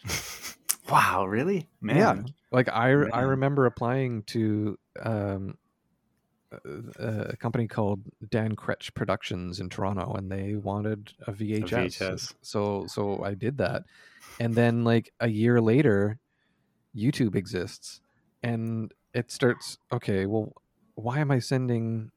wow, 0.90 1.26
really? 1.26 1.68
Man. 1.80 1.96
Yeah. 1.96 2.22
Like 2.50 2.68
I, 2.68 2.88
I 2.88 3.22
remember 3.22 3.66
applying 3.66 4.22
to 4.24 4.78
um, 5.02 5.58
a, 6.98 7.30
a 7.30 7.36
company 7.36 7.66
called 7.66 8.00
Dan 8.30 8.56
Krech 8.56 8.94
Productions 8.94 9.60
in 9.60 9.68
Toronto, 9.68 10.14
and 10.14 10.30
they 10.30 10.54
wanted 10.54 11.12
a 11.26 11.32
VHS. 11.32 11.68
VHS. 11.68 12.34
So 12.42 12.86
so 12.86 13.22
I 13.24 13.34
did 13.34 13.58
that, 13.58 13.84
and 14.40 14.54
then 14.54 14.84
like 14.84 15.12
a 15.20 15.28
year 15.28 15.60
later, 15.60 16.18
YouTube 16.96 17.34
exists, 17.34 18.00
and 18.42 18.92
it 19.14 19.30
starts. 19.30 19.78
Okay, 19.92 20.26
well, 20.26 20.52
why 20.94 21.18
am 21.18 21.30
I 21.30 21.38
sending 21.38 22.10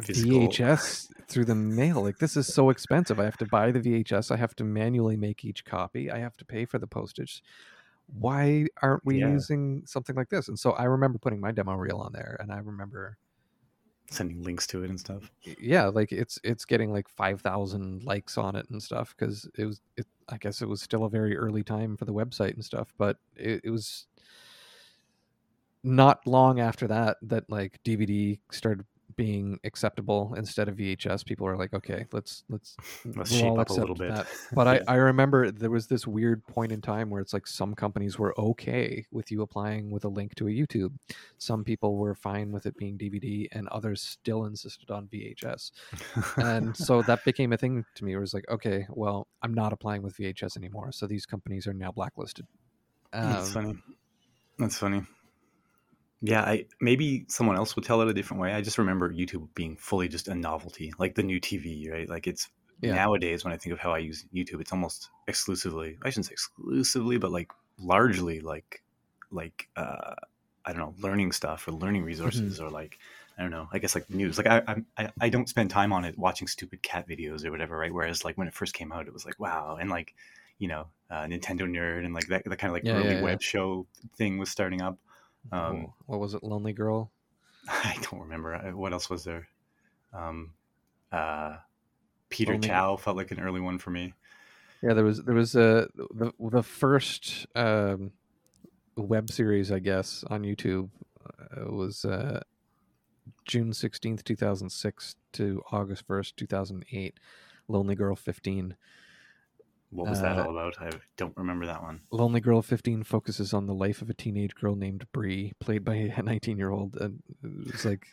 Physical. 0.00 0.48
VHS 0.48 1.08
through 1.28 1.46
the 1.46 1.54
mail. 1.54 2.02
Like 2.02 2.18
this 2.18 2.36
is 2.36 2.52
so 2.52 2.70
expensive. 2.70 3.18
I 3.18 3.24
have 3.24 3.38
to 3.38 3.46
buy 3.46 3.70
the 3.70 3.80
VHS. 3.80 4.30
I 4.30 4.36
have 4.36 4.54
to 4.56 4.64
manually 4.64 5.16
make 5.16 5.44
each 5.44 5.64
copy. 5.64 6.10
I 6.10 6.18
have 6.18 6.36
to 6.38 6.44
pay 6.44 6.64
for 6.64 6.78
the 6.78 6.86
postage. 6.86 7.42
Why 8.18 8.66
aren't 8.82 9.04
we 9.04 9.18
Yeah. 9.18 9.28
using 9.28 9.84
something 9.86 10.16
like 10.16 10.28
this? 10.28 10.48
And 10.48 10.58
so 10.58 10.72
I 10.72 10.84
remember 10.84 11.18
putting 11.18 11.40
my 11.40 11.52
demo 11.52 11.74
reel 11.74 11.98
on 11.98 12.12
there, 12.12 12.36
and 12.40 12.52
I 12.52 12.58
remember, 12.58 13.18
Sending 14.10 14.42
links 14.42 14.66
to 14.66 14.82
it 14.84 14.90
and 14.90 15.00
stuff. 15.00 15.32
yeah, 15.58 15.86
like 15.86 16.12
it's 16.12 16.38
it's 16.44 16.64
getting 16.66 16.92
like 16.92 17.08
five 17.08 17.40
thousand 17.40 18.04
likes 18.04 18.36
on 18.36 18.54
it 18.56 18.68
and 18.68 18.82
stuff 18.82 19.14
because 19.16 19.48
it 19.56 19.64
was. 19.64 19.80
It, 19.96 20.06
I 20.28 20.36
guess 20.38 20.62
it 20.62 20.68
was 20.68 20.80
still 20.82 21.04
a 21.04 21.10
very 21.10 21.36
early 21.36 21.64
time 21.64 21.96
for 21.96 22.04
the 22.04 22.12
website 22.12 22.54
and 22.54 22.64
stuff, 22.64 22.92
but 22.96 23.16
it, 23.36 23.62
it 23.64 23.70
was 23.70 24.06
not 25.82 26.26
long 26.26 26.60
after 26.60 26.86
that 26.86 27.16
that 27.22 27.48
like 27.50 27.80
DVD 27.82 28.40
started 28.50 28.86
being 29.16 29.58
acceptable 29.64 30.34
instead 30.36 30.68
of 30.68 30.76
VHS. 30.76 31.24
People 31.24 31.46
are 31.46 31.56
like, 31.56 31.72
okay, 31.74 32.06
let's 32.12 32.44
let's 32.48 32.76
Let's 33.04 33.30
we'll 33.30 33.40
shape 33.40 33.58
up 33.58 33.70
a 33.70 33.72
little 33.74 33.94
bit. 33.94 34.14
that. 34.14 34.26
But. 34.52 34.68
I, 34.68 34.80
I 34.88 34.94
remember 34.96 35.50
there 35.50 35.70
was 35.70 35.86
this 35.86 36.06
weird 36.06 36.46
point 36.46 36.72
in 36.72 36.80
time 36.80 37.10
where 37.10 37.20
it's 37.20 37.32
like 37.32 37.46
some 37.46 37.74
companies 37.74 38.18
were 38.18 38.38
okay 38.38 39.04
with 39.10 39.30
you 39.30 39.42
applying 39.42 39.90
with 39.90 40.04
a 40.04 40.08
link 40.08 40.34
to 40.36 40.48
a 40.48 40.50
YouTube. 40.50 40.92
Some 41.38 41.64
people 41.64 41.96
were 41.96 42.14
fine 42.14 42.52
with 42.52 42.64
it 42.66 42.76
being 42.76 42.96
DVD, 42.96 43.48
and 43.52 43.68
others 43.68 44.00
still 44.02 44.44
insisted 44.46 44.90
on 44.90 45.08
VHS. 45.08 45.72
And 46.36 46.76
so 46.86 47.02
that 47.02 47.24
became 47.24 47.52
a 47.52 47.56
thing 47.56 47.84
to 47.96 48.04
me. 48.04 48.12
Where 48.12 48.18
it 48.18 48.20
was 48.20 48.34
like, 48.34 48.48
okay, 48.50 48.86
well, 48.90 49.26
I'm 49.42 49.52
not 49.54 49.72
applying 49.72 50.02
with 50.02 50.16
VHS 50.16 50.56
anymore. 50.56 50.92
So 50.92 51.06
these 51.06 51.26
companies 51.26 51.66
are 51.66 51.74
now 51.74 51.92
blacklisted. 51.92 52.46
That's 53.12 53.48
Um, 53.48 53.52
funny. 53.52 53.78
That's 54.58 54.78
funny. 54.78 55.02
Yeah, 56.24 56.42
I 56.42 56.66
maybe 56.80 57.26
someone 57.28 57.56
else 57.56 57.74
would 57.74 57.84
tell 57.84 58.00
it 58.00 58.08
a 58.08 58.14
different 58.14 58.40
way. 58.40 58.52
I 58.52 58.60
just 58.62 58.78
remember 58.78 59.12
YouTube 59.12 59.52
being 59.54 59.76
fully 59.76 60.08
just 60.08 60.28
a 60.28 60.34
novelty, 60.34 60.92
like 60.98 61.16
the 61.16 61.22
new 61.24 61.40
TV, 61.40 61.90
right? 61.90 62.08
Like 62.08 62.26
it's 62.28 62.48
Yeah. 62.80 62.92
nowadays 62.92 63.44
when 63.44 63.52
I 63.52 63.56
think 63.56 63.72
of 63.72 63.80
how 63.80 63.92
I 63.92 63.98
use 63.98 64.24
YouTube, 64.32 64.60
it's 64.60 64.72
almost 64.72 65.10
exclusively. 65.26 65.98
I 66.04 66.10
shouldn't 66.10 66.26
say 66.26 66.32
exclusively, 66.32 67.18
but 67.18 67.32
like 67.32 67.50
largely 67.78 68.40
like 68.40 68.84
like 69.32 69.68
uh 69.76 70.14
I 70.64 70.72
don't 70.72 70.78
know, 70.80 70.94
learning 70.98 71.32
stuff 71.32 71.66
or 71.66 71.72
learning 71.72 72.04
resources 72.04 72.60
or 72.60 72.70
like 72.70 72.98
I 73.36 73.42
don't 73.42 73.50
know. 73.50 73.68
I 73.72 73.80
guess 73.80 73.96
like 73.96 74.08
news. 74.08 74.38
Like 74.38 74.46
I 74.46 74.82
I 74.96 75.10
I 75.20 75.28
don't 75.28 75.48
spend 75.48 75.70
time 75.70 75.92
on 75.92 76.04
it 76.04 76.16
watching 76.18 76.46
stupid 76.46 76.82
cat 76.84 77.08
videos 77.08 77.44
or 77.44 77.50
whatever, 77.50 77.76
right? 77.76 77.92
Whereas 77.92 78.24
like 78.24 78.38
when 78.38 78.46
it 78.46 78.54
first 78.54 78.74
came 78.74 78.92
out, 78.92 79.08
it 79.08 79.12
was 79.12 79.26
like 79.26 79.40
wow, 79.40 79.76
and 79.76 79.90
like 79.90 80.14
you 80.58 80.68
know 80.68 80.86
uh, 81.10 81.24
Nintendo 81.24 81.62
Nerd 81.62 82.04
and 82.04 82.14
like 82.14 82.28
that, 82.28 82.44
that 82.44 82.58
kind 82.58 82.70
of 82.70 82.74
like 82.74 82.84
Yeah, 82.84 82.92
early 82.92 83.16
yeah. 83.16 83.16
web 83.16 83.42
show 83.42 83.88
thing 84.16 84.38
was 84.38 84.50
starting 84.50 84.80
up. 84.80 84.98
Um, 85.50 85.92
what 86.06 86.20
was 86.20 86.34
it? 86.34 86.42
Lonely 86.42 86.72
Girl. 86.72 87.10
I 87.68 87.96
don't 88.02 88.20
remember 88.20 88.56
what 88.74 88.92
else 88.92 89.10
was 89.10 89.24
there. 89.24 89.48
Um, 90.12 90.52
uh, 91.10 91.56
Peter 92.28 92.54
Only- 92.54 92.68
Chow 92.68 92.96
felt 92.96 93.16
like 93.16 93.30
an 93.30 93.40
early 93.40 93.60
one 93.60 93.78
for 93.78 93.90
me. 93.90 94.14
Yeah, 94.82 94.94
there 94.94 95.04
was 95.04 95.22
there 95.22 95.34
was 95.34 95.54
uh, 95.54 95.86
the 96.14 96.32
the 96.40 96.62
first 96.62 97.46
um, 97.54 98.10
web 98.96 99.30
series, 99.30 99.70
I 99.70 99.78
guess, 99.78 100.24
on 100.28 100.42
YouTube 100.42 100.90
uh, 101.24 101.70
was 101.70 102.04
uh, 102.04 102.40
June 103.44 103.72
sixteenth, 103.72 104.24
two 104.24 104.34
thousand 104.34 104.70
six 104.70 105.14
to 105.34 105.62
August 105.70 106.04
first, 106.06 106.36
two 106.36 106.46
thousand 106.46 106.84
eight. 106.90 107.18
Lonely 107.68 107.94
Girl 107.94 108.16
fifteen. 108.16 108.74
What 109.92 110.08
was 110.08 110.22
that 110.22 110.38
Uh, 110.38 110.44
all 110.44 110.50
about? 110.50 110.80
I 110.80 110.90
don't 111.18 111.36
remember 111.36 111.66
that 111.66 111.82
one. 111.82 112.00
Lonely 112.10 112.40
Girl 112.40 112.62
fifteen 112.62 113.02
focuses 113.02 113.52
on 113.52 113.66
the 113.66 113.74
life 113.74 114.00
of 114.00 114.08
a 114.08 114.14
teenage 114.14 114.54
girl 114.54 114.74
named 114.74 115.06
Bree, 115.12 115.52
played 115.60 115.84
by 115.84 115.94
a 115.94 116.22
nineteen 116.22 116.56
year 116.56 116.70
old, 116.70 116.96
and 116.96 117.22
it 117.42 117.72
was 117.72 117.84
like 117.84 118.06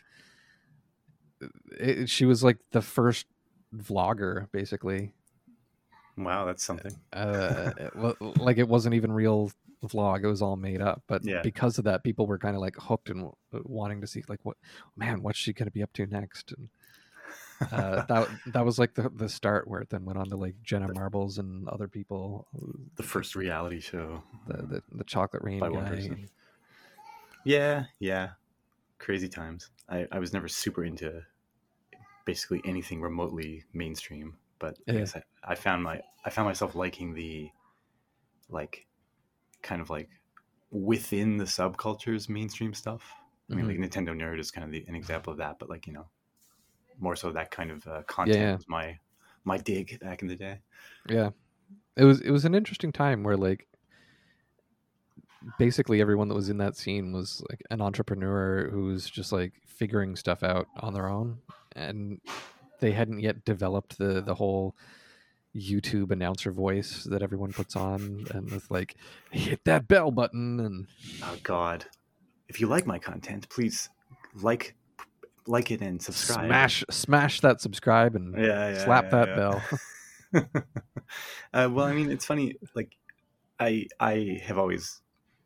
it, 1.78 2.08
she 2.08 2.24
was 2.26 2.44
like 2.44 2.58
the 2.72 2.82
first 2.82 3.26
vlogger, 3.74 4.50
basically. 4.52 5.12
Wow, 6.16 6.44
that's 6.44 6.62
something. 6.62 6.94
uh 7.14 7.72
well, 7.94 8.14
like 8.36 8.58
it 8.58 8.68
wasn't 8.68 8.94
even 8.94 9.10
real 9.12 9.50
vlog 9.82 10.22
it 10.22 10.26
was 10.26 10.42
all 10.42 10.56
made 10.56 10.82
up 10.82 11.02
but 11.06 11.24
Yeah. 11.24 11.40
because 11.42 11.78
of 11.78 11.84
that 11.84 12.04
people 12.04 12.26
were 12.26 12.36
kind 12.36 12.54
of 12.54 12.60
like 12.60 12.76
hooked 12.76 13.08
and 13.08 13.20
w- 13.50 13.64
wanting 13.66 14.02
to 14.02 14.06
see 14.06 14.22
like 14.28 14.40
what 14.42 14.58
man 14.94 15.22
what's 15.22 15.38
she 15.38 15.54
going 15.54 15.68
to 15.68 15.72
be 15.72 15.82
up 15.82 15.90
to 15.94 16.04
next 16.04 16.52
and 16.52 16.68
uh 17.72 18.04
that 18.06 18.28
that 18.46 18.64
was 18.64 18.78
like 18.78 18.94
the 18.94 19.10
the 19.10 19.28
start 19.28 19.68
where 19.68 19.80
it 19.80 19.90
then 19.90 20.04
went 20.04 20.18
on 20.18 20.28
to 20.28 20.36
like 20.36 20.54
jenna 20.62 20.88
marbles 20.88 21.38
and 21.38 21.68
other 21.68 21.88
people 21.88 22.48
The 22.96 23.02
first 23.02 23.36
reality 23.36 23.80
show 23.80 24.22
the 24.46 24.56
the, 24.66 24.82
the 24.92 25.04
chocolate 25.04 25.42
rain 25.42 25.60
by 25.60 25.68
guy. 25.70 26.28
Yeah, 27.44 27.86
yeah. 27.98 28.32
Crazy 28.98 29.28
times. 29.28 29.70
I, 29.88 30.06
I 30.12 30.18
was 30.18 30.32
never 30.32 30.48
super 30.48 30.84
into 30.84 31.22
basically 32.24 32.60
anything 32.64 33.00
remotely 33.00 33.64
mainstream, 33.72 34.36
but 34.58 34.78
I 34.88 34.92
guess 34.92 35.16
I, 35.16 35.22
I 35.42 35.54
found 35.54 35.82
my 35.82 36.02
I 36.24 36.30
found 36.30 36.46
myself 36.46 36.74
liking 36.74 37.14
the 37.14 37.50
like 38.48 38.86
kind 39.62 39.80
of 39.82 39.90
like 39.90 40.10
within 40.70 41.36
the 41.38 41.44
subcultures 41.44 42.28
mainstream 42.28 42.74
stuff. 42.74 43.14
I 43.50 43.54
mean, 43.54 43.66
Mhm. 43.66 43.80
like 43.80 43.90
Nintendo 43.90 44.10
Nerd 44.16 44.38
is 44.40 44.50
kind 44.50 44.64
of 44.64 44.70
the, 44.72 44.84
an 44.88 44.94
example 44.94 45.32
of 45.32 45.38
that, 45.38 45.58
but 45.58 45.68
like 45.70 45.86
you 45.86 45.92
know, 45.92 46.08
more 47.00 47.16
so 47.16 47.30
that 47.32 47.50
kind 47.50 47.70
of 47.70 47.86
uh, 47.86 48.02
content 48.06 48.38
yeah. 48.38 48.54
was 48.54 48.68
my 48.68 48.98
my 49.44 49.56
dig 49.58 49.98
back 50.00 50.22
in 50.22 50.28
the 50.28 50.36
day. 50.36 50.58
yeah 51.08 51.30
it 51.96 52.04
was 52.04 52.20
it 52.20 52.30
was 52.30 52.44
an 52.44 52.54
interesting 52.54 52.92
time 52.92 53.22
where 53.22 53.36
like 53.36 53.66
basically 55.58 56.00
everyone 56.00 56.28
that 56.28 56.34
was 56.34 56.50
in 56.50 56.58
that 56.58 56.76
scene 56.76 57.12
was 57.12 57.42
like 57.48 57.62
an 57.70 57.80
entrepreneur 57.80 58.68
who's 58.70 59.08
just 59.08 59.32
like 59.32 59.54
figuring 59.66 60.14
stuff 60.14 60.42
out 60.42 60.66
on 60.80 60.92
their 60.92 61.08
own 61.08 61.38
and 61.74 62.20
they 62.80 62.92
hadn't 62.92 63.20
yet 63.20 63.44
developed 63.44 63.98
the 63.98 64.20
the 64.20 64.34
whole 64.34 64.74
YouTube 65.56 66.10
announcer 66.10 66.52
voice 66.52 67.04
that 67.04 67.22
everyone 67.22 67.52
puts 67.52 67.74
on 67.74 68.24
and 68.32 68.50
with 68.50 68.70
like 68.70 68.96
hit 69.30 69.64
that 69.64 69.88
bell 69.88 70.10
button 70.10 70.60
and 70.60 70.86
Oh 71.22 71.36
God! 71.42 71.86
If 72.48 72.60
you 72.60 72.68
like 72.68 72.86
my 72.86 72.98
content, 72.98 73.48
please 73.48 73.88
like 74.34 74.76
like 75.46 75.70
it 75.70 75.80
and 75.80 76.00
subscribe. 76.00 76.46
smash 76.46 76.84
smash 76.90 77.40
that 77.40 77.60
subscribe 77.60 78.14
and 78.16 78.36
Yeah, 78.36 78.70
yeah, 78.70 78.84
slap 78.84 79.04
yeah, 79.04 79.10
that 79.10 79.28
yeah. 79.28 79.36
bell. 79.36 79.62
uh, 81.54 81.68
well, 81.72 81.86
I 81.86 81.92
mean, 81.92 82.10
it's 82.10 82.24
funny. 82.24 82.54
Like, 82.74 82.96
I 83.58 83.86
I 83.98 84.40
have 84.44 84.58
always, 84.58 85.00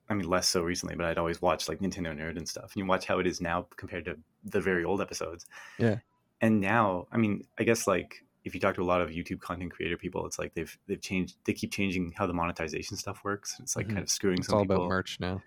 I 0.08 0.14
mean, 0.14 0.28
less 0.28 0.48
so 0.48 0.62
recently, 0.62 0.94
but 0.94 1.06
I'd 1.06 1.18
always 1.18 1.40
watched 1.40 1.68
like 1.68 1.80
Nintendo 1.80 2.14
Nerd 2.14 2.36
and 2.36 2.48
stuff. 2.48 2.72
And 2.74 2.76
you 2.76 2.86
watch 2.86 3.06
how 3.06 3.18
it 3.18 3.26
is 3.26 3.40
now 3.40 3.66
compared 3.76 4.04
to 4.06 4.16
the 4.44 4.60
very 4.60 4.84
old 4.84 5.00
episodes. 5.00 5.46
Yeah. 5.78 5.98
And 6.40 6.60
now, 6.60 7.06
I 7.10 7.16
mean, 7.16 7.44
I 7.58 7.64
guess 7.64 7.86
like 7.86 8.24
if 8.44 8.54
you 8.54 8.60
talk 8.60 8.74
to 8.76 8.82
a 8.82 8.84
lot 8.84 9.00
of 9.00 9.10
YouTube 9.10 9.40
content 9.40 9.72
creator 9.72 9.96
people, 9.96 10.26
it's 10.26 10.38
like 10.38 10.54
they've 10.54 10.76
they've 10.86 11.00
changed. 11.00 11.36
They 11.44 11.54
keep 11.54 11.72
changing 11.72 12.12
how 12.16 12.26
the 12.26 12.34
monetization 12.34 12.96
stuff 12.96 13.24
works. 13.24 13.58
It's 13.60 13.74
like 13.76 13.86
Mhm. 13.86 13.90
kind 13.90 14.02
of 14.02 14.10
screwing 14.10 14.38
It's 14.38 14.48
some 14.48 14.56
all 14.56 14.62
people. 14.62 14.76
about 14.76 14.88
merch 14.88 15.18
now. 15.20 15.42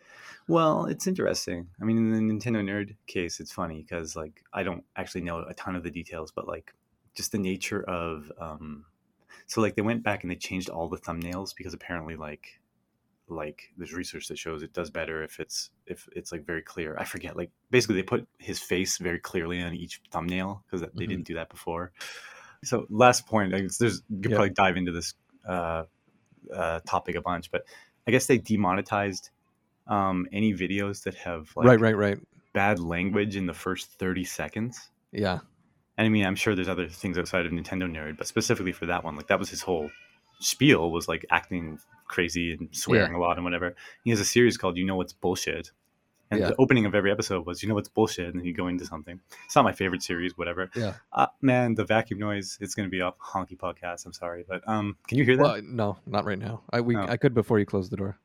Well, 0.48 0.86
it's 0.86 1.08
interesting. 1.08 1.70
I 1.82 1.86
mean, 1.86 1.98
in 1.98 2.28
the 2.28 2.34
Nintendo 2.34 2.64
Nerd 2.64 2.96
case, 3.06 3.40
it's 3.40 3.52
funny 3.52 3.84
because 3.84 4.16
like 4.16 4.44
I 4.54 4.64
don't 4.64 4.84
actually 4.96 5.22
know 5.22 5.40
a 5.48 5.54
ton 5.54 5.76
of 5.76 5.84
the 5.84 5.92
details, 5.92 6.32
but 6.32 6.48
like 6.48 6.74
just 7.14 7.32
the 7.32 7.38
nature 7.40 7.84
of 7.84 8.32
um, 8.40 8.86
so 9.46 9.62
like 9.62 9.76
they 9.76 9.82
went 9.82 10.04
back 10.04 10.24
and 10.24 10.32
they 10.32 10.36
changed 10.36 10.70
all 10.70 10.90
the 10.90 10.98
thumbnails 10.98 11.56
because 11.56 11.74
apparently 11.74 12.16
like 12.16 12.60
like 13.30 13.74
there's 13.76 13.94
research 13.94 14.28
that 14.30 14.38
shows 14.38 14.64
it 14.64 14.72
does 14.72 14.90
better 14.90 15.22
if 15.22 15.40
it's 15.40 15.70
if 15.86 16.08
it's 16.16 16.32
like 16.32 16.46
very 16.46 16.62
clear. 16.62 16.96
I 16.98 17.04
forget 17.04 17.36
like 17.36 17.52
basically 17.70 17.96
they 17.96 18.04
put 18.04 18.26
his 18.38 18.60
face 18.60 18.98
very 19.00 19.20
clearly 19.20 19.62
on 19.62 19.74
each 19.76 20.02
thumbnail 20.12 20.64
because 20.66 20.82
they 20.82 20.88
Mhm. 21.06 21.10
didn't 21.10 21.24
do 21.28 21.34
that 21.36 21.50
before. 21.50 21.92
So 22.64 22.86
last 22.90 23.28
point, 23.28 23.54
I 23.54 23.62
guess 23.62 23.78
there's 23.78 24.02
you 24.10 24.22
could 24.22 24.32
Yeah. 24.32 24.38
probably 24.38 24.54
dive 24.54 24.78
into 24.78 24.92
this 24.92 25.14
uh, 25.48 25.84
uh, 26.54 26.80
topic 26.88 27.16
a 27.16 27.22
bunch, 27.22 27.52
but 27.52 27.66
I 28.08 28.12
guess 28.12 28.26
they 28.26 28.38
demonetized 28.38 29.30
um, 29.88 30.28
any 30.32 30.54
videos 30.54 31.04
that 31.04 31.16
have 31.16 31.50
like 31.56 31.68
right, 31.68 31.80
right, 31.80 31.96
right. 31.98 32.18
bad 32.54 32.80
language 32.80 33.36
in 33.36 33.46
the 33.46 33.54
first 33.54 33.92
30 34.00 34.24
seconds. 34.26 34.90
Yeah. 35.12 35.40
And 35.98 36.06
I 36.06 36.10
mean, 36.10 36.26
I'm 36.26 36.36
sure 36.36 36.56
there's 36.56 36.68
other 36.68 36.88
things 36.88 37.18
outside 37.18 37.46
of 37.46 37.52
Nintendo 37.52 37.90
Nerd, 37.90 38.18
but 38.18 38.28
specifically 38.28 38.72
for 38.72 38.86
that 38.88 39.04
one, 39.04 39.16
like 39.16 39.28
that 39.28 39.40
was 39.40 39.50
his 39.50 39.62
whole 39.62 39.90
spiel 40.40 40.92
was 40.92 41.08
like 41.08 41.26
acting 41.32 41.80
crazy 42.08 42.54
and 42.54 42.70
swearing 42.72 43.14
a 43.16 43.20
lot 43.20 43.38
and 43.38 43.44
whatever. 43.44 43.76
He 44.04 44.12
has 44.12 44.20
a 44.20 44.26
series 44.26 44.58
called 44.58 44.78
You 44.78 44.86
Know 44.86 44.96
What's 44.96 45.14
Bullshit. 45.14 45.72
And 46.30 46.40
Yeah. 46.42 46.48
the 46.50 46.56
opening 46.58 46.86
of 46.86 46.94
every 46.94 47.12
episode 47.12 47.46
was, 47.46 47.64
you 47.64 47.70
know 47.70 47.76
what's 47.76 47.88
bullshit, 47.90 48.28
and 48.28 48.40
then 48.40 48.46
you 48.46 48.54
go 48.54 48.68
into 48.68 48.86
something. 48.86 49.20
It's 49.46 49.56
not 49.56 49.64
my 49.64 49.72
favorite 49.72 50.04
series, 50.04 50.38
whatever. 50.38 50.70
Yeah. 50.76 50.94
Uh, 51.14 51.28
man, 51.42 51.76
the 51.76 51.86
vacuum 51.86 52.20
noise, 52.20 52.58
it's 52.60 52.76
going 52.76 52.88
to 52.88 52.92
be 52.92 53.00
a 53.00 53.12
honky 53.14 53.58
podcast. 53.58 54.06
I'm 54.06 54.14
sorry. 54.14 54.44
But 54.48 54.68
um, 54.68 54.98
can 55.08 55.18
you 55.18 55.24
hear 55.24 55.38
that? 55.38 55.44
Well, 55.44 55.62
no, 55.64 55.98
not 56.06 56.26
right 56.26 56.38
now. 56.40 56.64
I 56.72 56.82
we 56.82 56.96
Oh. 56.98 57.06
I 57.08 57.18
could 57.18 57.34
before 57.34 57.60
you 57.60 57.66
close 57.66 57.90
the 57.90 57.98
door. 57.98 58.18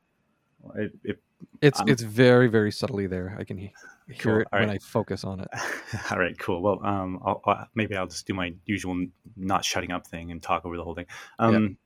It, 0.76 0.92
it, 1.04 1.18
It's 1.60 1.80
it's 1.88 2.02
very 2.02 2.46
very 2.48 2.70
subtly 2.70 3.06
there. 3.08 3.36
I 3.38 3.42
can 3.44 3.56
hear 3.58 3.70
Cool, 4.18 4.40
it 4.40 4.48
all 4.52 4.60
when 4.60 4.68
right. 4.68 4.74
I 4.76 4.78
focus 4.78 5.24
on 5.24 5.40
it. 5.40 5.48
All 6.10 6.18
right, 6.18 6.36
cool. 6.38 6.60
Well, 6.60 6.84
um, 6.84 7.18
I'll, 7.24 7.40
I'll, 7.46 7.66
maybe 7.74 7.96
I'll 7.96 8.06
just 8.08 8.26
do 8.26 8.34
my 8.34 8.52
usual 8.66 9.06
not 9.36 9.64
shutting 9.64 9.90
up 9.92 10.06
thing 10.06 10.30
and 10.30 10.42
talk 10.42 10.66
over 10.66 10.76
the 10.76 10.84
whole 10.84 10.94
thing. 10.94 11.06
Um, 11.38 11.78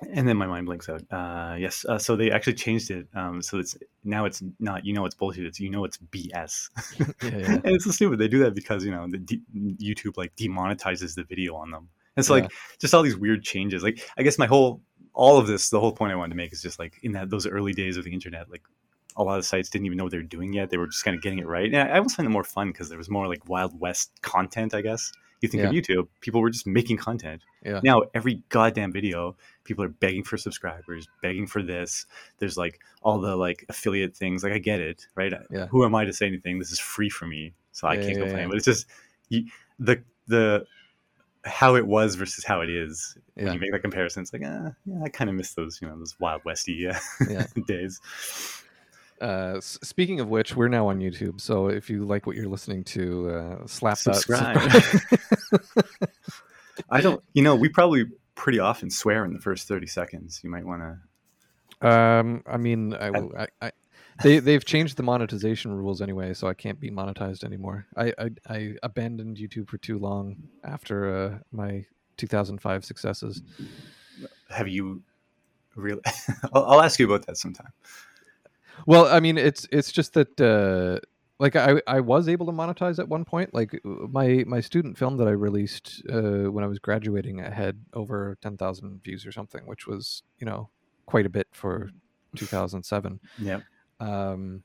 And 0.00 0.28
then 0.28 0.36
my 0.36 0.46
mind 0.46 0.66
blinks 0.66 0.88
out. 0.88 1.02
Uh, 1.10 1.56
yes, 1.58 1.84
uh, 1.88 1.98
so 1.98 2.14
they 2.14 2.30
actually 2.30 2.54
changed 2.54 2.90
it. 2.92 3.08
Um, 3.14 3.42
so 3.42 3.58
it's 3.58 3.76
now 4.04 4.26
it's 4.26 4.42
not 4.60 4.84
you 4.84 4.92
know 4.94 5.04
it's 5.04 5.14
bullshit. 5.16 5.44
It's 5.44 5.58
you 5.58 5.70
know 5.70 5.84
it's 5.84 5.98
BS. 5.98 6.68
Yeah, 7.22 7.30
yeah. 7.38 7.52
and 7.54 7.66
it's 7.66 7.84
so 7.84 7.90
stupid. 7.90 8.18
They 8.20 8.28
do 8.28 8.38
that 8.44 8.54
because 8.54 8.84
you 8.84 8.92
know 8.92 9.08
de- 9.08 9.40
YouTube 9.56 10.16
like 10.16 10.36
demonetizes 10.36 11.16
the 11.16 11.24
video 11.24 11.56
on 11.56 11.72
them. 11.72 11.88
And 12.16 12.24
so 12.24 12.36
Yeah. 12.36 12.42
like 12.42 12.52
just 12.78 12.94
all 12.94 13.02
these 13.02 13.16
weird 13.16 13.42
changes. 13.42 13.82
Like 13.82 14.00
I 14.16 14.22
guess 14.22 14.38
my 14.38 14.46
whole 14.46 14.80
all 15.14 15.36
of 15.38 15.48
this, 15.48 15.70
the 15.70 15.80
whole 15.80 15.90
point 15.92 16.12
I 16.12 16.16
wanted 16.16 16.30
to 16.30 16.36
make 16.36 16.52
is 16.52 16.62
just 16.62 16.78
like 16.78 17.00
in 17.02 17.12
that 17.12 17.28
those 17.30 17.44
early 17.46 17.72
days 17.72 17.96
of 17.96 18.04
the 18.04 18.12
internet, 18.12 18.48
like 18.50 18.62
a 19.16 19.24
lot 19.24 19.36
of 19.40 19.44
sites 19.44 19.68
didn't 19.68 19.86
even 19.86 19.98
know 19.98 20.04
what 20.04 20.12
they 20.12 20.18
were 20.18 20.22
doing 20.22 20.52
yet. 20.52 20.70
They 20.70 20.76
were 20.76 20.86
just 20.86 21.04
kind 21.04 21.16
of 21.16 21.22
getting 21.24 21.40
it 21.40 21.46
right. 21.48 21.66
And 21.74 21.90
I 21.90 21.96
almost 21.96 22.14
find 22.14 22.26
it 22.28 22.30
more 22.30 22.44
fun 22.44 22.68
because 22.68 22.88
there 22.88 22.98
was 22.98 23.10
more 23.10 23.26
like 23.26 23.48
Wild 23.48 23.78
West 23.80 24.12
content, 24.22 24.74
I 24.74 24.80
guess. 24.80 25.10
You 25.40 25.48
think 25.48 25.62
of 25.62 25.70
YouTube, 25.70 26.08
people 26.20 26.40
were 26.40 26.50
just 26.50 26.66
making 26.66 26.96
content. 26.96 27.42
Yeah. 27.64 27.80
Now 27.84 28.02
every 28.14 28.42
goddamn 28.48 28.92
video, 28.92 29.36
people 29.64 29.84
are 29.84 29.88
begging 29.88 30.24
for 30.24 30.36
subscribers, 30.36 31.06
begging 31.22 31.46
for 31.46 31.62
this. 31.62 32.06
There's 32.38 32.56
like 32.56 32.80
all 33.02 33.20
the 33.20 33.36
like 33.36 33.64
affiliate 33.68 34.16
things. 34.16 34.42
Like 34.42 34.52
I 34.52 34.58
get 34.58 34.80
it, 34.80 35.06
right? 35.14 35.32
Yeah. 35.50 35.66
Who 35.66 35.84
am 35.84 35.94
I 35.94 36.04
to 36.04 36.12
say 36.12 36.26
anything? 36.26 36.58
This 36.58 36.72
is 36.72 36.80
free 36.80 37.08
for 37.08 37.26
me, 37.26 37.52
so 37.72 37.86
I 37.88 37.94
Yeah, 37.94 38.00
can't 38.00 38.12
yeah, 38.16 38.22
complain. 38.24 38.42
yeah. 38.42 38.46
But 38.48 38.56
it's 38.56 38.64
just 38.66 38.86
you, 39.28 39.44
the 39.78 40.02
the 40.26 40.66
how 41.44 41.76
it 41.76 41.86
was 41.86 42.16
versus 42.16 42.44
how 42.44 42.60
it 42.60 42.68
is. 42.68 43.16
When 43.34 43.52
you 43.54 43.60
make 43.60 43.70
that 43.72 43.80
comparison, 43.82 44.22
it's 44.22 44.32
like, 44.32 44.42
ah, 44.44 44.72
yeah, 44.84 45.02
I 45.04 45.08
kind 45.08 45.30
of 45.30 45.36
miss 45.36 45.54
those, 45.54 45.80
you 45.80 45.88
know, 45.88 45.96
those 45.96 46.18
wild 46.18 46.44
westy 46.44 46.88
uh, 46.88 46.98
Yeah. 47.30 47.46
days. 47.68 48.00
Uh, 49.20 49.60
speaking 49.60 50.20
of 50.20 50.28
which, 50.28 50.54
we're 50.54 50.68
now 50.68 50.88
on 50.88 51.00
YouTube. 51.00 51.40
So 51.40 51.68
if 51.68 51.90
you 51.90 52.04
like 52.04 52.26
what 52.26 52.36
you're 52.36 52.48
listening 52.48 52.84
to, 52.84 53.30
uh, 53.30 53.66
slap 53.66 53.98
Subscribe. 53.98 54.56
that. 54.56 56.10
I 56.90 57.00
don't, 57.00 57.22
you 57.32 57.42
know, 57.42 57.56
we 57.56 57.68
probably 57.68 58.06
pretty 58.34 58.60
often 58.60 58.90
swear 58.90 59.24
in 59.24 59.32
the 59.32 59.40
first 59.40 59.66
thirty 59.66 59.86
seconds. 59.86 60.40
You 60.44 60.50
might 60.50 60.64
want 60.64 60.82
to. 61.80 61.88
um, 61.88 62.42
I 62.46 62.56
mean, 62.56 62.94
I, 62.94 63.08
I, 63.08 63.46
I, 63.60 63.72
they 64.22 64.38
they've 64.38 64.64
changed 64.64 64.96
the 64.96 65.02
monetization 65.02 65.72
rules 65.72 66.00
anyway, 66.00 66.34
so 66.34 66.46
I 66.46 66.54
can't 66.54 66.78
be 66.78 66.90
monetized 66.90 67.44
anymore. 67.44 67.86
I 67.96 68.12
I, 68.18 68.30
I 68.48 68.74
abandoned 68.82 69.36
YouTube 69.36 69.68
for 69.68 69.78
too 69.78 69.98
long 69.98 70.36
after 70.64 71.14
uh, 71.14 71.38
my 71.50 71.84
2005 72.16 72.84
successes. 72.84 73.42
Have 74.50 74.68
you 74.68 75.02
really? 75.74 76.02
I'll, 76.52 76.64
I'll 76.64 76.82
ask 76.82 76.98
you 76.98 77.06
about 77.06 77.26
that 77.26 77.36
sometime. 77.36 77.72
Well, 78.86 79.06
I 79.06 79.20
mean, 79.20 79.38
it's 79.38 79.66
it's 79.70 79.92
just 79.92 80.14
that 80.14 80.40
uh, 80.40 81.00
like 81.38 81.56
I 81.56 81.80
I 81.86 82.00
was 82.00 82.28
able 82.28 82.46
to 82.46 82.52
monetize 82.52 82.98
at 82.98 83.08
one 83.08 83.24
point. 83.24 83.54
Like 83.54 83.74
uh, 83.74 84.06
my 84.10 84.44
my 84.46 84.60
student 84.60 84.98
film 84.98 85.16
that 85.18 85.28
I 85.28 85.32
released 85.32 86.02
uh, 86.10 86.50
when 86.50 86.64
I 86.64 86.66
was 86.66 86.78
graduating 86.78 87.38
had 87.38 87.78
over 87.94 88.36
ten 88.40 88.56
thousand 88.56 89.02
views 89.02 89.26
or 89.26 89.32
something, 89.32 89.66
which 89.66 89.86
was 89.86 90.22
you 90.38 90.46
know 90.46 90.68
quite 91.06 91.26
a 91.26 91.30
bit 91.30 91.48
for 91.52 91.90
2007. 92.36 93.20
yeah. 93.38 93.60
Um, 94.00 94.62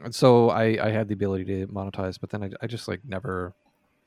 and 0.00 0.14
so 0.14 0.50
I 0.50 0.78
I 0.84 0.90
had 0.90 1.08
the 1.08 1.14
ability 1.14 1.44
to 1.44 1.66
monetize, 1.68 2.18
but 2.20 2.30
then 2.30 2.42
I 2.42 2.50
I 2.60 2.66
just 2.66 2.88
like 2.88 3.00
never 3.04 3.54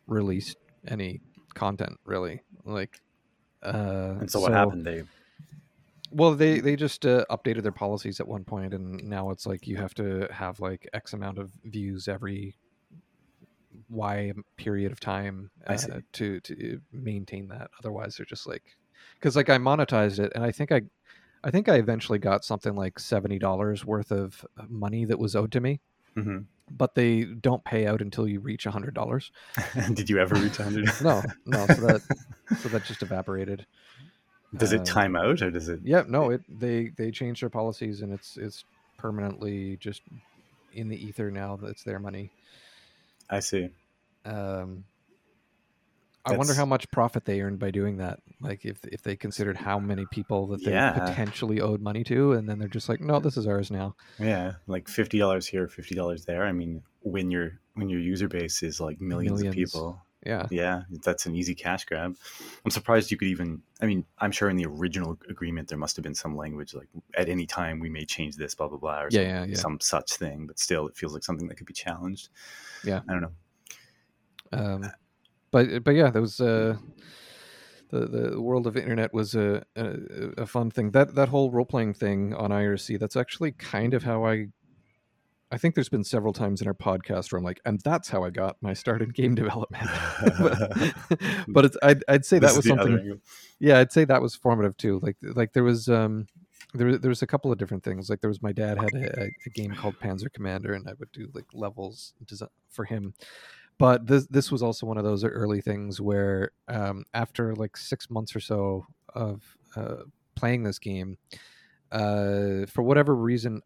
released 0.07 0.57
any 0.87 1.21
content 1.53 1.97
really 2.05 2.41
like. 2.65 3.01
Uh, 3.63 4.17
And 4.19 4.29
so, 4.29 4.39
what 4.39 4.51
happened? 4.51 4.85
They 4.85 5.03
well, 6.15 6.33
they 6.33 6.59
they 6.61 6.75
just 6.75 7.05
uh, 7.05 7.25
updated 7.29 7.63
their 7.63 7.71
policies 7.71 8.19
at 8.19 8.27
one 8.27 8.43
point, 8.45 8.73
and 8.73 9.03
now 9.03 9.31
it's 9.31 9.45
like 9.45 9.67
you 9.67 9.75
have 9.77 9.93
to 9.95 10.27
have 10.31 10.59
like 10.59 10.87
X 10.93 11.13
amount 11.13 11.37
of 11.37 11.51
views 11.65 12.07
every 12.07 12.55
Y 13.89 14.31
period 14.57 14.91
of 14.91 14.99
time 14.99 15.51
uh, 15.67 15.77
to 16.13 16.39
to 16.39 16.81
maintain 16.91 17.47
that. 17.49 17.69
Otherwise, 17.79 18.15
they're 18.17 18.25
just 18.25 18.47
like 18.47 18.63
because 19.19 19.35
like 19.35 19.49
I 19.49 19.57
monetized 19.57 20.19
it, 20.19 20.31
and 20.35 20.43
I 20.43 20.51
think 20.51 20.71
I 20.71 20.81
I 21.43 21.51
think 21.51 21.67
I 21.69 21.75
eventually 21.75 22.19
got 22.19 22.45
something 22.45 22.75
like 22.75 22.97
seventy 22.99 23.37
dollars 23.37 23.85
worth 23.85 24.11
of 24.11 24.45
money 24.69 25.05
that 25.05 25.19
was 25.19 25.35
owed 25.35 25.51
to 25.51 25.59
me, 25.59 25.81
Mhm. 26.15 26.45
but 26.71 26.95
they 26.95 27.25
don't 27.25 27.63
pay 27.65 27.85
out 27.85 28.01
until 28.01 28.27
you 28.27 28.39
reach 28.39 28.65
a 28.65 28.71
hundred 28.71 28.93
dollars. 28.93 29.31
Did 29.93 30.09
you 30.09 30.19
ever 30.19 30.35
reach 30.35 30.57
hundred? 30.57 30.89
No, 31.01 31.21
no, 31.45 31.67
so 31.67 31.81
that 31.87 32.01
so 32.61 32.69
that 32.69 32.85
just 32.85 33.03
evaporated. 33.09 33.65
Does 34.55 34.73
it 34.73 34.81
Uh, 34.81 34.85
time 34.85 35.15
out 35.15 35.41
or 35.41 35.51
does 35.51 35.69
it? 35.69 35.81
Yeah, 35.83 36.03
no, 36.07 36.29
it 36.31 36.41
they 36.47 36.89
they 36.89 37.11
changed 37.11 37.41
their 37.41 37.49
policies 37.49 38.01
and 38.01 38.13
it's 38.13 38.37
it's 38.37 38.63
permanently 38.97 39.77
just 39.77 40.01
in 40.71 40.87
the 40.87 40.97
ether 40.97 41.31
now. 41.31 41.55
That's 41.57 41.83
their 41.83 41.99
money. 41.99 42.31
I 43.29 43.39
see. 43.39 43.69
Um, 44.23 44.85
I 46.27 46.35
wonder 46.35 46.55
how 46.55 46.65
much 46.65 46.89
profit 46.89 47.25
they 47.25 47.41
earned 47.41 47.59
by 47.59 47.69
doing 47.69 47.97
that. 47.97 48.19
Like 48.39 48.65
if 48.65 48.83
if 48.85 49.01
they 49.03 49.15
considered 49.15 49.57
how 49.57 49.79
many 49.79 50.05
people 50.07 50.47
that 50.47 50.63
they 50.63 50.71
Yeah. 50.71 50.93
potentially 51.05 51.61
owed 51.61 51.81
money 51.81 52.03
to, 52.05 52.31
and 52.33 52.49
then 52.49 52.57
they're 52.57 52.67
just 52.67 52.89
like, 52.89 52.99
no, 52.99 53.19
this 53.19 53.37
is 53.37 53.45
ours 53.45 53.69
now. 53.69 53.95
Yeah, 54.17 54.53
like 54.67 54.87
fifty 54.87 55.19
dollars 55.19 55.45
here, 55.47 55.67
fifty 55.67 55.93
dollars 55.95 56.25
there. 56.25 56.43
I 56.45 56.51
mean, 56.51 56.81
when 57.01 57.29
your 57.29 57.59
when 57.73 57.89
your 57.89 57.99
user 57.99 58.27
base 58.27 58.63
is 58.63 58.79
like 58.81 58.99
millions, 59.01 59.43
Millions. 59.43 59.55
of 59.57 59.73
people, 59.73 60.04
Yeah, 60.25 60.47
yeah, 60.49 60.81
that's 61.03 61.25
an 61.27 61.35
easy 61.35 61.53
cash 61.53 61.85
grab. 61.85 62.15
I'm 62.65 62.71
surprised 62.71 63.11
you 63.11 63.17
could 63.17 63.27
even. 63.27 63.61
I 63.81 63.85
mean, 63.85 64.03
I'm 64.19 64.31
sure 64.31 64.49
in 64.49 64.57
the 64.57 64.65
original 64.65 65.17
agreement 65.29 65.67
there 65.67 65.77
must 65.77 65.95
have 65.97 66.03
been 66.03 66.15
some 66.15 66.35
language 66.35 66.73
like 66.73 66.87
at 67.15 67.29
any 67.29 67.45
time 67.45 67.79
we 67.79 67.89
may 67.89 68.05
change 68.05 68.35
this, 68.35 68.55
blah 68.55 68.67
blah 68.67 68.77
blah, 68.79 69.01
or 69.03 69.09
Yeah, 69.11 69.19
some, 69.21 69.27
yeah, 69.27 69.43
yeah. 69.45 69.55
some 69.55 69.79
such 69.79 70.13
thing. 70.13 70.47
But 70.47 70.57
still, 70.59 70.87
it 70.87 70.97
feels 70.97 71.13
like 71.13 71.23
something 71.23 71.47
that 71.47 71.55
could 71.55 71.67
be 71.67 71.73
challenged. 71.73 72.29
Yeah. 72.83 73.01
I 73.07 73.11
don't 73.13 73.21
know. 73.21 73.31
um, 74.51 74.91
but 75.51 75.83
but 75.83 75.91
yeah, 75.95 76.09
there 76.09 76.21
was 76.21 76.39
uh, 76.41 76.77
the 77.89 78.07
the 78.07 78.41
world 78.41 78.67
of 78.67 78.75
internet 78.77 79.13
was 79.13 79.35
a, 79.35 79.63
a 79.75 79.97
a 80.39 80.45
fun 80.45 80.71
thing. 80.71 80.91
That 80.91 81.15
that 81.15 81.29
whole 81.29 81.51
role 81.51 81.65
playing 81.65 81.93
thing 81.93 82.33
on 82.33 82.49
IRC. 82.51 82.99
That's 82.99 83.15
actually 83.15 83.51
kind 83.53 83.93
of 83.93 84.03
how 84.03 84.25
I. 84.25 84.47
I 85.55 85.57
think 85.57 85.73
there's 85.73 85.87
been 85.87 86.03
several 86.03 86.33
times 86.33 86.61
in 86.61 86.67
our 86.67 86.73
podcast 86.73 87.31
where 87.31 87.39
I'm 87.39 87.45
like, 87.45 87.61
and 87.63 87.79
that's 87.79 88.09
how 88.09 88.25
I 88.25 88.29
got 88.29 88.57
my 88.59 88.73
start 88.73 89.01
in 89.01 89.07
game 89.11 89.35
development. 89.35 89.89
but, 90.37 90.93
but 91.47 91.63
it's 91.63 91.77
I'd, 91.81 92.03
I'd 92.09 92.25
say 92.25 92.39
This 92.39 92.51
that 92.51 92.57
was 92.57 92.65
is 92.65 92.73
the 92.73 92.77
other 92.77 92.97
something. 92.97 93.21
Yeah, 93.59 93.79
I'd 93.79 93.93
say 93.93 94.03
that 94.03 94.21
was 94.21 94.35
formative 94.35 94.75
too. 94.75 94.99
Like 95.01 95.15
like 95.21 95.53
there 95.53 95.63
was 95.63 95.87
um 95.87 96.27
there 96.73 96.97
there 96.97 97.07
was 97.07 97.21
a 97.21 97.27
couple 97.27 97.53
of 97.53 97.57
different 97.57 97.85
things. 97.85 98.09
Like 98.09 98.19
there 98.19 98.29
was 98.29 98.41
my 98.41 98.51
dad 98.51 98.77
had 98.77 98.93
a, 98.95 99.29
a 99.45 99.49
game 99.49 99.73
called 99.73 99.97
Panzer 99.97 100.29
Commander, 100.29 100.73
and 100.73 100.89
I 100.89 100.93
would 100.99 101.13
do 101.13 101.29
like 101.33 101.45
levels 101.53 102.15
desi 102.25 102.49
for 102.67 102.83
him. 102.83 103.13
But 103.77 104.07
this 104.07 104.27
this 104.27 104.51
was 104.51 104.61
also 104.61 104.85
one 104.85 104.97
of 104.97 105.05
those 105.05 105.23
early 105.23 105.61
things 105.61 106.01
where 106.01 106.51
um, 106.67 107.05
after 107.13 107.55
like 107.55 107.77
six 107.77 108.09
months 108.09 108.35
or 108.35 108.41
so 108.41 108.87
of 109.13 109.41
uh, 109.77 110.03
playing 110.35 110.63
this 110.63 110.79
game, 110.79 111.17
uh, 111.93 112.65
for 112.67 112.83
whatever 112.83 113.15
reason, 113.15 113.61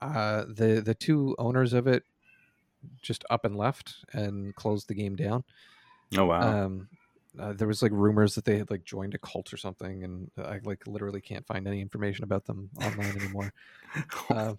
uh, 0.00 0.44
the 0.48 0.80
the 0.84 0.94
two 0.94 1.34
owners 1.38 1.72
of 1.72 1.86
it 1.86 2.04
just 3.02 3.24
up 3.30 3.44
and 3.44 3.56
left 3.56 3.96
and 4.12 4.54
closed 4.56 4.88
the 4.88 4.94
game 4.94 5.14
down 5.16 5.44
Oh 6.16 6.24
wow. 6.26 6.64
um 6.64 6.88
uh, 7.38 7.52
there 7.52 7.68
was 7.68 7.80
like 7.82 7.92
rumors 7.92 8.34
that 8.34 8.44
they 8.44 8.58
had 8.58 8.70
like 8.70 8.84
joined 8.84 9.14
a 9.14 9.18
cult 9.18 9.52
or 9.52 9.56
something 9.56 10.02
and 10.02 10.30
i 10.38 10.58
like 10.64 10.84
literally 10.86 11.20
can't 11.20 11.46
find 11.46 11.68
any 11.68 11.80
information 11.80 12.24
about 12.24 12.44
them 12.46 12.68
online 12.82 13.14
anymore 13.20 13.52
uh, 14.30 14.54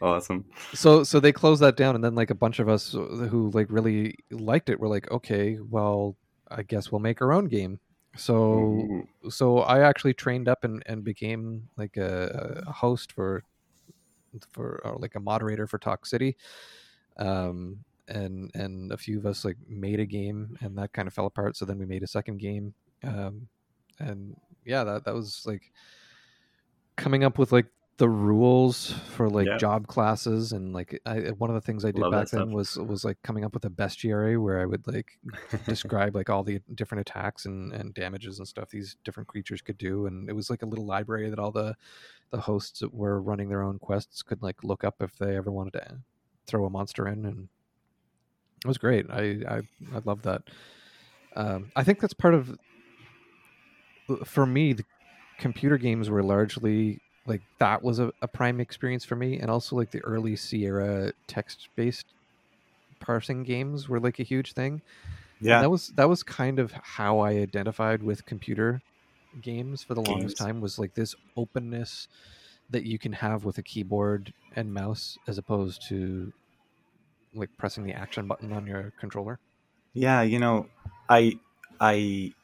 awesome. 0.00 0.44
so 0.72 1.02
so 1.04 1.20
they 1.20 1.32
closed 1.32 1.60
that 1.60 1.76
down 1.76 1.94
and 1.94 2.02
then 2.04 2.14
like 2.14 2.30
a 2.30 2.34
bunch 2.34 2.58
of 2.58 2.68
us 2.68 2.92
who 2.92 3.50
like 3.52 3.66
really 3.68 4.14
liked 4.30 4.70
it 4.70 4.78
were 4.80 4.88
like 4.88 5.10
okay 5.10 5.58
well 5.68 6.16
i 6.50 6.62
guess 6.62 6.90
we'll 6.92 7.00
make 7.00 7.20
our 7.20 7.32
own 7.32 7.46
game 7.48 7.78
so 8.16 8.34
Ooh. 8.34 9.08
so 9.28 9.58
i 9.58 9.80
actually 9.80 10.14
trained 10.14 10.48
up 10.48 10.62
and 10.64 10.82
and 10.86 11.02
became 11.04 11.68
like 11.76 11.96
a, 11.96 12.62
a 12.66 12.72
host 12.72 13.12
for 13.12 13.42
for 14.52 14.80
or 14.84 14.96
like 14.98 15.14
a 15.14 15.20
moderator 15.20 15.66
for 15.66 15.78
talk 15.78 16.06
city 16.06 16.36
um 17.18 17.78
and 18.08 18.50
and 18.54 18.92
a 18.92 18.96
few 18.96 19.18
of 19.18 19.26
us 19.26 19.44
like 19.44 19.56
made 19.68 20.00
a 20.00 20.06
game 20.06 20.56
and 20.60 20.76
that 20.76 20.92
kind 20.92 21.08
of 21.08 21.14
fell 21.14 21.26
apart 21.26 21.56
so 21.56 21.64
then 21.64 21.78
we 21.78 21.86
made 21.86 22.02
a 22.02 22.06
second 22.06 22.38
game 22.38 22.74
um 23.04 23.46
and 23.98 24.36
yeah 24.64 24.84
that 24.84 25.04
that 25.04 25.14
was 25.14 25.42
like 25.46 25.72
coming 26.96 27.24
up 27.24 27.38
with 27.38 27.52
like 27.52 27.66
the 27.96 28.08
rules 28.08 28.92
for 29.10 29.28
like 29.30 29.46
Yeah. 29.46 29.56
job 29.56 29.86
classes 29.86 30.50
and 30.50 30.72
like 30.72 31.00
I, 31.06 31.30
one 31.30 31.48
of 31.48 31.54
the 31.54 31.60
things 31.60 31.84
I 31.84 31.92
did 31.92 32.00
Love 32.00 32.10
back 32.10 32.30
then 32.30 32.50
was 32.52 32.76
was 32.76 33.04
like 33.04 33.18
coming 33.22 33.44
up 33.44 33.54
with 33.54 33.64
a 33.64 33.70
bestiary 33.70 34.40
where 34.40 34.58
I 34.58 34.66
would 34.66 34.84
like 34.88 35.16
describe 35.68 36.16
like 36.16 36.28
all 36.28 36.42
the 36.42 36.60
different 36.74 37.02
attacks 37.02 37.46
and, 37.46 37.72
and 37.72 37.94
damages 37.94 38.38
and 38.40 38.48
stuff 38.48 38.70
these 38.70 38.96
different 39.04 39.28
creatures 39.28 39.62
could 39.62 39.78
do 39.78 40.06
and 40.06 40.28
it 40.28 40.32
was 40.32 40.50
like 40.50 40.62
a 40.62 40.66
little 40.66 40.84
library 40.86 41.30
that 41.30 41.38
all 41.38 41.52
the 41.52 41.76
the 42.30 42.40
hosts 42.40 42.80
that 42.80 42.92
were 42.92 43.20
running 43.22 43.48
their 43.48 43.62
own 43.62 43.78
quests 43.78 44.22
could 44.22 44.42
like 44.42 44.64
look 44.64 44.82
up 44.82 44.96
if 45.00 45.16
they 45.18 45.36
ever 45.36 45.52
wanted 45.52 45.74
to 45.74 45.98
throw 46.48 46.64
a 46.64 46.70
monster 46.70 47.06
in 47.06 47.24
and 47.24 47.48
it 48.64 48.68
was 48.68 48.78
great. 48.78 49.06
I 49.08 49.38
i, 49.48 49.56
I 49.94 50.00
love 50.04 50.22
that. 50.22 50.42
Um, 51.36 51.70
i 51.76 51.84
think 51.84 52.00
that's 52.00 52.14
part 52.14 52.34
of 52.34 52.58
for 54.24 54.46
me 54.46 54.72
the 54.72 54.84
computer 55.38 55.78
games 55.78 56.10
were 56.10 56.22
largely 56.22 57.00
like 57.26 57.42
that 57.58 57.82
was 57.82 57.98
a, 57.98 58.12
a 58.22 58.28
prime 58.28 58.60
experience 58.60 59.04
for 59.04 59.16
me 59.16 59.38
and 59.38 59.50
also 59.50 59.76
like 59.76 59.90
the 59.90 60.00
early 60.04 60.36
sierra 60.36 61.12
text 61.28 61.68
based 61.76 62.14
parsing 63.00 63.42
games 63.42 63.88
were 63.88 64.00
like 64.00 64.18
a 64.20 64.24
huge 64.24 64.52
thing 64.54 64.82
Yeah. 65.40 65.60
that 65.60 65.70
was 65.70 65.88
that 65.88 66.08
was 66.08 66.22
kind 66.22 66.58
of 66.58 66.72
how 66.72 67.20
I 67.20 67.32
identified 67.32 68.02
with 68.02 68.26
computer 68.26 68.82
games 69.40 69.84
for 69.84 69.94
the 69.94 70.02
longest 70.02 70.36
time 70.38 70.60
was 70.60 70.78
like 70.78 70.94
this 70.94 71.14
openness 71.36 72.08
that 72.70 72.84
you 72.84 72.98
can 72.98 73.12
have 73.14 73.44
with 73.44 73.58
a 73.58 73.62
keyboard 73.62 74.34
and 74.52 74.72
mouse 74.74 75.18
as 75.28 75.38
opposed 75.38 75.82
to 75.88 76.32
like 77.34 77.50
pressing 77.58 77.84
the 77.84 77.92
action 77.92 78.26
button 78.26 78.52
on 78.52 78.66
your 78.66 78.92
controller. 78.98 79.40
Yeah, 79.92 80.22
you 80.22 80.38
know, 80.38 80.68
I 81.08 81.38
I 81.80 82.34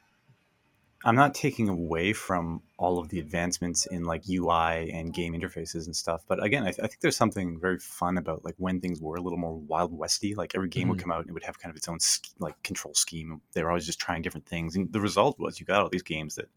I'm 1.03 1.15
not 1.15 1.33
taking 1.33 1.67
away 1.69 2.13
from 2.13 2.63
all 2.81 2.97
of 2.99 3.09
the 3.09 3.19
advancements 3.19 3.85
in 3.85 4.03
like 4.05 4.23
UI 4.27 4.89
and 4.91 5.13
game 5.13 5.33
interfaces 5.33 5.85
and 5.85 5.95
stuff, 5.95 6.23
but 6.27 6.43
again, 6.43 6.63
I, 6.63 6.71
th- 6.71 6.79
I 6.83 6.87
think 6.87 6.99
there's 7.01 7.15
something 7.15 7.59
very 7.59 7.77
fun 7.79 8.17
about 8.17 8.43
like 8.43 8.55
when 8.57 8.81
things 8.81 8.99
were 8.99 9.17
a 9.17 9.21
little 9.21 9.37
more 9.37 9.55
wild 9.55 9.93
westy. 9.93 10.33
Like 10.35 10.55
every 10.55 10.67
game 10.69 10.87
would 10.89 10.97
Mhm. 10.97 11.01
come 11.03 11.11
out 11.11 11.19
and 11.21 11.29
it 11.29 11.33
would 11.33 11.43
have 11.43 11.59
kind 11.59 11.69
of 11.71 11.77
its 11.77 11.87
own 11.87 11.99
like 12.39 12.61
control 12.63 12.95
scheme. 12.95 13.39
They 13.53 13.63
were 13.63 13.69
always 13.69 13.85
just 13.85 13.99
trying 13.99 14.23
different 14.23 14.47
things, 14.47 14.75
and 14.75 14.91
the 14.91 14.99
result 15.01 15.39
was 15.39 15.59
you 15.59 15.65
got 15.65 15.81
all 15.81 15.89
these 15.89 16.01
games 16.15 16.35
that 16.35 16.49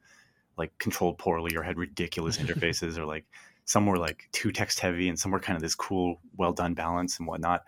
like 0.57 0.77
controlled 0.79 1.19
poorly 1.19 1.57
or 1.57 1.63
had 1.63 1.79
ridiculous 1.79 2.39
interfaces, 2.45 2.97
or 2.99 3.05
like 3.07 3.27
some 3.67 3.87
were 3.87 3.99
like 3.99 4.29
too 4.33 4.51
text 4.53 4.81
heavy 4.81 5.09
and 5.11 5.19
some 5.19 5.31
were 5.33 5.41
kind 5.41 5.57
of 5.57 5.63
this 5.63 5.75
cool, 5.75 6.21
well 6.37 6.53
done 6.55 6.75
balance 6.75 7.19
and 7.19 7.29
whatnot. 7.29 7.65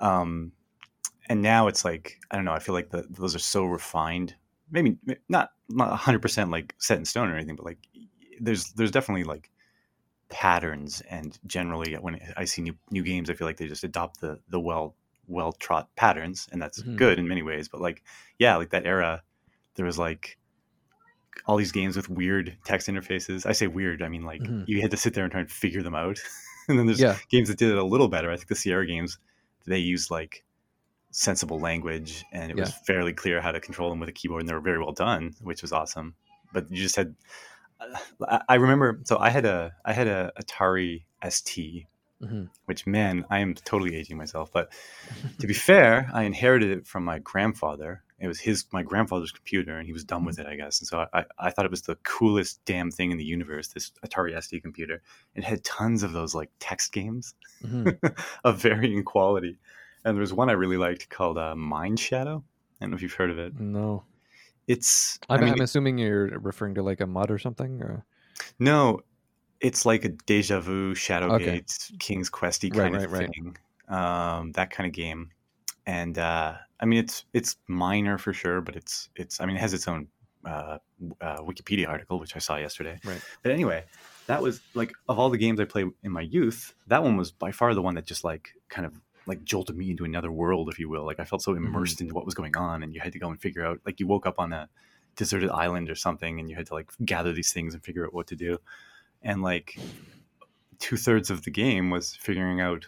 Um, 0.00 0.52
and 1.28 1.42
now 1.42 1.68
it's 1.68 1.84
like 1.84 2.18
I 2.30 2.36
don't 2.36 2.44
know. 2.46 2.52
I 2.52 2.60
feel 2.60 2.74
like 2.74 2.90
the, 2.90 3.06
those 3.10 3.34
are 3.34 3.40
so 3.40 3.64
refined. 3.66 4.34
Maybe 4.70 4.96
not 5.28 5.50
not 5.68 5.96
hundred 5.96 6.22
percent 6.22 6.50
like 6.50 6.74
set 6.78 6.98
in 6.98 7.04
stone 7.04 7.28
or 7.28 7.36
anything, 7.36 7.56
but 7.56 7.64
like 7.64 7.78
there's 8.40 8.72
there's 8.72 8.90
definitely 8.90 9.24
like 9.24 9.50
patterns. 10.28 11.00
And 11.10 11.38
generally, 11.46 11.94
when 11.94 12.20
I 12.36 12.44
see 12.44 12.62
new 12.62 12.76
new 12.90 13.02
games, 13.02 13.30
I 13.30 13.34
feel 13.34 13.46
like 13.46 13.56
they 13.56 13.68
just 13.68 13.84
adopt 13.84 14.20
the 14.20 14.40
the 14.48 14.60
well 14.60 14.94
well 15.26 15.52
trot 15.52 15.88
patterns, 15.96 16.48
and 16.52 16.60
that's 16.62 16.82
Mhm. 16.82 16.96
good 16.96 17.18
in 17.18 17.28
many 17.28 17.42
ways. 17.42 17.68
But 17.68 17.80
like 17.80 18.02
yeah, 18.38 18.56
like 18.56 18.70
that 18.70 18.86
era, 18.86 19.22
there 19.74 19.86
was 19.86 19.98
like 19.98 20.38
all 21.46 21.56
these 21.56 21.72
games 21.72 21.96
with 21.96 22.08
weird 22.08 22.56
text 22.64 22.88
interfaces. 22.88 23.46
I 23.46 23.52
say 23.52 23.66
weird, 23.66 24.02
I 24.02 24.08
mean 24.08 24.24
like 24.24 24.42
Mhm. 24.42 24.64
you 24.66 24.80
had 24.82 24.90
to 24.90 24.96
sit 24.96 25.14
there 25.14 25.24
and 25.24 25.30
try 25.30 25.40
and 25.40 25.50
figure 25.50 25.82
them 25.82 25.94
out. 25.94 26.18
and 26.68 26.78
then 26.78 26.86
there's 26.86 27.00
Yeah. 27.00 27.16
games 27.30 27.48
that 27.48 27.58
did 27.58 27.70
it 27.70 27.78
a 27.78 27.84
little 27.84 28.08
better. 28.08 28.30
I 28.30 28.36
think 28.36 28.48
the 28.48 28.54
Sierra 28.54 28.86
games 28.86 29.18
they 29.66 29.78
used 29.78 30.10
like 30.10 30.44
sensible 31.10 31.60
language 31.60 32.24
and 32.32 32.50
it 32.50 32.56
was 32.56 32.72
fairly 32.72 33.12
clear 33.12 33.40
how 33.40 33.52
to 33.52 33.60
control 33.60 33.90
them 33.90 34.00
with 34.00 34.08
a 34.08 34.12
keyboard 34.12 34.42
and 34.42 34.48
they 34.48 34.54
were 34.54 34.60
very 34.60 34.78
well 34.78 34.92
done, 34.92 35.34
which 35.40 35.62
was 35.62 35.72
awesome. 35.72 36.14
But 36.52 36.70
you 36.70 36.76
just 36.76 36.96
had 36.96 37.14
I- 38.28 38.42
I 38.48 38.54
remember 38.56 39.00
so 39.04 39.18
I 39.18 39.30
had 39.30 39.44
a 39.44 39.74
I 39.84 39.92
had 39.92 40.06
a 40.08 40.32
Atari 40.40 41.04
ST 41.22 41.86
hmm 42.20 42.44
which 42.66 42.86
man, 42.86 43.24
I 43.30 43.40
am 43.40 43.54
totally 43.54 43.96
aging 43.96 44.16
myself. 44.16 44.52
But 44.52 44.72
to 45.38 45.46
be 45.46 45.54
fair, 45.54 46.08
I 46.12 46.22
inherited 46.24 46.70
it 46.70 46.86
from 46.86 47.04
my 47.04 47.18
grandfather. 47.18 48.02
It 48.20 48.28
was 48.28 48.40
his 48.40 48.66
my 48.72 48.82
grandfather's 48.82 49.32
computer, 49.32 49.76
and 49.78 49.86
he 49.86 49.92
was 49.92 50.04
done 50.04 50.24
with 50.24 50.38
it, 50.38 50.46
I 50.46 50.56
guess. 50.56 50.80
And 50.80 50.88
so 50.88 51.06
I, 51.12 51.24
I 51.38 51.50
thought 51.50 51.64
it 51.64 51.70
was 51.70 51.82
the 51.82 51.96
coolest 52.04 52.60
damn 52.66 52.90
thing 52.90 53.10
in 53.10 53.18
the 53.18 53.24
universe. 53.24 53.68
This 53.68 53.92
Atari 54.06 54.36
ST 54.36 54.62
computer. 54.62 55.02
It 55.34 55.44
had 55.44 55.64
tons 55.64 56.02
of 56.02 56.12
those 56.12 56.34
like 56.34 56.50
text 56.60 56.92
games 56.92 57.34
hmm 57.62 57.90
of 58.44 58.60
varying 58.60 59.04
quality, 59.04 59.58
and 60.04 60.16
there 60.16 60.20
was 60.20 60.32
one 60.32 60.48
I 60.50 60.52
really 60.54 60.76
liked 60.76 61.08
called 61.08 61.38
uh, 61.38 61.54
Mindshadow. 61.56 62.42
I 62.42 62.84
don't 62.84 62.90
know 62.90 62.96
if 62.96 63.02
you've 63.02 63.12
heard 63.12 63.30
of 63.30 63.38
it. 63.38 63.58
No, 63.60 64.04
It's 64.66 65.18
I 65.28 65.34
I'm, 65.34 65.40
mean, 65.44 65.52
I'm 65.54 65.60
assuming 65.60 65.98
you're 65.98 66.38
referring 66.38 66.74
to 66.76 66.82
like 66.82 67.00
a 67.00 67.06
mud 67.06 67.30
or 67.30 67.38
something. 67.38 67.82
Or 67.82 68.04
No, 68.58 69.00
it's 69.60 69.84
like 69.84 70.04
a 70.04 70.08
deja 70.10 70.60
vu, 70.60 70.94
Shadowgate, 70.94 71.42
Okay. 71.42 71.62
King's 71.98 72.30
Questy 72.30 72.70
Right, 72.74 72.92
kind 72.92 72.96
of 72.96 73.12
right, 73.12 73.20
right. 73.20 73.30
thing. 73.34 73.56
Um, 73.88 74.52
that 74.52 74.70
kind 74.70 74.86
of 74.86 74.92
game. 74.92 75.30
And 75.86 76.18
uh, 76.18 76.54
I 76.80 76.84
mean, 76.86 77.00
it's 77.00 77.24
it's 77.32 77.56
minor 77.66 78.16
for 78.18 78.32
sure, 78.32 78.60
but 78.60 78.76
it's 78.76 79.08
it's. 79.16 79.40
I 79.40 79.46
mean, 79.46 79.56
it 79.56 79.60
has 79.60 79.74
its 79.74 79.88
own 79.88 80.06
uh, 80.44 80.78
uh, 81.20 81.38
Wikipedia 81.38 81.88
article, 81.88 82.20
which 82.20 82.36
I 82.36 82.38
saw 82.38 82.56
yesterday. 82.56 82.98
Right. 83.04 83.20
But 83.42 83.52
anyway, 83.52 83.84
that 84.26 84.40
was 84.40 84.60
like 84.74 84.92
of 85.08 85.18
all 85.18 85.30
the 85.30 85.38
games 85.38 85.58
I 85.58 85.64
played 85.64 85.88
in 86.04 86.12
my 86.12 86.20
youth, 86.20 86.74
that 86.86 87.02
one 87.02 87.16
was 87.16 87.32
by 87.32 87.50
far 87.50 87.74
the 87.74 87.82
one 87.82 87.94
that 87.96 88.06
just 88.06 88.24
like 88.24 88.50
kind 88.68 88.86
of 88.86 88.94
like 89.26 89.44
jolted 89.44 89.76
me 89.76 89.90
into 89.90 90.04
another 90.04 90.32
world, 90.32 90.68
if 90.68 90.78
you 90.78 90.88
will. 90.88 91.04
Like 91.04 91.20
I 91.20 91.24
felt 91.24 91.42
so 91.42 91.52
Mm-hmm. 91.54 91.66
immersed 91.66 92.00
into 92.00 92.14
what 92.14 92.24
was 92.24 92.34
going 92.34 92.56
on, 92.56 92.82
and 92.82 92.94
you 92.94 93.00
had 93.00 93.12
to 93.12 93.18
go 93.18 93.28
and 93.28 93.40
figure 93.40 93.64
out. 93.64 93.80
Like 93.86 94.00
you 94.00 94.06
woke 94.06 94.26
up 94.26 94.38
on 94.38 94.52
a 94.52 94.68
deserted 95.16 95.50
island 95.50 95.90
or 95.90 95.94
something, 95.94 96.38
and 96.40 96.48
you 96.48 96.56
had 96.56 96.66
to 96.66 96.74
like 96.74 96.90
gather 97.04 97.32
these 97.32 97.52
things 97.52 97.74
and 97.74 97.82
figure 97.84 98.06
out 98.06 98.14
what 98.14 98.26
to 98.28 98.36
do. 98.36 98.58
And 99.22 99.42
like 99.42 99.78
two 100.78 100.96
thirds 100.96 101.30
of 101.30 101.42
the 101.42 101.50
game 101.50 101.90
was 101.90 102.16
figuring 102.16 102.60
out 102.60 102.86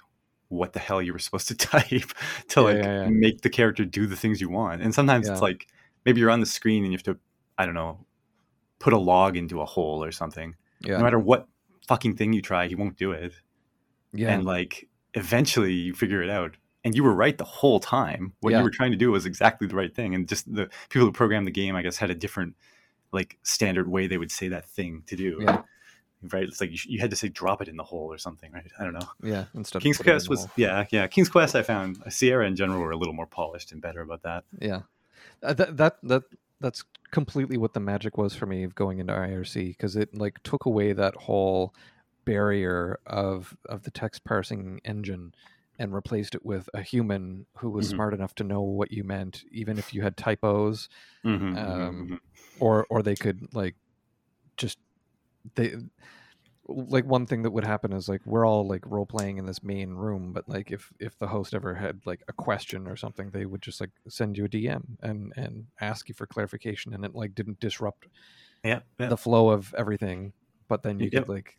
what 0.49 0.73
the 0.73 0.79
hell 0.81 1.01
you 1.03 1.13
were 1.13 1.19
supposed 1.19 1.49
to 1.49 1.55
type 1.57 2.11
to 2.49 2.63
like 2.63 2.77
yeah, 2.79 3.03
yeah. 3.03 3.09
make 3.09 3.41
the 3.43 3.51
character 3.51 3.85
do 3.85 4.07
the 4.07 4.17
things 4.17 4.41
you 4.41 4.49
want. 4.51 4.83
And 4.83 4.95
sometimes 4.95 5.29
it's 5.29 5.41
like 5.43 5.67
maybe 6.05 6.21
you're 6.21 6.31
on 6.31 6.41
the 6.41 6.47
screen 6.47 6.85
and 6.85 6.93
you 6.93 6.97
have 6.99 7.05
to, 7.05 7.19
I 7.59 7.65
don't 7.67 7.75
know, 7.75 8.05
put 8.79 8.93
a 8.93 8.99
log 8.99 9.37
into 9.37 9.61
a 9.61 9.65
hole 9.67 10.03
or 10.03 10.13
something. 10.13 10.55
yeah, 10.81 10.97
No 10.99 11.05
matter 11.05 11.19
what 11.19 11.47
fucking 11.87 12.17
thing 12.17 12.33
you 12.33 12.43
try, 12.43 12.67
he 12.67 12.75
won't 12.75 12.97
do 12.97 13.13
it. 13.13 13.33
yeah, 14.13 14.29
And 14.33 14.45
like 14.45 14.89
eventually 15.15 15.73
you 15.73 15.95
figure 15.95 16.23
it 16.23 16.31
out. 16.31 16.57
And 16.85 16.97
you 16.97 17.05
were 17.05 17.15
right 17.15 17.39
the 17.39 17.45
whole 17.45 17.79
time. 17.79 18.33
What 18.41 18.51
Yeah. 18.51 18.59
you 18.59 18.65
were 18.65 18.71
trying 18.71 18.91
to 18.91 18.97
do 18.97 19.13
was 19.13 19.25
exactly 19.25 19.69
the 19.69 19.77
right 19.77 19.95
thing. 19.95 20.15
And 20.17 20.27
just 20.29 20.53
the 20.53 20.69
people 20.89 21.07
who 21.07 21.13
programmed 21.13 21.47
the 21.47 21.53
game, 21.53 21.77
I 21.77 21.83
guess, 21.83 21.97
had 21.97 22.11
a 22.11 22.15
different 22.15 22.57
like 23.13 23.39
standard 23.45 23.89
way 23.89 24.07
they 24.09 24.19
would 24.19 24.33
say 24.33 24.49
that 24.49 24.65
thing 24.69 25.03
to 25.07 25.15
do. 25.15 25.39
Yeah. 25.41 25.63
Right. 26.33 26.43
It's 26.45 26.61
like 26.61 26.71
you, 26.73 26.79
you 26.89 26.99
had 27.01 27.11
to 27.11 27.17
say 27.17 27.29
drop 27.29 27.63
it 27.63 27.69
in 27.69 27.77
the 27.77 27.85
hole 27.85 28.13
or 28.13 28.19
something, 28.19 28.51
right? 28.53 28.71
I 28.81 28.85
don't 28.85 28.95
know. 28.95 29.09
yeah. 29.23 29.45
Instead 29.55 29.83
King's 29.83 29.99
Quest 29.99 30.29
was 30.29 30.49
yeah, 30.57 30.85
yeah. 30.91 31.07
King's 31.07 31.29
Quest 31.29 31.55
I 31.55 31.63
found 31.63 31.99
Sierra 32.09 32.47
in 32.47 32.57
general 32.57 32.81
were 32.81 32.91
a 32.93 32.97
little 32.97 33.15
more 33.15 33.27
polished 33.27 33.71
and 33.73 33.81
better 33.81 34.01
about 34.01 34.23
that. 34.23 34.45
yeah 34.61 34.81
Uh, 35.43 35.53
that 35.55 35.77
that 35.77 35.99
that 36.03 36.23
that's 36.61 36.85
completely 37.13 37.57
what 37.59 37.75
the 37.75 37.81
magic 37.81 38.17
was 38.19 38.35
for 38.35 38.47
me 38.47 38.63
of 38.65 38.75
going 38.75 38.99
into 38.99 39.13
IRC 39.13 39.69
because 39.69 39.95
it 39.97 40.17
like 40.17 40.43
took 40.43 40.65
away 40.65 40.93
that 40.93 41.15
whole 41.15 41.75
barrier 42.25 42.99
of 43.07 43.57
of 43.67 43.83
the 43.83 43.91
text 43.91 44.25
parsing 44.25 44.81
engine 44.85 45.33
and 45.79 45.95
replaced 45.95 46.35
it 46.35 46.45
with 46.45 46.69
a 46.75 46.83
human 46.83 47.47
who 47.59 47.71
was 47.71 47.87
Mhm. 47.87 47.99
smart 47.99 48.15
enough 48.15 48.35
to 48.37 48.45
know 48.45 48.63
what 48.63 48.93
you 48.93 49.05
meant 49.05 49.45
even 49.51 49.79
if 49.79 49.93
you 49.95 50.03
had 50.03 50.17
typos 50.17 50.89
Mhm, 51.25 51.61
mhm, 51.67 51.91
Um, 51.93 52.09
mhm. 52.09 52.19
or 52.61 52.87
or 52.91 53.03
they 53.03 53.17
could 53.17 53.55
like 53.55 53.77
just 54.59 54.79
they 55.57 55.75
like 56.69 57.05
one 57.05 57.27
thing 57.27 57.43
that 57.43 57.51
would 57.51 57.65
happen 57.65 57.93
is 57.93 58.09
like 58.09 58.25
we're 58.25 58.47
all 58.47 58.67
like 58.67 58.87
role 58.87 59.05
playing 59.07 59.37
in 59.39 59.47
this 59.47 59.63
main 59.65 59.91
room 59.95 60.33
but 60.33 60.49
like 60.49 60.71
if 60.71 60.93
if 61.01 61.19
the 61.19 61.27
host 61.27 61.55
ever 61.55 61.75
had 61.75 62.01
like 62.07 62.23
a 62.29 62.33
question 62.33 62.87
or 62.87 62.95
something 62.97 63.31
they 63.31 63.47
would 63.47 63.61
just 63.63 63.81
like 63.81 63.91
send 64.09 64.39
you 64.39 64.45
a 64.45 64.49
dm 64.49 64.97
and 65.03 65.33
and 65.37 65.67
ask 65.81 66.09
you 66.09 66.15
for 66.15 66.27
clarification 66.27 66.95
and 66.95 67.05
it 67.05 67.15
like 67.15 67.35
didn't 67.35 67.59
disrupt 67.59 68.07
Yeah, 68.65 68.83
yeah. 68.99 69.13
the 69.13 69.17
flow 69.17 69.51
of 69.51 69.75
everything 69.75 70.33
but 70.69 70.83
then 70.83 71.01
you 71.01 71.11
Yep. 71.11 71.13
could 71.13 71.29
like 71.29 71.59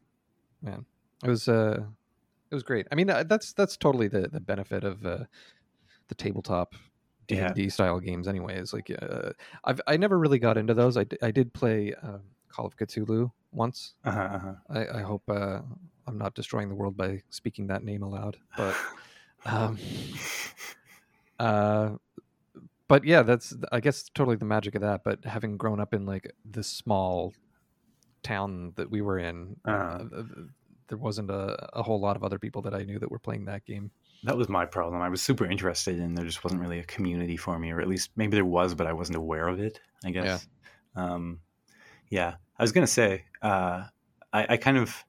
man. 0.64 0.86
It 1.24 1.30
was 1.30 1.48
uh 1.48 1.84
it 2.52 2.56
was 2.56 2.64
great. 2.64 2.88
I 2.92 2.96
mean 2.96 3.10
uh, 3.10 3.24
that's 3.24 3.54
that's 3.54 3.78
totally 3.78 4.08
the 4.08 4.28
the 4.28 4.40
benefit 4.40 4.84
of 4.84 5.06
uh 5.06 5.26
the 6.08 6.16
tabletop 6.16 6.76
d&d 7.28 7.70
style 7.70 8.00
games 8.00 8.28
anyways. 8.28 8.74
Like 8.74 8.92
uh 9.02 9.32
i've 9.64 9.82
i 9.88 9.98
never 9.98 10.18
really 10.18 10.40
got 10.40 10.58
into 10.58 10.74
those. 10.74 10.98
I, 10.98 11.04
d- 11.06 11.18
I 11.22 11.32
did 11.32 11.54
play 11.54 11.94
um, 12.02 12.22
call 12.50 12.66
of 12.66 12.78
cthulhu 12.78 13.32
once. 13.52 13.94
Uh-huh, 14.06 14.20
uh-huh. 14.20 14.54
i, 14.70 15.00
I 15.00 15.02
hope 15.02 15.24
uh 15.30 15.60
i'm 16.08 16.18
not 16.18 16.34
destroying 16.34 16.70
the 16.70 16.76
world 16.76 16.98
by 16.98 17.22
speaking 17.30 17.68
that 17.68 17.84
name 17.84 18.04
aloud 18.04 18.38
but 18.58 18.76
um 19.46 19.78
uh 21.40 21.92
but 22.88 23.04
yeah 23.04 23.24
that's 23.24 23.56
i 23.72 23.80
guess 23.80 24.10
totally 24.14 24.36
the 24.36 24.46
magic 24.46 24.76
of 24.76 24.82
that 24.82 25.04
but 25.04 25.24
having 25.26 25.58
grown 25.58 25.80
up 25.80 25.94
in 25.94 26.06
like 26.06 26.32
this 26.46 26.68
small 26.68 27.34
town 28.24 28.74
that 28.76 28.90
we 28.90 29.02
were 29.02 29.20
in 29.20 29.56
Uh-huh. 29.66 29.74
uh, 29.76 29.98
th- 30.00 30.10
th- 30.36 30.48
there 30.90 30.98
wasn't 30.98 31.30
a, 31.32 31.78
a 31.78 31.82
whole 31.84 32.00
lot 32.00 32.16
of 32.16 32.24
other 32.24 32.38
people 32.38 32.62
that 32.62 32.74
i 32.74 32.84
knew 32.84 33.00
that 33.00 33.10
were 33.10 33.20
playing 33.20 33.46
that 33.46 33.64
game 33.66 33.92
that 34.26 34.38
was 34.38 34.48
my 34.48 34.66
problem. 34.66 35.02
I 35.02 35.10
was 35.10 35.22
super 35.22 35.46
interested, 35.46 36.00
and 36.00 36.18
there 36.18 36.24
just 36.24 36.46
wasn't 36.46 36.62
really 36.62 36.80
a 36.80 36.84
community 36.86 37.36
for 37.36 37.60
me, 37.60 37.72
or 37.72 37.82
at 37.82 37.90
least 37.90 38.12
maybe 38.16 38.36
there 38.38 38.46
was, 38.46 38.74
but 38.74 38.88
I 38.88 38.94
wasn't 38.94 39.18
aware 39.18 39.50
of 39.50 39.60
it. 39.60 39.82
I 40.06 40.12
guess. 40.12 40.48
Um, 40.96 41.42
yeah, 42.10 42.36
I 42.58 42.64
was 42.64 42.72
gonna 42.72 42.88
say, 42.88 43.26
uh, 43.42 43.84
I, 44.32 44.46
I 44.54 44.56
kind 44.56 44.78
of, 44.78 45.04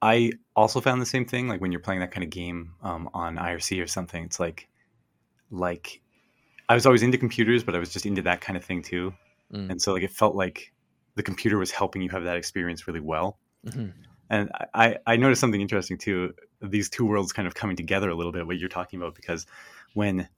I 0.00 0.32
also 0.54 0.80
found 0.80 1.00
the 1.00 1.06
same 1.06 1.24
thing. 1.24 1.48
Like 1.48 1.60
when 1.60 1.72
you're 1.72 1.80
playing 1.80 2.00
that 2.00 2.12
kind 2.12 2.22
of 2.22 2.30
game 2.30 2.74
um, 2.82 3.08
on 3.14 3.36
IRC 3.36 3.82
or 3.82 3.88
something, 3.88 4.22
it's 4.24 4.38
like, 4.38 4.68
like, 5.50 6.00
I 6.68 6.74
was 6.74 6.86
always 6.86 7.02
into 7.02 7.18
computers, 7.18 7.64
but 7.64 7.74
I 7.74 7.78
was 7.78 7.90
just 7.90 8.06
into 8.06 8.22
that 8.22 8.40
kind 8.40 8.56
of 8.56 8.64
thing 8.64 8.82
too, 8.82 9.12
Mm. 9.52 9.70
and 9.70 9.82
so 9.82 9.92
like 9.92 10.02
it 10.04 10.12
felt 10.12 10.34
like 10.36 10.71
the 11.14 11.22
computer 11.22 11.58
was 11.58 11.70
helping 11.70 12.02
you 12.02 12.10
have 12.10 12.24
that 12.24 12.36
experience 12.36 12.86
really 12.86 13.00
well. 13.00 13.38
Mhm. 13.66 13.92
And 14.30 14.50
I, 14.72 14.96
I 15.06 15.16
noticed 15.16 15.40
something 15.40 15.60
interesting 15.60 15.98
too. 15.98 16.34
These 16.62 16.88
two 16.88 17.04
worlds 17.04 17.32
kind 17.32 17.46
of 17.46 17.54
coming 17.54 17.76
together 17.76 18.08
a 18.08 18.14
little 18.14 18.32
bit. 18.32 18.46
What 18.46 18.58
you're 18.58 18.68
talking 18.70 18.98
about, 18.98 19.14
because 19.14 19.46
when 19.94 20.28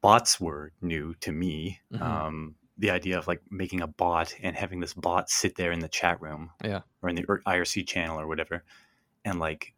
bots 0.00 0.40
were 0.40 0.72
new 0.80 1.14
to 1.20 1.32
me, 1.32 1.80
Mhm. 1.92 2.00
um, 2.02 2.54
the 2.78 2.90
idea 2.90 3.18
of 3.18 3.28
like 3.28 3.40
making 3.50 3.80
a 3.82 3.86
bot 3.86 4.34
and 4.42 4.56
having 4.56 4.80
this 4.80 4.94
bot 4.94 5.30
sit 5.30 5.54
there 5.56 5.70
in 5.70 5.78
the 5.80 5.88
chat 5.88 6.20
room, 6.20 6.50
Yeah. 6.64 6.80
or 7.02 7.08
in 7.08 7.14
the 7.14 7.24
er, 7.28 7.40
IRC 7.46 7.84
channel 7.86 8.18
or 8.18 8.26
whatever, 8.26 8.64
and 9.24 9.38
like 9.38 9.74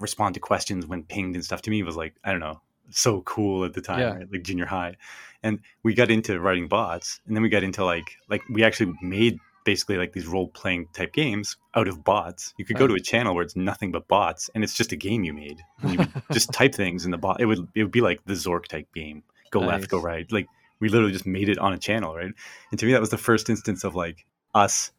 respond 0.00 0.34
to 0.34 0.40
questions 0.40 0.86
when 0.86 1.04
pinged 1.04 1.36
and 1.36 1.44
stuff. 1.44 1.62
To 1.62 1.70
me, 1.70 1.82
was 1.82 1.96
like 1.96 2.16
I 2.24 2.32
don't 2.32 2.40
know, 2.40 2.60
so 2.90 3.22
cool 3.22 3.64
at 3.64 3.74
the 3.74 3.80
time, 3.80 4.00
Yeah. 4.00 4.14
right? 4.14 4.32
like 4.32 4.42
junior 4.42 4.66
high. 4.66 4.96
And 5.42 5.60
we 5.82 5.94
got 5.94 6.10
into 6.10 6.40
writing 6.40 6.68
bots, 6.68 7.20
and 7.26 7.36
then 7.36 7.42
we 7.42 7.48
got 7.48 7.62
into 7.62 7.84
like 7.84 8.16
like 8.28 8.42
we 8.50 8.64
actually 8.64 8.92
made 9.02 9.38
basically 9.64 9.96
like 9.98 10.12
these 10.12 10.26
role 10.26 10.48
playing 10.48 10.86
type 10.94 11.12
games 11.12 11.56
out 11.74 11.86
of 11.88 12.02
bots. 12.02 12.54
You 12.58 12.64
could 12.64 12.76
go 12.78 12.86
to 12.86 12.94
a 12.94 13.00
channel 13.00 13.34
where 13.34 13.44
it's 13.44 13.54
nothing 13.54 13.92
but 13.92 14.08
bots, 14.08 14.50
and 14.54 14.64
it's 14.64 14.74
just 14.74 14.92
a 14.92 14.96
game 14.96 15.24
you 15.24 15.32
made. 15.32 15.60
And 15.82 15.92
you 15.94 16.06
just 16.32 16.52
type 16.52 16.74
things 16.74 17.04
in 17.04 17.10
the 17.12 17.18
bot. 17.18 17.40
It 17.40 17.46
would 17.46 17.68
it 17.74 17.82
would 17.84 17.92
be 17.92 18.00
like 18.00 18.24
the 18.24 18.34
Zork 18.34 18.66
type 18.66 18.88
game. 18.94 19.22
Go 19.50 19.60
left, 19.60 19.88
go 19.88 20.00
right. 20.00 20.30
Like 20.32 20.46
we 20.80 20.88
literally 20.88 21.12
just 21.12 21.26
made 21.26 21.48
it 21.48 21.58
on 21.58 21.72
a 21.72 21.78
channel, 21.78 22.14
right? 22.14 22.32
And 22.70 22.80
to 22.80 22.86
me, 22.86 22.92
that 22.92 23.00
was 23.00 23.10
the 23.10 23.18
first 23.18 23.48
instance 23.50 23.84
of 23.84 23.94
like 23.94 24.24
us 24.54 24.90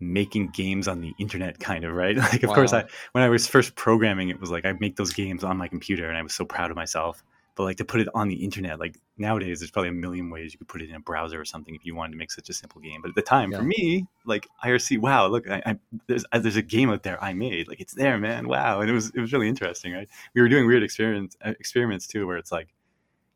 making 0.00 0.48
games 0.48 0.88
on 0.88 1.00
the 1.00 1.12
internet, 1.18 1.58
kind 1.60 1.84
of, 1.84 1.92
right? 1.92 2.16
Like, 2.32 2.42
of 2.42 2.50
course, 2.50 2.72
I 2.72 2.84
when 3.12 3.22
I 3.22 3.28
was 3.28 3.46
first 3.46 3.74
programming, 3.76 4.28
it 4.30 4.40
was 4.40 4.50
like 4.50 4.64
I 4.64 4.72
make 4.80 4.96
those 4.96 5.12
games 5.12 5.44
on 5.44 5.56
my 5.56 5.68
computer, 5.68 6.08
and 6.08 6.16
I 6.16 6.22
was 6.22 6.34
so 6.34 6.44
proud 6.44 6.70
of 6.70 6.76
myself. 6.76 7.22
But 7.56 7.64
like 7.64 7.76
to 7.78 7.84
put 7.84 8.00
it 8.00 8.08
on 8.14 8.28
the 8.28 8.36
internet, 8.36 8.78
like 8.78 8.96
nowadays, 9.18 9.60
there's 9.60 9.70
probably 9.70 9.90
a 9.90 9.92
million 9.92 10.30
ways 10.30 10.52
you 10.52 10.58
could 10.58 10.68
put 10.68 10.80
it 10.80 10.88
in 10.88 10.94
a 10.94 11.00
browser 11.00 11.38
or 11.38 11.44
something 11.44 11.74
if 11.74 11.84
you 11.84 11.94
wanted 11.94 12.12
to 12.12 12.16
make 12.16 12.30
such 12.30 12.48
a 12.48 12.54
simple 12.54 12.80
game. 12.80 13.02
But 13.02 13.10
at 13.10 13.14
the 13.16 13.22
time, 13.22 13.50
Yeah. 13.50 13.58
for 13.58 13.64
me, 13.64 14.06
like 14.24 14.48
IRC, 14.64 14.98
wow, 14.98 15.26
look, 15.26 15.50
I, 15.50 15.60
I, 15.66 15.78
there's 16.06 16.24
uh, 16.32 16.38
there's 16.38 16.56
a 16.56 16.62
game 16.62 16.90
out 16.90 17.02
there 17.02 17.22
I 17.22 17.34
made, 17.34 17.68
like 17.68 17.80
it's 17.80 17.92
there, 17.92 18.16
man, 18.18 18.48
wow, 18.48 18.80
and 18.80 18.88
it 18.88 18.94
was 18.94 19.10
it 19.10 19.20
was 19.20 19.32
really 19.32 19.48
interesting, 19.48 19.92
right? 19.92 20.08
We 20.34 20.40
were 20.40 20.48
doing 20.48 20.66
weird 20.66 20.82
experiments 20.82 21.36
uh, 21.44 21.50
experiments 21.58 22.06
too, 22.06 22.26
where 22.26 22.38
it's 22.38 22.52
like 22.52 22.68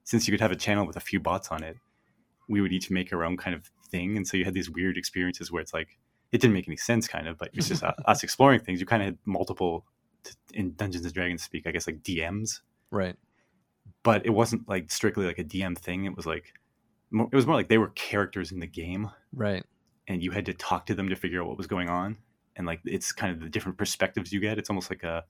since 0.04 0.26
you 0.26 0.32
could 0.32 0.40
have 0.40 0.52
a 0.52 0.56
channel 0.56 0.86
with 0.86 0.96
a 0.96 1.00
few 1.00 1.20
bots 1.20 1.48
on 1.48 1.62
it, 1.62 1.76
we 2.48 2.60
would 2.60 2.72
each 2.72 2.90
make 2.90 3.12
our 3.12 3.24
own 3.24 3.36
kind 3.36 3.54
of 3.54 3.70
thing, 3.90 4.16
and 4.16 4.26
so 4.26 4.36
you 4.38 4.44
had 4.46 4.54
these 4.54 4.70
weird 4.70 4.96
experiences 4.96 5.50
where 5.52 5.60
it's 5.60 5.74
like 5.74 5.98
it 6.34 6.40
didn't 6.40 6.54
make 6.54 6.68
any 6.68 6.76
sense, 6.76 7.06
kind 7.06 7.28
of, 7.28 7.38
but 7.38 7.50
it's 7.54 7.68
just 7.68 7.82
us 8.06 8.22
exploring 8.22 8.60
things. 8.60 8.80
You 8.80 8.86
kind 8.86 9.02
of 9.02 9.06
had 9.06 9.18
multiple 9.24 9.86
in 10.52 10.74
Dungeons 10.74 11.04
and 11.04 11.14
Dragons 11.14 11.42
speak, 11.42 11.66
I 11.66 11.70
guess, 11.70 11.86
like 11.86 12.02
DMs, 12.02 12.60
right 12.90 13.16
but 14.02 14.24
it 14.24 14.30
wasn't 14.30 14.68
like 14.68 14.90
strictly 14.92 15.26
like 15.26 15.38
a 15.38 15.44
DM 15.44 15.76
thing. 15.76 16.04
It 16.04 16.16
was 16.16 16.26
like 16.26 16.52
more, 17.10 17.28
it 17.32 17.36
was 17.36 17.46
more 17.46 17.56
like 17.56 17.68
they 17.68 17.78
were 17.78 17.88
characters 17.88 18.52
in 18.52 18.60
the 18.60 18.66
game, 18.66 19.10
right 19.32 19.64
and 20.06 20.22
you 20.22 20.30
had 20.30 20.46
to 20.46 20.54
talk 20.54 20.86
to 20.86 20.94
them 20.94 21.08
to 21.08 21.16
figure 21.16 21.40
out 21.40 21.48
what 21.48 21.56
was 21.56 21.66
going 21.66 21.88
on, 21.88 22.16
and 22.56 22.66
like 22.66 22.80
it's 22.84 23.12
kind 23.12 23.32
of 23.32 23.40
the 23.40 23.48
different 23.48 23.78
perspectives 23.78 24.32
you 24.32 24.40
get. 24.40 24.58
It's 24.58 24.70
almost 24.70 24.90
like 24.90 25.02
a 25.02 25.24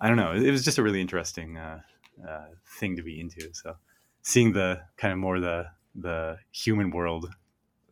I 0.00 0.08
don't 0.08 0.16
know. 0.16 0.32
It 0.32 0.50
was 0.50 0.64
just 0.64 0.78
a 0.78 0.82
really 0.82 1.00
interesting 1.00 1.56
uh, 1.56 1.80
uh, 2.28 2.46
thing 2.78 2.96
to 2.96 3.02
be 3.02 3.20
into. 3.20 3.48
So 3.52 3.76
seeing 4.22 4.52
the 4.52 4.80
kind 4.96 5.12
of 5.12 5.18
more 5.18 5.38
the 5.40 5.66
the 5.94 6.38
human 6.52 6.90
world, 6.90 7.28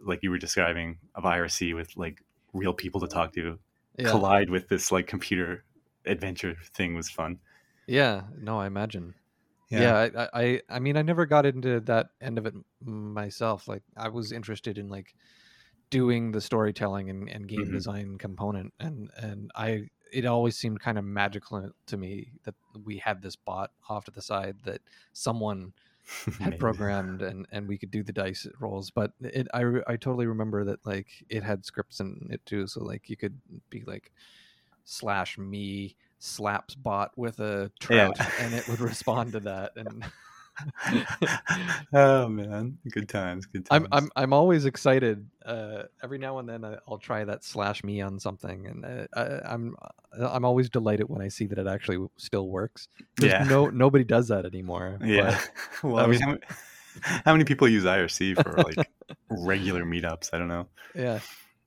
like 0.05 0.21
you 0.23 0.31
were 0.31 0.39
describing 0.39 0.99
of 1.15 1.25
IRC 1.25 1.75
with 1.75 1.97
like 1.97 2.23
real 2.53 2.75
people 2.75 3.01
to 3.01 3.07
talk 3.09 3.33
to, 3.35 3.59
yeah 3.99 4.11
collide 4.11 4.51
with 4.51 4.69
this 4.69 4.91
like 4.93 5.07
computer 5.07 5.65
adventure 6.07 6.57
thing 6.75 6.95
was 6.95 7.09
fun. 7.11 7.39
yeah 7.87 8.23
no 8.41 8.59
i 8.59 8.67
imagine 8.67 9.15
yeah, 9.71 9.97
I, 9.97 10.23
I 10.25 10.29
I- 10.43 10.61
i 10.69 10.79
mean 10.79 10.97
i 10.97 11.03
never 11.03 11.25
got 11.27 11.47
into 11.47 11.81
that 11.81 12.09
end 12.21 12.37
of 12.39 12.47
it 12.47 12.55
myself 12.85 13.69
like 13.69 13.83
i 13.97 14.09
was 14.09 14.33
interested 14.33 14.77
in 14.79 14.89
like 14.89 15.15
doing 15.91 16.33
the 16.33 16.41
storytelling 16.41 17.11
and, 17.11 17.29
and 17.29 17.49
game 17.49 17.67
Mhm. 17.67 17.73
design 17.73 18.19
component 18.19 18.73
and 18.81 19.11
and 19.17 19.51
i 19.55 19.85
it 20.13 20.27
always 20.27 20.57
seemed 20.59 20.81
kind 20.81 20.99
of 20.99 21.05
magical 21.05 21.71
to 21.87 21.97
me 21.97 22.33
that 22.45 22.55
we 22.85 22.99
had 22.99 23.23
this 23.23 23.37
bot 23.37 23.71
off 23.89 24.05
to 24.05 24.11
the 24.11 24.23
side 24.23 24.57
that 24.65 24.81
someone 25.13 25.73
had 26.41 26.59
programmed 26.59 27.23
and 27.23 27.47
and 27.53 27.69
we 27.69 27.79
could 27.79 27.91
do 27.91 28.03
the 28.03 28.13
dice 28.13 28.47
rolls 28.61 28.91
but 28.91 29.13
it 29.21 29.47
I, 29.55 29.63
I 29.87 29.97
totally 29.97 30.27
remember 30.27 30.65
that 30.65 30.85
like 30.85 31.09
it 31.29 31.43
had 31.43 31.65
scripts 31.65 32.01
in 32.01 32.29
it 32.31 32.45
too 32.47 32.67
so 32.67 32.83
like 32.83 33.09
you 33.09 33.17
could 33.17 33.41
be 33.71 33.85
like 33.87 34.11
slash 34.85 35.39
me 35.39 35.97
slaps 36.19 36.75
bot 36.75 37.17
with 37.17 37.41
a 37.41 37.71
Yeah. 37.89 38.09
trout 38.09 38.17
and 38.41 38.55
it 38.55 38.67
would 38.69 38.81
respond 38.81 39.33
to 39.33 39.41
that 39.41 39.73
and 39.77 40.05
oh 41.93 42.29
man, 42.29 42.79
good 42.91 43.09
times, 43.09 43.47
good 43.47 43.67
times. 43.67 43.87
I'm 43.93 44.05
I'm 44.05 44.11
I'm 44.17 44.33
always 44.33 44.65
excited. 44.65 45.27
Uh, 45.45 45.85
every 46.03 46.19
now 46.19 46.39
and 46.39 46.49
then 46.49 46.65
I- 46.65 46.79
I'll 46.89 46.99
try 46.99 47.25
that 47.25 47.45
slash 47.45 47.83
me 47.85 48.01
on 48.01 48.19
something, 48.19 48.67
and 48.67 48.85
uh, 48.85 49.07
I, 49.15 49.53
I'm 49.55 49.75
I'm 50.21 50.45
always 50.45 50.69
delighted 50.71 51.09
when 51.09 51.21
I 51.23 51.29
see 51.29 51.47
that 51.47 51.59
it 51.59 51.67
actually 51.67 52.07
still 52.17 52.49
works. 52.49 52.89
'Cause 53.19 53.29
Yeah. 53.31 53.45
no 53.45 53.69
nobody 53.71 54.05
does 54.05 54.29
that 54.29 54.45
anymore. 54.45 54.99
Yeah. 55.05 55.41
well, 55.83 55.99
I 56.05 56.07
mean, 56.07 56.21
how, 56.21 56.37
how 57.25 57.33
many 57.33 57.45
people 57.45 57.69
use 57.69 57.85
IRC 57.85 58.43
for 58.43 58.63
like 58.63 58.91
regular 59.31 59.85
meetups? 59.85 60.31
I 60.33 60.39
don't 60.39 60.49
know. 60.49 60.69
yeah. 60.95 61.21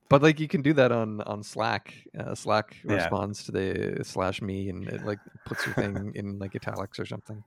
But 0.07 0.21
like 0.21 0.39
you 0.39 0.47
can 0.47 0.61
do 0.61 0.71
that 0.73 0.91
on 0.91 1.21
on 1.21 1.41
Slack. 1.41 1.93
Uh, 2.17 2.35
Slack 2.35 2.77
Yeah. 2.87 2.93
responds 2.95 3.43
to 3.45 3.51
the 3.51 4.03
slash 4.03 4.39
me, 4.41 4.69
and 4.69 4.87
it 4.87 5.03
like 5.03 5.17
puts 5.45 5.65
your 5.65 5.73
thing 5.73 6.11
in 6.13 6.37
like 6.37 6.55
italics 6.55 6.99
or 6.99 7.07
something. 7.07 7.43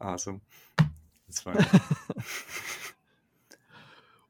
Awesome. 0.00 0.40
It's 1.28 1.40
fine. 1.40 1.56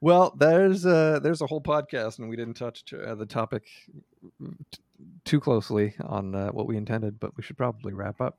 Well, 0.00 0.34
there's 0.38 0.84
a 0.84 1.18
there's 1.22 1.40
a 1.40 1.46
whole 1.46 1.62
podcast, 1.62 2.18
and 2.18 2.28
we 2.28 2.36
didn't 2.36 2.54
touch 2.54 2.84
uh, 2.92 3.14
the 3.14 3.24
topic 3.24 3.62
t- 4.70 4.78
too 5.24 5.40
closely 5.40 5.94
on 6.02 6.34
uh, 6.34 6.48
what 6.50 6.66
we 6.66 6.76
intended, 6.76 7.18
but 7.18 7.34
we 7.38 7.42
should 7.42 7.56
probably 7.56 7.94
wrap 7.94 8.20
up. 8.20 8.38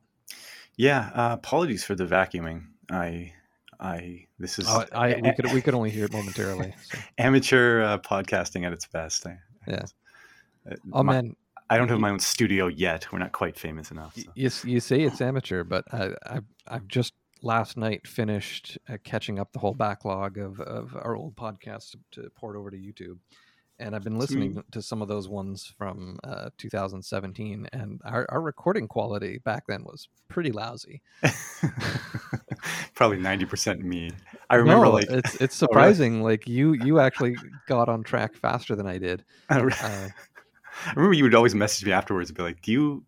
yeah. 0.77 1.09
Uh, 1.15 1.33
apologies 1.33 1.83
for 1.83 1.95
the 1.95 2.05
vacuuming. 2.05 2.65
I, 2.91 3.33
I. 3.79 4.25
This 4.37 4.59
is 4.59 4.67
Oh, 4.69 4.85
I 4.91 5.19
we 5.23 5.33
could 5.33 5.51
we 5.53 5.61
could 5.61 5.73
only 5.73 5.89
hear 5.89 6.05
it 6.05 6.13
momentarily. 6.13 6.75
So. 6.91 6.99
amateur 7.17 7.81
uh, 7.81 7.97
podcasting 7.97 8.63
at 8.63 8.71
its 8.71 8.85
best. 8.85 9.25
I, 9.25 9.39
Yeah. 9.67 9.85
Uh, 10.69 10.75
Oh 10.93 11.01
my- 11.01 11.13
man, 11.13 11.35
I 11.71 11.77
don't 11.79 11.89
have 11.89 11.99
my 11.99 12.11
own 12.11 12.19
studio 12.19 12.67
yet. 12.67 13.11
We're 13.11 13.17
not 13.17 13.31
quite 13.31 13.57
famous 13.57 13.89
enough. 13.89 14.13
So. 14.15 14.21
you 14.35 14.51
you 14.65 14.79
say 14.79 15.01
it's 15.01 15.19
amateur, 15.19 15.63
but 15.63 15.83
I, 15.91 16.11
I 16.27 16.39
I've 16.67 16.87
just 16.87 17.13
last 17.41 17.77
night 17.77 18.07
finished 18.07 18.77
uh, 18.89 18.97
catching 19.03 19.39
up 19.39 19.51
the 19.53 19.59
whole 19.59 19.73
backlog 19.73 20.37
of, 20.37 20.59
of 20.59 20.95
our 20.95 21.15
old 21.15 21.35
podcasts 21.35 21.95
to 22.11 22.29
port 22.35 22.55
over 22.55 22.71
to 22.71 22.77
YouTube. 22.77 23.17
And 23.77 23.93
I've 23.93 24.05
been 24.05 24.17
listening 24.17 24.53
Sweet. 24.53 24.71
to 24.71 24.81
some 24.81 25.01
of 25.01 25.09
those 25.09 25.27
ones 25.27 25.73
from 25.77 26.17
uh, 26.23 26.49
2017, 26.57 27.67
and 27.73 27.99
our, 28.05 28.25
our 28.29 28.39
recording 28.39 28.87
quality 28.87 29.39
back 29.39 29.67
then 29.67 29.83
was 29.83 30.07
pretty 30.29 30.53
lousy. 30.53 31.01
Probably 32.95 33.17
ninety 33.17 33.43
percent 33.43 33.83
me. 33.83 34.11
I 34.49 34.55
remember 34.55 34.85
no, 34.85 34.91
like 34.91 35.09
it's 35.09 35.35
it's 35.41 35.55
surprising. 35.57 36.23
Like 36.23 36.47
you 36.47 36.71
you 36.71 37.01
actually 37.01 37.35
got 37.67 37.89
on 37.89 38.03
track 38.03 38.35
faster 38.35 38.77
than 38.77 38.87
I 38.87 38.97
did. 38.97 39.25
Uh, 39.49 40.09
I 40.87 40.93
remember 40.93 41.13
you 41.13 41.23
would 41.23 41.35
always 41.35 41.55
message 41.55 41.85
me 41.85 41.93
afterwards 41.93 42.29
and 42.29 42.37
be 42.37 42.43
like, 42.43 42.61
"Do 42.61 42.71
you? 42.71 43.03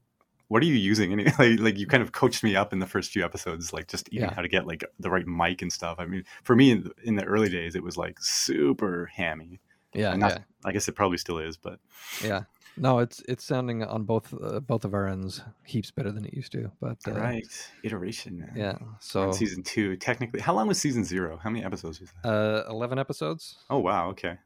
What 0.50 0.62
are 0.64 0.66
you 0.66 0.76
using?" 0.76 1.14
And 1.14 1.26
like, 1.40 1.60
like 1.60 1.78
you 1.78 1.88
kind 1.88 2.02
of 2.04 2.12
coached 2.12 2.44
me 2.44 2.56
up 2.56 2.74
in 2.74 2.80
the 2.80 2.88
first 2.88 3.12
few 3.12 3.24
episodes, 3.26 3.74
like 3.74 3.88
just 3.88 4.08
even 4.12 4.30
Yeah. 4.30 4.36
how 4.36 4.42
to 4.42 4.48
get 4.48 4.66
like 4.68 4.84
the 5.00 5.10
right 5.10 5.28
mic 5.28 5.62
and 5.62 5.72
stuff. 5.72 5.98
I 6.00 6.06
mean, 6.06 6.24
for 6.44 6.56
me 6.56 6.72
in 6.72 6.84
the, 6.84 6.92
in 7.04 7.16
the 7.16 7.24
early 7.26 7.50
days, 7.50 7.76
it 7.76 7.84
was 7.84 7.98
like 7.98 8.18
super 8.22 9.08
hammy. 9.14 9.60
yeah, 9.94 10.16
not- 10.16 10.32
yeah, 10.32 10.38
I 10.66 10.72
guess 10.72 10.88
it 10.88 10.94
probably 10.96 11.18
still 11.18 11.38
is, 11.40 11.58
but 11.58 11.80
yeah. 12.24 12.44
No, 12.80 13.00
it's 13.00 13.24
it's 13.28 13.44
sounding 13.44 13.84
on 13.84 14.04
both 14.04 14.32
uh, 14.40 14.60
both 14.60 14.86
of 14.86 14.94
our 14.94 15.08
ends 15.08 15.42
heaps 15.66 15.90
better 15.90 16.12
than 16.12 16.26
it 16.26 16.34
used 16.36 16.52
to. 16.52 16.70
But 16.80 17.00
uh, 17.08 17.14
right 17.14 17.48
iteration. 17.84 18.38
Man. 18.38 18.52
yeah. 18.56 18.78
So 19.00 19.24
on 19.30 19.34
season 19.34 19.64
two, 19.64 19.96
technically, 19.98 20.42
how 20.42 20.54
long 20.54 20.68
was 20.68 20.80
season 20.80 21.04
zero? 21.04 21.38
How 21.42 21.50
many 21.50 21.66
episodes 21.66 22.00
was 22.00 22.12
that? 22.22 22.30
uh, 22.30 22.70
eleven 22.70 23.00
episodes. 23.00 23.58
oh 23.72 23.80
wow, 23.80 24.10
okay. 24.10 24.38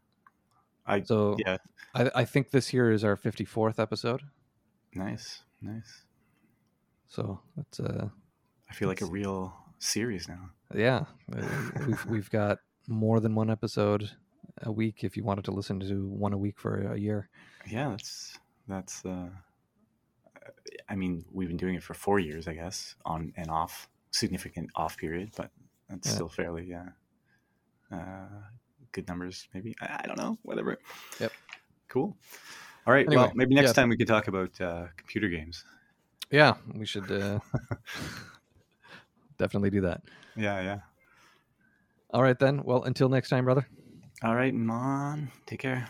I 0.87 1.01
So 1.01 1.35
yeah, 1.45 1.57
I, 1.93 2.09
I 2.15 2.23
think 2.25 2.51
this 2.51 2.69
here 2.69 2.89
is 2.89 3.03
our 3.03 3.17
fifty 3.17 3.43
fourth 3.43 3.79
episode. 3.81 4.21
nice, 4.95 5.41
nice. 5.61 6.03
So 7.07 7.39
it's 7.57 7.79
uh 7.79 8.07
I 8.69 8.73
feel 8.73 8.87
like 8.87 9.01
a 9.01 9.05
real 9.05 9.53
series 9.79 10.27
now. 10.27 10.49
yeah 10.73 11.05
uh, 11.35 11.45
we've 11.87 12.05
we've 12.05 12.29
got 12.29 12.59
more 12.87 13.19
than 13.19 13.35
one 13.35 13.49
episode 13.49 14.09
a 14.63 14.71
week 14.71 15.03
if 15.03 15.15
you 15.17 15.23
wanted 15.23 15.45
to 15.45 15.51
listen 15.51 15.79
to 15.79 16.07
one 16.07 16.33
a 16.33 16.37
week 16.37 16.59
for 16.59 16.93
a 16.93 16.97
year. 16.99 17.29
Yeah, 17.69 17.89
that's 17.89 18.37
that's. 18.67 19.05
uh 19.05 19.29
I 20.89 20.95
mean, 20.95 21.25
we've 21.31 21.47
been 21.47 21.57
doing 21.57 21.75
it 21.75 21.83
for 21.83 21.93
four 21.93 22.19
years, 22.19 22.47
I 22.47 22.53
guess, 22.53 22.95
on 23.05 23.33
and 23.37 23.49
off, 23.49 23.87
significant 24.11 24.69
off 24.75 24.97
period, 24.97 25.31
but 25.37 25.49
that's 25.89 26.07
Yeah. 26.07 26.13
still 26.15 26.29
fairly, 26.29 26.65
yeah, 26.65 26.89
uh, 27.91 28.27
good 28.91 29.07
numbers. 29.07 29.47
Maybe 29.53 29.75
I, 29.81 30.01
I 30.03 30.07
don't 30.07 30.17
know, 30.17 30.37
whatever. 30.43 30.77
Yep. 31.19 31.31
Cool. 31.87 32.17
All 32.87 32.93
right. 32.93 33.07
well, 33.07 33.31
maybe 33.35 33.53
next 33.53 33.69
yeah. 33.69 33.73
time 33.73 33.89
we 33.89 33.97
can 33.97 34.07
talk 34.07 34.27
about 34.27 34.59
uh, 34.59 34.87
computer 34.97 35.27
games. 35.27 35.63
Yeah, 36.31 36.55
we 36.73 36.85
should 36.85 37.11
uh, 37.11 37.39
definitely 39.37 39.69
do 39.69 39.81
that. 39.81 40.01
Yeah, 40.35 40.61
yeah. 40.61 40.79
All 42.11 42.23
right 42.23 42.37
then. 42.39 42.63
Well, 42.63 42.83
until 42.83 43.09
next 43.09 43.29
time, 43.29 43.45
brother. 43.45 43.67
All 44.23 44.35
right, 44.35 44.53
Mon. 44.53 45.29
Take 45.45 45.59
care. 45.59 45.87